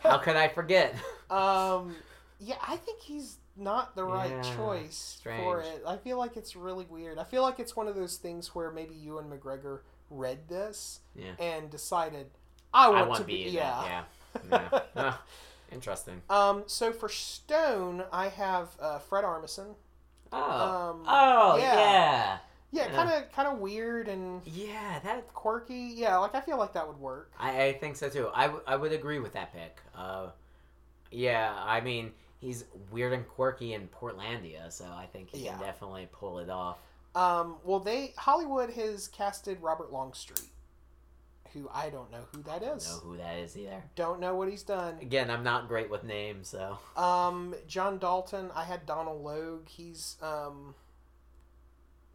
How 0.04 0.18
could 0.18 0.36
I 0.36 0.50
forget? 0.50 0.94
um, 1.30 1.96
yeah, 2.40 2.58
I 2.62 2.76
think 2.76 3.02
he's 3.02 3.38
not 3.56 3.96
the 3.96 4.04
right 4.04 4.30
Yeah, 4.32 4.56
choice 4.56 5.20
for 5.24 5.62
it. 5.62 5.82
I 5.88 5.96
feel 5.96 6.18
like 6.18 6.36
it's 6.36 6.56
really 6.56 6.86
weird. 6.90 7.18
I 7.18 7.24
feel 7.24 7.42
like 7.42 7.60
it's 7.60 7.76
one 7.76 7.88
of 7.88 7.96
those 7.96 8.18
things 8.18 8.54
where 8.54 8.70
maybe 8.70 8.96
Ewan 8.96 9.26
McGregor 9.30 9.80
read 10.10 10.48
this 10.50 11.00
Yeah. 11.16 11.32
and 11.40 11.70
decided, 11.70 12.28
I 12.74 12.90
want, 12.90 13.00
I 13.00 13.08
want 13.08 13.22
to 13.22 13.26
be 13.26 13.48
in 13.48 13.54
yeah. 13.54 14.04
Yeah. 14.52 14.80
yeah. 14.96 15.14
Interesting. 15.72 16.22
Um, 16.30 16.64
so 16.68 16.92
for 16.92 17.10
Stone, 17.10 18.04
I 18.12 18.30
have 18.30 18.70
uh, 18.80 19.00
Fred 19.00 19.24
Armisen. 19.24 19.76
Oh. 20.32 20.40
Um, 20.92 21.04
oh 21.08 21.58
yeah. 21.58 21.76
yeah. 21.76 22.38
Yeah, 22.72 22.86
Yeah. 22.88 22.92
kind 22.96 23.10
of 23.24 23.32
kind 23.32 23.48
of 23.48 23.60
weird 23.60 24.08
and 24.10 24.42
Yeah, 24.46 25.00
that 25.04 25.34
quirky. 25.34 25.94
Yeah, 25.96 26.18
like 26.18 26.36
I 26.36 26.42
feel 26.42 26.58
like 26.58 26.74
that 26.74 26.88
would 26.88 27.00
work. 27.00 27.32
I, 27.40 27.64
I 27.66 27.74
think 27.74 27.96
so 27.96 28.10
too. 28.10 28.30
I, 28.34 28.44
w- 28.48 28.64
I 28.68 28.76
would 28.76 28.92
agree 28.92 29.20
with 29.20 29.34
that 29.34 29.54
pick. 29.54 29.78
Uh, 29.96 30.28
yeah, 31.12 31.54
I 31.58 31.80
mean 31.82 32.12
he's 32.40 32.66
weird 32.92 33.14
and 33.14 33.28
quirky 33.28 33.74
in 33.74 33.88
Portlandia, 33.88 34.72
so 34.72 34.86
I 34.86 35.06
think 35.06 35.30
he 35.32 35.46
Yeah. 35.46 35.54
can 35.54 35.62
definitely 35.62 36.08
pull 36.12 36.40
it 36.40 36.50
off. 36.50 36.78
Um, 37.16 37.56
well, 37.64 37.80
they 37.80 38.14
Hollywood 38.18 38.70
has 38.72 39.08
casted 39.08 39.62
Robert 39.62 39.92
Longstreet, 39.94 40.50
who 41.54 41.70
I 41.74 41.90
don't 41.90 42.12
know 42.12 42.26
who 42.34 42.42
that 42.44 42.56
I 42.56 42.60
don't 42.60 42.84
know 42.84 43.00
who 43.04 43.18
that 43.18 43.38
is 43.40 43.58
either. 43.58 43.84
Don't 43.96 44.20
know 44.20 44.36
what 44.36 44.50
he's 44.50 44.64
done. 44.64 44.98
Again, 45.02 45.30
I'm 45.30 45.44
not 45.44 45.68
great 45.68 45.90
with 45.90 46.04
names, 46.04 46.48
so 46.50 46.78
Um, 46.96 47.56
John 47.68 47.98
Dalton. 47.98 48.50
I 48.56 48.64
had 48.64 48.86
Donal 48.86 49.22
Logue. 49.22 49.68
He's 49.70 50.18
um, 50.22 50.76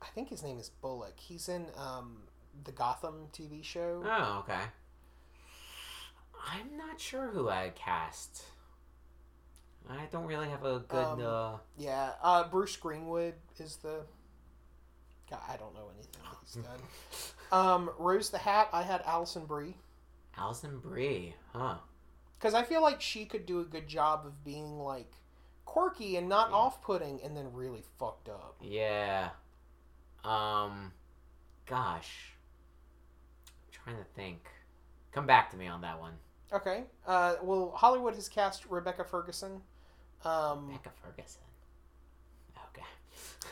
I 0.00 0.06
think 0.14 0.28
his 0.28 0.42
name 0.42 0.58
is 0.58 0.68
Bullock. 0.68 1.18
He's 1.18 1.48
in 1.48 1.66
um 1.76 2.24
the 2.64 2.72
Gotham 2.72 3.28
TV 3.32 3.64
show. 3.64 4.02
oh 4.06 4.38
okay. 4.40 4.60
I'm 6.44 6.76
not 6.76 7.00
sure 7.00 7.28
who 7.28 7.48
I 7.48 7.70
cast. 7.74 8.42
I 9.88 10.06
don't 10.10 10.26
really 10.26 10.48
have 10.48 10.64
a 10.64 10.80
good. 10.80 11.04
Um, 11.04 11.22
uh, 11.24 11.52
Yeah. 11.76 12.10
Uh, 12.22 12.48
Bruce 12.48 12.76
Greenwood 12.76 13.34
is 13.58 13.76
the. 13.76 14.00
God, 15.30 15.40
I 15.48 15.56
don't 15.56 15.74
know 15.74 15.88
anything 15.94 16.22
he's 16.44 16.54
done. 16.64 16.80
Um, 17.52 17.90
Rose 17.98 18.30
the 18.30 18.38
Hat. 18.38 18.68
I 18.72 18.82
had 18.82 19.02
Alison 19.06 19.44
Brie 19.44 19.76
Alison 20.36 20.78
Brie, 20.80 21.34
huh? 21.52 21.76
because 22.38 22.54
I 22.54 22.62
feel 22.64 22.82
like 22.82 23.00
she 23.00 23.24
could 23.26 23.46
do 23.46 23.60
a 23.60 23.64
good 23.64 23.86
job 23.86 24.24
of 24.26 24.42
being 24.44 24.78
like 24.80 25.12
quirky 25.66 26.16
and 26.16 26.28
not 26.28 26.48
Yeah. 26.50 26.56
off-putting, 26.56 27.22
and 27.22 27.36
then 27.36 27.52
really 27.52 27.82
fucked 27.98 28.28
up. 28.28 28.56
Yeah. 28.60 29.30
Um, 30.24 30.92
gosh, 31.66 32.32
I'm 33.46 33.72
trying 33.84 33.96
to 33.98 34.04
think. 34.16 34.48
Come 35.12 35.26
back 35.26 35.50
to 35.50 35.56
me 35.56 35.66
on 35.68 35.82
that 35.82 36.00
one. 36.00 36.14
Okay. 36.52 36.84
Uh, 37.06 37.34
well, 37.42 37.72
Hollywood 37.76 38.14
has 38.14 38.28
cast 38.28 38.64
Rebecca 38.66 39.04
Ferguson. 39.04 39.62
Um, 40.24 40.68
Becca 40.70 40.90
Ferguson. 41.02 41.42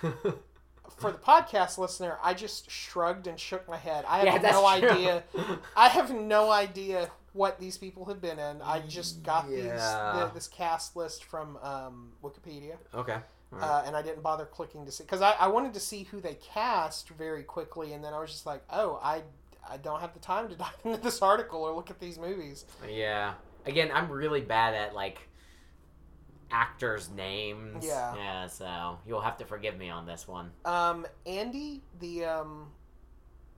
Okay. 0.02 0.32
for 0.96 1.10
the 1.12 1.18
podcast 1.18 1.78
listener, 1.78 2.18
I 2.22 2.34
just 2.34 2.70
shrugged 2.70 3.26
and 3.26 3.38
shook 3.38 3.68
my 3.68 3.76
head. 3.76 4.04
I 4.06 4.26
have 4.26 4.42
yeah, 4.42 4.50
no 4.50 4.66
idea. 4.66 5.24
I 5.76 5.88
have 5.88 6.12
no 6.14 6.50
idea 6.50 7.10
what 7.32 7.60
these 7.60 7.78
people 7.78 8.04
have 8.06 8.20
been 8.20 8.38
in. 8.38 8.60
I 8.62 8.80
just 8.80 9.22
got 9.22 9.48
these 9.48 9.62
the, 9.64 10.30
this 10.34 10.48
cast 10.48 10.96
list 10.96 11.24
from 11.24 11.56
um, 11.62 12.10
Wikipedia, 12.22 12.76
okay. 12.94 13.18
Alright. 13.52 13.68
uh, 13.68 13.82
and 13.86 13.96
I 13.96 14.02
didn't 14.02 14.22
bother 14.22 14.44
clicking 14.44 14.86
to 14.86 14.92
see 14.92 15.04
because 15.04 15.22
I, 15.22 15.32
I 15.32 15.48
wanted 15.48 15.74
to 15.74 15.80
see 15.80 16.04
who 16.04 16.20
they 16.20 16.34
cast 16.34 17.08
very 17.10 17.42
quickly, 17.42 17.92
and 17.92 18.04
then 18.04 18.14
I 18.14 18.20
was 18.20 18.30
just 18.30 18.46
like, 18.46 18.62
oh, 18.70 19.00
I 19.02 19.22
I 19.68 19.76
don't 19.76 20.00
have 20.00 20.14
the 20.14 20.20
time 20.20 20.48
to 20.48 20.54
dive 20.56 20.74
into 20.84 21.00
this 21.00 21.22
article 21.22 21.62
or 21.62 21.74
look 21.74 21.90
at 21.90 22.00
these 22.00 22.18
movies. 22.18 22.64
yeah. 22.88 23.34
Again, 23.66 23.90
I'm 23.92 24.10
really 24.10 24.40
bad 24.40 24.74
at 24.74 24.94
like 24.94 25.28
actors' 26.50 27.10
names. 27.10 27.84
Yeah. 27.86 28.14
Yeah. 28.16 28.46
So 28.46 28.98
you'll 29.06 29.20
have 29.20 29.36
to 29.38 29.44
forgive 29.44 29.76
me 29.78 29.90
on 29.90 30.06
this 30.06 30.26
one. 30.28 30.50
Um, 30.64 31.06
Andy, 31.26 31.82
the 32.00 32.24
um, 32.24 32.66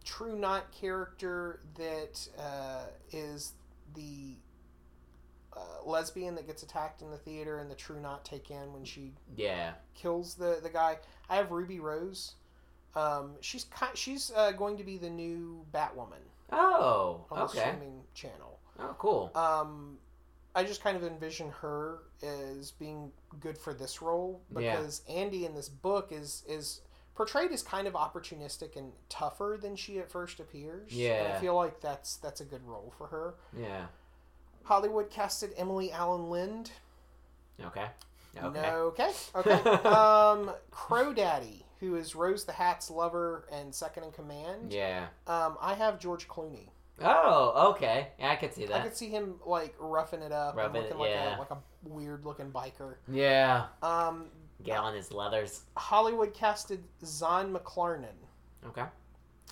True 0.04 0.36
Knot 0.38 0.70
character 0.72 1.60
that 1.76 2.28
uh, 2.38 2.84
is 3.12 3.52
the 3.94 4.34
uh, 5.56 5.60
lesbian 5.84 6.34
that 6.34 6.46
gets 6.46 6.62
attacked 6.62 7.02
in 7.02 7.10
the 7.10 7.16
theater 7.18 7.58
and 7.58 7.70
the 7.70 7.74
True 7.74 8.00
Knot 8.00 8.24
take 8.24 8.50
in 8.50 8.72
when 8.72 8.84
she 8.84 9.12
Yeah. 9.36 9.72
kills 9.94 10.34
the, 10.34 10.58
the 10.62 10.70
guy. 10.70 10.98
I 11.28 11.36
have 11.36 11.50
Ruby 11.50 11.78
Rose. 11.80 12.34
Um, 12.94 13.32
she's 13.40 13.64
ki- 13.64 13.86
she's 13.94 14.30
uh, 14.36 14.52
going 14.52 14.76
to 14.76 14.84
be 14.84 14.98
the 14.98 15.08
new 15.10 15.64
Batwoman 15.72 16.20
Oh. 16.50 17.24
on 17.30 17.38
the 17.38 17.44
Okay. 17.44 17.60
streaming 17.60 18.02
channel. 18.14 18.58
Oh, 18.78 18.94
cool. 18.98 19.30
Um, 19.34 19.98
I 20.54 20.64
just 20.64 20.82
kind 20.82 20.96
of 20.96 21.02
envision 21.04 21.50
her 21.62 21.98
as 22.22 22.72
being 22.72 23.10
good 23.40 23.56
for 23.56 23.72
this 23.72 24.02
role 24.02 24.42
Yeah. 24.58 24.76
because 24.76 25.02
Andy 25.08 25.44
in 25.46 25.54
this 25.54 25.68
book 25.68 26.12
is 26.12 26.44
is 26.48 26.80
portrayed 27.14 27.52
as 27.52 27.62
kind 27.62 27.86
of 27.86 27.94
opportunistic 27.94 28.76
and 28.76 28.92
tougher 29.08 29.58
than 29.60 29.76
she 29.76 29.98
at 29.98 30.10
first 30.10 30.40
appears. 30.40 30.90
and 30.92 31.00
Yeah. 31.00 31.34
I 31.36 31.40
feel 31.40 31.54
like 31.54 31.80
that's 31.80 32.16
that's 32.16 32.40
a 32.40 32.44
good 32.44 32.66
role 32.66 32.92
for 32.98 33.06
her. 33.08 33.34
Yeah. 33.58 33.86
Hollywood 34.64 35.10
casted 35.10 35.52
Emily 35.56 35.88
Alyn 35.90 36.28
Lind. 36.30 36.70
Okay. 37.60 37.86
Okay. 38.42 38.70
Okay, 38.70 39.10
okay. 39.34 39.52
um, 39.88 40.52
Crow 40.70 41.12
Daddy, 41.12 41.66
who 41.80 41.96
is 41.96 42.14
Rose 42.14 42.44
the 42.44 42.52
Hat's 42.52 42.90
lover 42.90 43.46
and 43.52 43.74
second 43.74 44.04
in 44.04 44.12
command. 44.12 44.72
Yeah. 44.72 45.08
Um, 45.26 45.58
I 45.60 45.74
have 45.74 45.98
George 46.00 46.28
Clooney. 46.28 46.68
Oh, 47.00 47.70
okay. 47.70 48.08
Yeah, 48.18 48.30
I 48.30 48.36
could 48.36 48.52
see 48.54 48.66
that. 48.66 48.80
I 48.80 48.82
could 48.82 48.96
see 48.96 49.08
him 49.08 49.36
like 49.46 49.74
roughing 49.78 50.22
it 50.22 50.32
up 50.32 50.56
Roughing 50.56 50.82
and 50.82 50.86
it, 50.86 50.98
looking 50.98 51.00
like 51.00 51.10
yeah. 51.10 51.36
a 51.36 51.38
like 51.38 51.50
a 51.50 51.58
weird 51.84 52.24
looking 52.24 52.50
biker. 52.50 52.96
Yeah. 53.08 53.66
Um, 53.82 54.26
Get 54.62 54.78
on 54.78 54.94
his 54.94 55.10
leathers. 55.12 55.62
Hollywood 55.76 56.34
casted 56.34 56.84
Zahn 57.04 57.52
McClarnon. 57.52 58.14
Okay. 58.66 58.84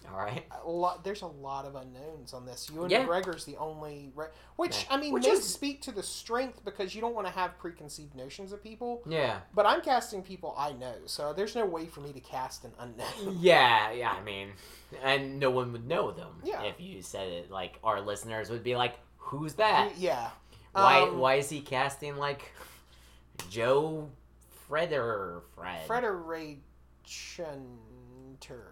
All 0.08 0.16
right. 0.18 0.44
A 0.64 0.68
lot, 0.68 1.04
there's 1.04 1.22
a 1.22 1.26
lot 1.26 1.66
of 1.66 1.74
unknowns 1.76 2.32
on 2.32 2.44
this. 2.46 2.70
Ewan 2.72 2.90
Yeah. 2.90 3.04
McGregor's 3.06 3.44
the 3.44 3.56
only, 3.58 4.10
re- 4.14 4.26
which 4.56 4.84
Yeah. 4.84 4.94
I 4.94 5.00
mean, 5.00 5.12
Which 5.12 5.24
may 5.24 5.30
is- 5.30 5.46
speak 5.52 5.82
to 5.82 5.92
the 5.92 6.02
strength 6.02 6.64
because 6.64 6.94
you 6.94 7.00
don't 7.00 7.14
want 7.14 7.26
to 7.26 7.32
have 7.32 7.58
preconceived 7.58 8.14
notions 8.14 8.50
of 8.52 8.62
people. 8.62 9.02
Yeah. 9.06 9.40
But 9.54 9.66
I'm 9.66 9.82
casting 9.82 10.22
people 10.22 10.54
I 10.56 10.72
know, 10.72 10.94
so 11.06 11.32
there's 11.32 11.54
no 11.54 11.64
way 11.66 11.86
for 11.86 12.00
me 12.00 12.12
to 12.12 12.20
cast 12.20 12.64
an 12.64 12.72
unknown. 12.78 13.38
Yeah, 13.40 13.90
yeah, 13.92 14.10
I 14.12 14.22
mean, 14.22 14.52
and 15.02 15.38
no 15.38 15.50
one 15.50 15.70
would 15.72 15.86
know 15.86 16.10
them 16.10 16.40
Yeah. 16.44 16.62
if 16.62 16.80
you 16.80 17.02
said 17.02 17.28
it. 17.28 17.50
Like, 17.50 17.78
our 17.84 18.00
listeners 18.00 18.50
would 18.50 18.64
be 18.64 18.74
like, 18.76 18.94
who's 19.18 19.54
that? 19.54 19.96
yeah. 19.98 20.30
Why, 20.72 21.02
Um, 21.02 21.18
why 21.18 21.34
is 21.34 21.48
he 21.50 21.60
casting, 21.60 22.16
like, 22.16 22.52
Joe 23.48 24.08
Freder 24.68 25.42
Fred? 25.54 25.86
Freda 25.88 26.26
Ray 26.26 26.60
Chunter. 27.04 28.69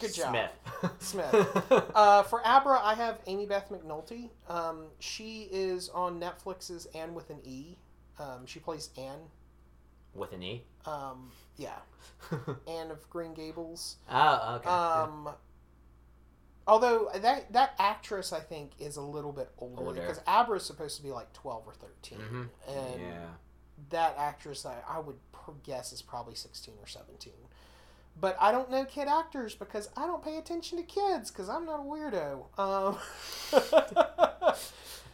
Good 0.00 0.14
job. 0.14 0.30
Smith. 0.30 0.92
Smith. 0.98 1.62
Uh, 1.94 2.22
for 2.24 2.40
Abra, 2.46 2.80
I 2.82 2.94
have 2.94 3.24
Amybeth 3.26 3.68
McNulty. 3.70 4.28
Um, 4.48 4.86
she 4.98 5.48
is 5.50 5.88
on 5.90 6.20
Netflix's 6.20 6.86
Anne 6.94 7.14
with 7.14 7.30
an 7.30 7.38
E. 7.44 7.76
Um, 8.18 8.46
she 8.46 8.58
plays 8.60 8.90
Anne. 8.98 9.20
With 10.14 10.32
an 10.32 10.42
E? 10.42 10.64
Um, 10.86 11.30
yeah, 11.56 11.78
Anne 12.68 12.90
of 12.90 13.08
Green 13.10 13.32
Gables. 13.34 13.96
oh, 14.10 14.56
okay. 14.56 14.68
Um, 14.68 15.30
although 16.66 17.10
that 17.16 17.52
that 17.52 17.74
actress, 17.78 18.32
I 18.32 18.40
think, 18.40 18.72
is 18.78 18.96
a 18.96 19.00
little 19.02 19.32
bit 19.32 19.50
older, 19.58 19.82
Older. 19.82 20.00
because 20.00 20.20
Abra 20.26 20.56
is 20.58 20.64
supposed 20.64 20.96
to 20.96 21.02
be 21.02 21.10
like 21.10 21.32
twelve 21.32 21.64
or 21.66 21.74
13 21.74 22.18
Mhm. 22.18 22.48
and 22.68 23.00
yeah. 23.00 23.26
that 23.90 24.14
actress, 24.18 24.64
I, 24.66 24.76
I 24.88 24.98
would 25.00 25.16
guess, 25.62 25.92
is 25.92 26.00
probably 26.02 26.34
sixteen 26.34 26.74
or 26.80 26.86
seventeen. 26.86 27.32
But 28.20 28.36
I 28.40 28.52
don't 28.52 28.70
know 28.70 28.84
kid 28.84 29.08
actors 29.08 29.54
because 29.54 29.88
I 29.96 30.06
don't 30.06 30.22
pay 30.22 30.36
attention 30.36 30.78
to 30.78 30.84
kids 30.84 31.30
because 31.30 31.48
I'm 31.48 31.66
not 31.66 31.80
a 31.80 31.82
weirdo. 31.82 32.58
Um, 32.58 32.96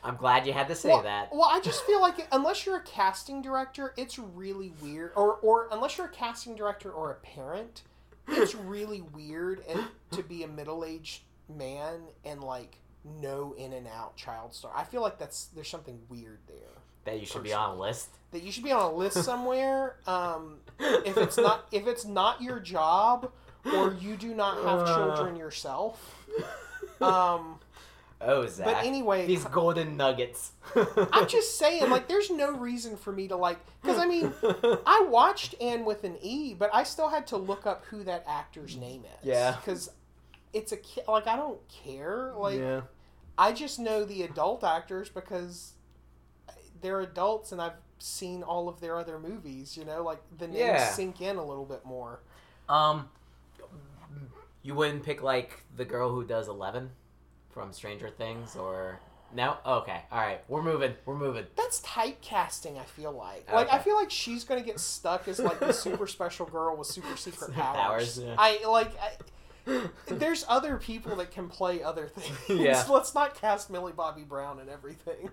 I'm 0.04 0.16
glad 0.16 0.46
you 0.46 0.52
had 0.52 0.68
to 0.68 0.74
say 0.74 0.90
well, 0.90 1.02
that. 1.02 1.28
well, 1.32 1.48
I 1.50 1.60
just 1.60 1.84
feel 1.84 2.00
like 2.00 2.26
unless 2.32 2.64
you're 2.64 2.76
a 2.76 2.82
casting 2.82 3.42
director, 3.42 3.92
it's 3.96 4.18
really 4.18 4.72
weird. 4.82 5.12
Or, 5.16 5.34
or 5.36 5.68
unless 5.72 5.98
you're 5.98 6.06
a 6.06 6.10
casting 6.10 6.54
director 6.54 6.90
or 6.90 7.10
a 7.10 7.14
parent, 7.16 7.82
it's 8.28 8.54
really 8.54 9.00
weird 9.00 9.62
and, 9.68 9.84
to 10.12 10.22
be 10.22 10.42
a 10.42 10.48
middle 10.48 10.84
aged 10.84 11.22
man 11.48 12.00
and 12.24 12.42
like 12.42 12.76
no 13.04 13.54
in 13.58 13.72
and 13.72 13.86
out 13.88 14.16
child 14.16 14.54
star. 14.54 14.72
I 14.74 14.84
feel 14.84 15.02
like 15.02 15.18
that's 15.18 15.46
there's 15.46 15.68
something 15.68 15.98
weird 16.08 16.38
there. 16.46 16.56
That 17.04 17.18
you 17.18 17.26
should 17.26 17.42
be 17.42 17.52
on 17.52 17.76
a 17.76 17.80
list. 17.80 18.08
that 18.30 18.42
you 18.42 18.52
should 18.52 18.64
be 18.64 18.72
on 18.72 18.92
a 18.92 18.94
list 18.94 19.24
somewhere. 19.24 19.96
Um, 20.06 20.58
if 20.80 21.16
it's 21.16 21.36
not 21.36 21.66
if 21.72 21.86
it's 21.86 22.04
not 22.04 22.40
your 22.42 22.58
job 22.60 23.30
or 23.74 23.92
you 23.94 24.16
do 24.16 24.34
not 24.34 24.56
have 24.64 24.80
Uh. 24.88 24.94
children 24.96 25.36
yourself. 25.36 26.16
Um, 27.00 27.58
Oh, 28.22 28.46
Zach. 28.46 28.66
but 28.66 28.84
anyway, 28.84 29.26
These 29.26 29.46
golden 29.46 29.96
nuggets. 29.96 30.52
I'm 30.76 31.26
just 31.28 31.56
saying, 31.58 31.88
like, 31.88 32.06
there's 32.06 32.28
no 32.30 32.52
reason 32.52 32.98
for 32.98 33.12
me 33.12 33.28
to 33.28 33.36
like, 33.36 33.58
because 33.80 33.98
I 33.98 34.04
mean, 34.06 34.30
I 34.86 35.06
watched 35.08 35.54
Anne 35.58 35.86
with 35.86 36.04
an 36.04 36.18
E, 36.20 36.52
but 36.52 36.68
I 36.74 36.82
still 36.82 37.08
had 37.08 37.26
to 37.28 37.38
look 37.38 37.66
up 37.66 37.86
who 37.86 38.04
that 38.04 38.24
actor's 38.28 38.76
name 38.76 39.04
is. 39.06 39.24
Yeah. 39.26 39.56
because 39.56 39.90
it's 40.52 40.72
a 40.72 40.76
ki- 40.76 41.00
like 41.08 41.26
I 41.26 41.36
don't 41.36 41.60
care. 41.68 42.34
Like, 42.36 42.58
yeah. 42.58 42.82
I 43.38 43.52
just 43.52 43.78
know 43.78 44.04
the 44.04 44.22
adult 44.24 44.64
actors 44.64 45.08
because 45.08 45.72
they're 46.82 47.00
adults, 47.00 47.52
and 47.52 47.62
I've 47.62 47.72
seen 48.02 48.42
all 48.42 48.68
of 48.68 48.80
their 48.80 48.96
other 48.98 49.18
movies. 49.18 49.76
You 49.76 49.84
know, 49.84 50.02
like 50.02 50.20
the 50.38 50.46
names 50.46 50.58
Yeah. 50.58 50.88
sink 50.90 51.20
in 51.20 51.36
a 51.36 51.44
little 51.44 51.64
bit 51.66 51.84
more. 51.84 52.20
Um, 52.68 53.08
you 54.62 54.74
wouldn't 54.74 55.04
pick 55.04 55.22
like 55.22 55.62
the 55.76 55.84
girl 55.84 56.10
who 56.10 56.24
does 56.24 56.48
Eleven 56.48 56.90
from 57.50 57.72
Stranger 57.72 58.10
Things, 58.10 58.56
or 58.56 59.00
no? 59.34 59.56
Okay, 59.64 60.02
all 60.12 60.18
right, 60.20 60.40
we're 60.48 60.62
moving. 60.62 60.94
We're 61.06 61.16
moving. 61.16 61.46
That's 61.56 61.80
typecasting. 61.80 62.78
I 62.78 62.84
feel 62.84 63.12
like, 63.12 63.50
like 63.52 63.72
I 63.72 63.78
feel 63.78 63.96
like 63.96 64.10
she's 64.10 64.44
gonna 64.44 64.60
get 64.62 64.78
stuck 64.80 65.28
as 65.28 65.38
like 65.40 65.58
the 65.60 65.72
super 65.72 66.06
special 66.06 66.46
girl 66.46 66.76
with 66.76 66.88
super 66.88 67.16
secret 67.16 67.52
powers. 67.54 67.76
Powers, 67.76 68.18
yeah. 68.18 68.34
I 68.38 68.64
like. 68.68 68.92
I, 69.00 69.12
there's 70.08 70.44
other 70.48 70.76
people 70.76 71.16
that 71.16 71.30
can 71.30 71.48
play 71.48 71.82
other 71.82 72.06
things. 72.08 72.36
Yeah. 72.60 72.84
Let's 72.90 73.14
not 73.14 73.34
cast 73.34 73.70
Millie 73.70 73.92
Bobby 73.92 74.22
Brown 74.22 74.58
and 74.60 74.68
everything. 74.70 75.30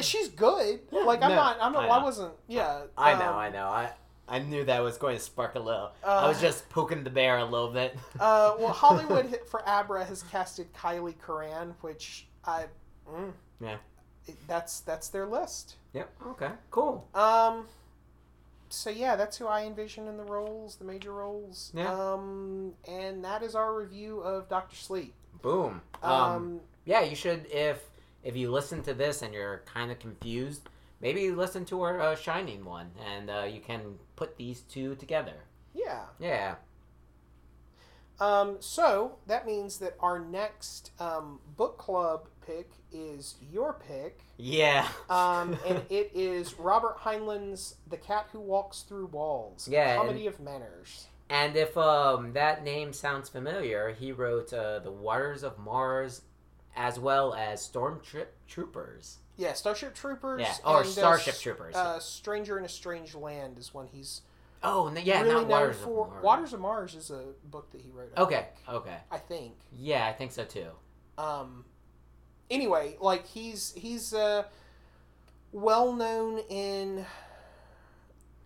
She's 0.00 0.28
good. 0.28 0.80
Like 0.92 1.22
I'm 1.22 1.30
No, 1.30 1.34
not. 1.36 1.58
I'm 1.60 1.72
not. 1.72 1.84
I 1.84 1.88
I, 1.98 2.02
wasn't. 2.02 2.32
Yeah. 2.46 2.82
I 2.96 3.14
know, 3.14 3.30
um, 3.30 3.36
I 3.36 3.48
know. 3.50 3.66
I 3.66 3.90
I 4.28 4.38
knew 4.40 4.64
that 4.64 4.80
was 4.80 4.98
going 4.98 5.16
to 5.16 5.22
spark 5.22 5.54
a 5.54 5.58
little. 5.58 5.90
I 6.04 6.24
Uh, 6.24 6.28
was 6.28 6.40
just 6.40 6.68
poking 6.68 7.02
the 7.02 7.10
bear 7.10 7.38
a 7.38 7.44
little 7.44 7.70
bit. 7.72 7.96
Uh, 8.20 8.54
well, 8.58 8.68
Hollywood 8.72 9.38
for 9.50 9.66
Abra 9.68 10.04
has 10.04 10.22
casted 10.24 10.72
Kyliegh 10.74 11.18
Curran, 11.20 11.74
which 11.80 12.26
I. 12.44 12.66
Mm, 13.10 13.32
Yeah. 13.60 13.76
it- 14.26 14.36
that's 14.46 14.80
that's 14.80 15.08
their 15.08 15.26
list. 15.26 15.76
Yep. 15.94 16.10
Okay. 16.28 16.50
Cool. 16.70 17.08
Um. 17.14 17.66
So 18.70 18.90
yeah, 18.90 19.16
that's 19.16 19.36
who 19.38 19.46
I 19.46 19.64
envision 19.64 20.08
in 20.08 20.16
the 20.16 20.24
roles, 20.24 20.76
the 20.76 20.84
major 20.84 21.12
roles. 21.12 21.72
Yeah. 21.74 21.92
Um, 21.92 22.72
and 22.86 23.24
that 23.24 23.42
is 23.42 23.54
our 23.54 23.74
review 23.74 24.20
of 24.20 24.48
Doctor 24.48 24.76
Sleep. 24.76 25.14
Boom. 25.42 25.80
Um, 26.02 26.12
Um. 26.12 26.60
yeah, 26.84 27.00
you 27.02 27.16
should 27.16 27.46
if 27.50 27.88
if 28.22 28.36
you 28.36 28.50
listen 28.50 28.82
to 28.82 28.94
this 28.94 29.22
and 29.22 29.32
you're 29.32 29.62
kind 29.72 29.90
of 29.90 29.98
confused, 29.98 30.68
maybe 31.00 31.30
listen 31.30 31.64
to 31.66 31.82
our 31.82 32.00
uh, 32.00 32.14
Shining 32.16 32.64
one, 32.64 32.90
and 33.14 33.30
uh, 33.30 33.46
you 33.50 33.60
can 33.60 33.98
put 34.16 34.36
these 34.36 34.60
two 34.62 34.94
together. 34.96 35.44
yeah. 35.74 36.02
Yeah. 36.18 36.56
Um. 38.20 38.56
So 38.60 39.18
that 39.26 39.46
means 39.46 39.78
that 39.78 39.94
our 40.00 40.18
next 40.18 40.90
um, 40.98 41.38
book 41.56 41.78
club 41.78 42.28
pick 42.48 42.70
is 42.92 43.34
your 43.52 43.74
pick. 43.74 44.20
Yeah. 44.36 44.88
Um, 45.10 45.56
and 45.66 45.82
it 45.90 46.10
is 46.14 46.58
Robert 46.58 46.96
Heinlein's 46.98 47.76
The 47.88 47.96
Cat 47.96 48.28
Who 48.32 48.40
Walks 48.40 48.82
Through 48.82 49.06
Walls. 49.06 49.68
Yeah, 49.70 49.96
Comedy 49.96 50.26
of 50.26 50.40
Manners. 50.40 51.06
And 51.30 51.56
if 51.56 51.76
um 51.76 52.32
that 52.32 52.64
name 52.64 52.92
sounds 52.92 53.28
familiar, 53.28 53.94
he 53.98 54.12
wrote 54.12 54.52
uh, 54.52 54.78
The 54.78 54.90
Waters 54.90 55.42
of 55.42 55.58
Mars 55.58 56.22
as 56.74 56.98
well 56.98 57.34
as 57.34 57.62
Storm 57.62 58.00
Trip 58.02 58.34
Troopers. 58.46 59.18
Yeah, 59.36 59.52
Starship 59.52 59.94
Troopers. 59.94 60.40
Yeah, 60.40 60.54
or 60.64 60.78
and, 60.78 60.86
uh, 60.86 60.90
Starship 60.90 61.34
S- 61.34 61.40
Troopers. 61.42 61.74
Uh, 61.76 61.98
Stranger 62.00 62.58
in 62.58 62.64
a 62.64 62.68
Strange 62.68 63.14
Land 63.14 63.58
is 63.58 63.74
when 63.74 63.86
he's 63.86 64.22
oh, 64.62 64.92
yeah, 65.02 65.20
really 65.20 65.34
not 65.34 65.40
known 65.42 65.48
Waters 65.48 65.76
for. 65.76 66.06
of 66.06 66.10
Mars. 66.12 66.24
Waters 66.24 66.52
of 66.54 66.60
Mars 66.60 66.94
is 66.94 67.10
a 67.10 67.24
book 67.44 67.70
that 67.72 67.80
he 67.80 67.90
wrote. 67.90 68.12
I 68.16 68.22
Okay, 68.22 68.46
think. 68.66 68.76
okay. 68.76 68.96
I 69.10 69.18
think. 69.18 69.54
Yeah, 69.76 70.06
I 70.06 70.12
think 70.12 70.32
so 70.32 70.44
too. 70.44 70.68
Um, 71.18 71.64
anyway, 72.50 72.96
like 73.00 73.26
he's 73.26 73.72
he's 73.74 74.14
uh, 74.14 74.44
well 75.52 75.92
known 75.92 76.38
in 76.48 77.04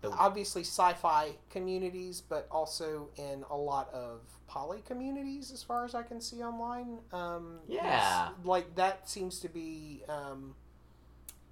obviously 0.03 0.61
sci-fi 0.63 1.31
communities, 1.49 2.21
but 2.21 2.47
also 2.51 3.09
in 3.17 3.43
a 3.49 3.55
lot 3.55 3.89
of 3.93 4.21
poly 4.47 4.81
communities, 4.85 5.51
as 5.51 5.63
far 5.63 5.85
as 5.85 5.95
I 5.95 6.03
can 6.03 6.19
see 6.21 6.43
online. 6.43 6.99
Um, 7.11 7.59
Yeah. 7.67 8.29
like 8.43 8.75
that 8.75 9.09
seems 9.09 9.39
to 9.39 9.49
be. 9.49 10.03
Um, 10.09 10.55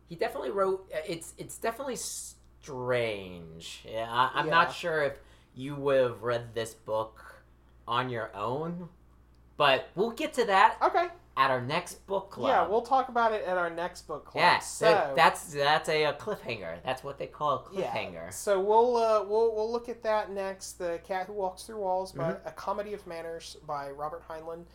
He 0.10 0.16
definitely 0.16 0.52
wrote. 0.52 0.89
uh, 0.93 0.97
It's 1.08 1.34
it's 1.38 1.58
definitely 1.58 1.95
strange. 1.95 3.84
Yeah, 3.89 4.08
I, 4.10 4.32
I'm 4.36 4.45
Yeah. 4.47 4.52
not 4.52 4.74
sure 4.74 5.04
if 5.04 5.18
you 5.56 5.76
would 5.76 6.02
have 6.02 6.24
read 6.24 6.54
this 6.54 6.74
book 6.74 7.43
on 7.88 8.10
your 8.10 8.36
own, 8.36 8.89
but 9.58 9.89
we'll 9.95 10.12
get 10.12 10.34
to 10.34 10.45
that 10.45 10.78
okay, 10.82 11.08
at 11.38 11.49
our 11.49 11.61
next 11.61 12.05
book 12.07 12.29
club. 12.29 12.49
yeah, 12.49 12.67
we'll 12.67 12.82
talk 12.82 13.07
about 13.09 13.32
it 13.32 13.43
at 13.45 13.57
our 13.57 13.69
next 13.69 14.01
book 14.07 14.25
club. 14.25 14.41
Yeah, 14.41 14.59
so 14.59 15.13
that's 15.15 15.53
that's 15.53 15.88
a, 15.89 16.05
uh 16.05 16.13
cliffhanger. 16.17 16.77
That's 16.84 17.03
what 17.03 17.17
they 17.17 17.27
call 17.27 17.55
a 17.55 17.59
cliffhanger. 17.69 18.13
Yeah. 18.13 18.29
So 18.32 18.59
we'll 18.59 18.97
uh, 18.97 19.23
we'll 19.23 19.55
we'll 19.55 19.71
look 19.71 19.88
at 19.89 20.03
that 20.03 20.29
next. 20.32 20.73
The 20.73 20.99
Cat 21.07 21.27
Who 21.27 21.34
Walks 21.34 21.63
Through 21.63 21.79
Walls 21.79 22.11
by 22.11 22.34
Mm-hmm. 22.34 22.47
A 22.47 22.51
Comedy 22.51 22.93
of 22.93 23.05
Manners 23.07 23.57
by 23.65 23.89
Robert 23.91 24.23
Heinlein. 24.27 24.65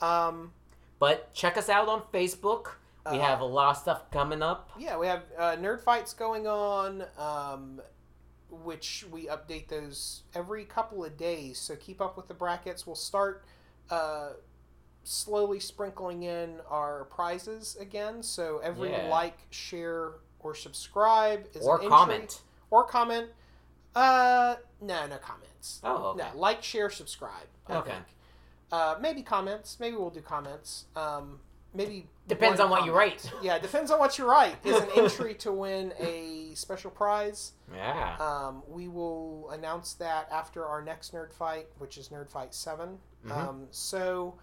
Um, 0.00 0.52
But 0.98 1.32
check 1.34 1.56
us 1.56 1.68
out 1.68 1.88
on 1.88 2.02
Facebook. 2.12 2.68
We 3.10 3.18
Uh, 3.18 3.20
have 3.20 3.40
a 3.40 3.44
lot 3.44 3.70
of 3.70 3.76
stuff 3.76 4.10
coming 4.10 4.42
up. 4.42 4.70
yeah, 4.78 4.96
we 4.98 5.06
have 5.08 5.22
uh, 5.38 5.56
nerd 5.56 5.80
fights 5.80 6.12
going 6.14 6.46
on, 6.46 7.04
um, 7.18 7.80
which 8.50 9.04
we 9.10 9.26
update 9.26 9.68
those 9.68 10.22
every 10.34 10.64
couple 10.64 11.04
of 11.04 11.16
days. 11.16 11.58
So 11.58 11.76
keep 11.76 12.00
up 12.00 12.16
with 12.16 12.26
the 12.28 12.34
brackets. 12.34 12.86
We'll 12.86 12.96
start 12.96 13.44
uh, 13.90 14.30
slowly 15.06 15.60
sprinkling 15.60 16.24
in 16.24 16.60
our 16.68 17.04
prizes 17.04 17.76
again. 17.80 18.22
So 18.22 18.58
every 18.58 18.90
Yeah. 18.90 19.08
like, 19.08 19.38
share, 19.50 20.14
or 20.40 20.54
subscribe 20.54 21.46
is 21.54 21.64
Or 21.66 21.76
an 21.76 21.84
entry. 21.84 21.96
comment. 21.96 22.42
or 22.70 22.84
comment. 22.84 23.30
Uh, 23.94 24.56
no, 24.80 25.06
no 25.06 25.16
comments. 25.18 25.80
Oh, 25.84 26.08
okay. 26.10 26.28
No, 26.34 26.38
like, 26.38 26.62
share, 26.62 26.90
subscribe. 26.90 27.46
I 27.68 27.76
Okay. 27.76 27.90
think. 27.92 28.04
Uh, 28.72 28.96
maybe 29.00 29.22
comments. 29.22 29.78
Maybe 29.78 29.96
we'll 29.96 30.10
do 30.10 30.20
comments. 30.20 30.86
Um, 30.96 31.40
maybe 31.72 32.08
Depends 32.26 32.58
on 32.58 32.68
what 32.70 32.84
you 32.84 32.92
write. 32.92 33.30
Yeah, 33.40 33.58
depends 33.60 33.92
on 33.92 34.00
what 34.00 34.18
you 34.18 34.28
write. 34.28 34.56
Is 34.66 34.76
an 34.82 34.88
entry 34.96 35.34
to 35.36 35.52
win 35.52 35.94
a 35.98 36.52
special 36.54 36.90
prize. 36.90 37.52
Yeah. 37.72 38.16
Um, 38.18 38.64
we 38.66 38.88
will 38.88 39.48
announce 39.50 39.94
that 39.94 40.28
after 40.32 40.66
our 40.66 40.82
next 40.82 41.12
nerd 41.14 41.32
fight, 41.32 41.68
which 41.78 41.96
is 41.96 42.08
Nerd 42.08 42.28
Fight 42.28 42.52
7 42.54 42.98
Mhm. 43.24 43.30
Um, 43.30 43.68
so, 43.70 44.34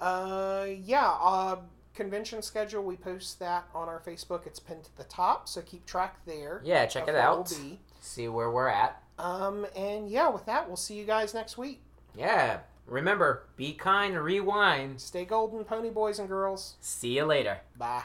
uh, 0.00 0.66
yeah, 0.82 1.16
uh, 1.20 1.56
convention 1.94 2.42
schedule. 2.42 2.82
We 2.82 2.96
post 2.96 3.38
that 3.38 3.64
on 3.74 3.88
our 3.88 4.00
Facebook. 4.00 4.46
It's 4.46 4.60
pinned 4.60 4.84
to 4.84 4.96
the 4.96 5.04
top, 5.04 5.48
so 5.48 5.62
keep 5.62 5.86
track 5.86 6.18
there. 6.26 6.60
Yeah, 6.64 6.86
check 6.86 7.08
it 7.08 7.14
out. 7.14 7.54
See 8.00 8.28
where 8.28 8.50
we're 8.50 8.68
at. 8.68 9.02
Um, 9.18 9.66
and 9.76 10.08
yeah, 10.08 10.28
with 10.28 10.46
that, 10.46 10.66
we'll 10.66 10.76
see 10.76 10.94
you 10.94 11.04
guys 11.04 11.34
next 11.34 11.56
week. 11.56 11.80
Yeah. 12.16 12.58
Remember, 12.86 13.44
be 13.56 13.72
kind, 13.72 14.18
rewind. 14.18 15.00
Stay 15.00 15.24
golden, 15.24 15.64
pony 15.64 15.88
boys 15.88 16.18
and 16.18 16.28
girls. 16.28 16.74
See 16.80 17.16
you 17.16 17.24
later. 17.24 17.60
Bye. 17.78 18.02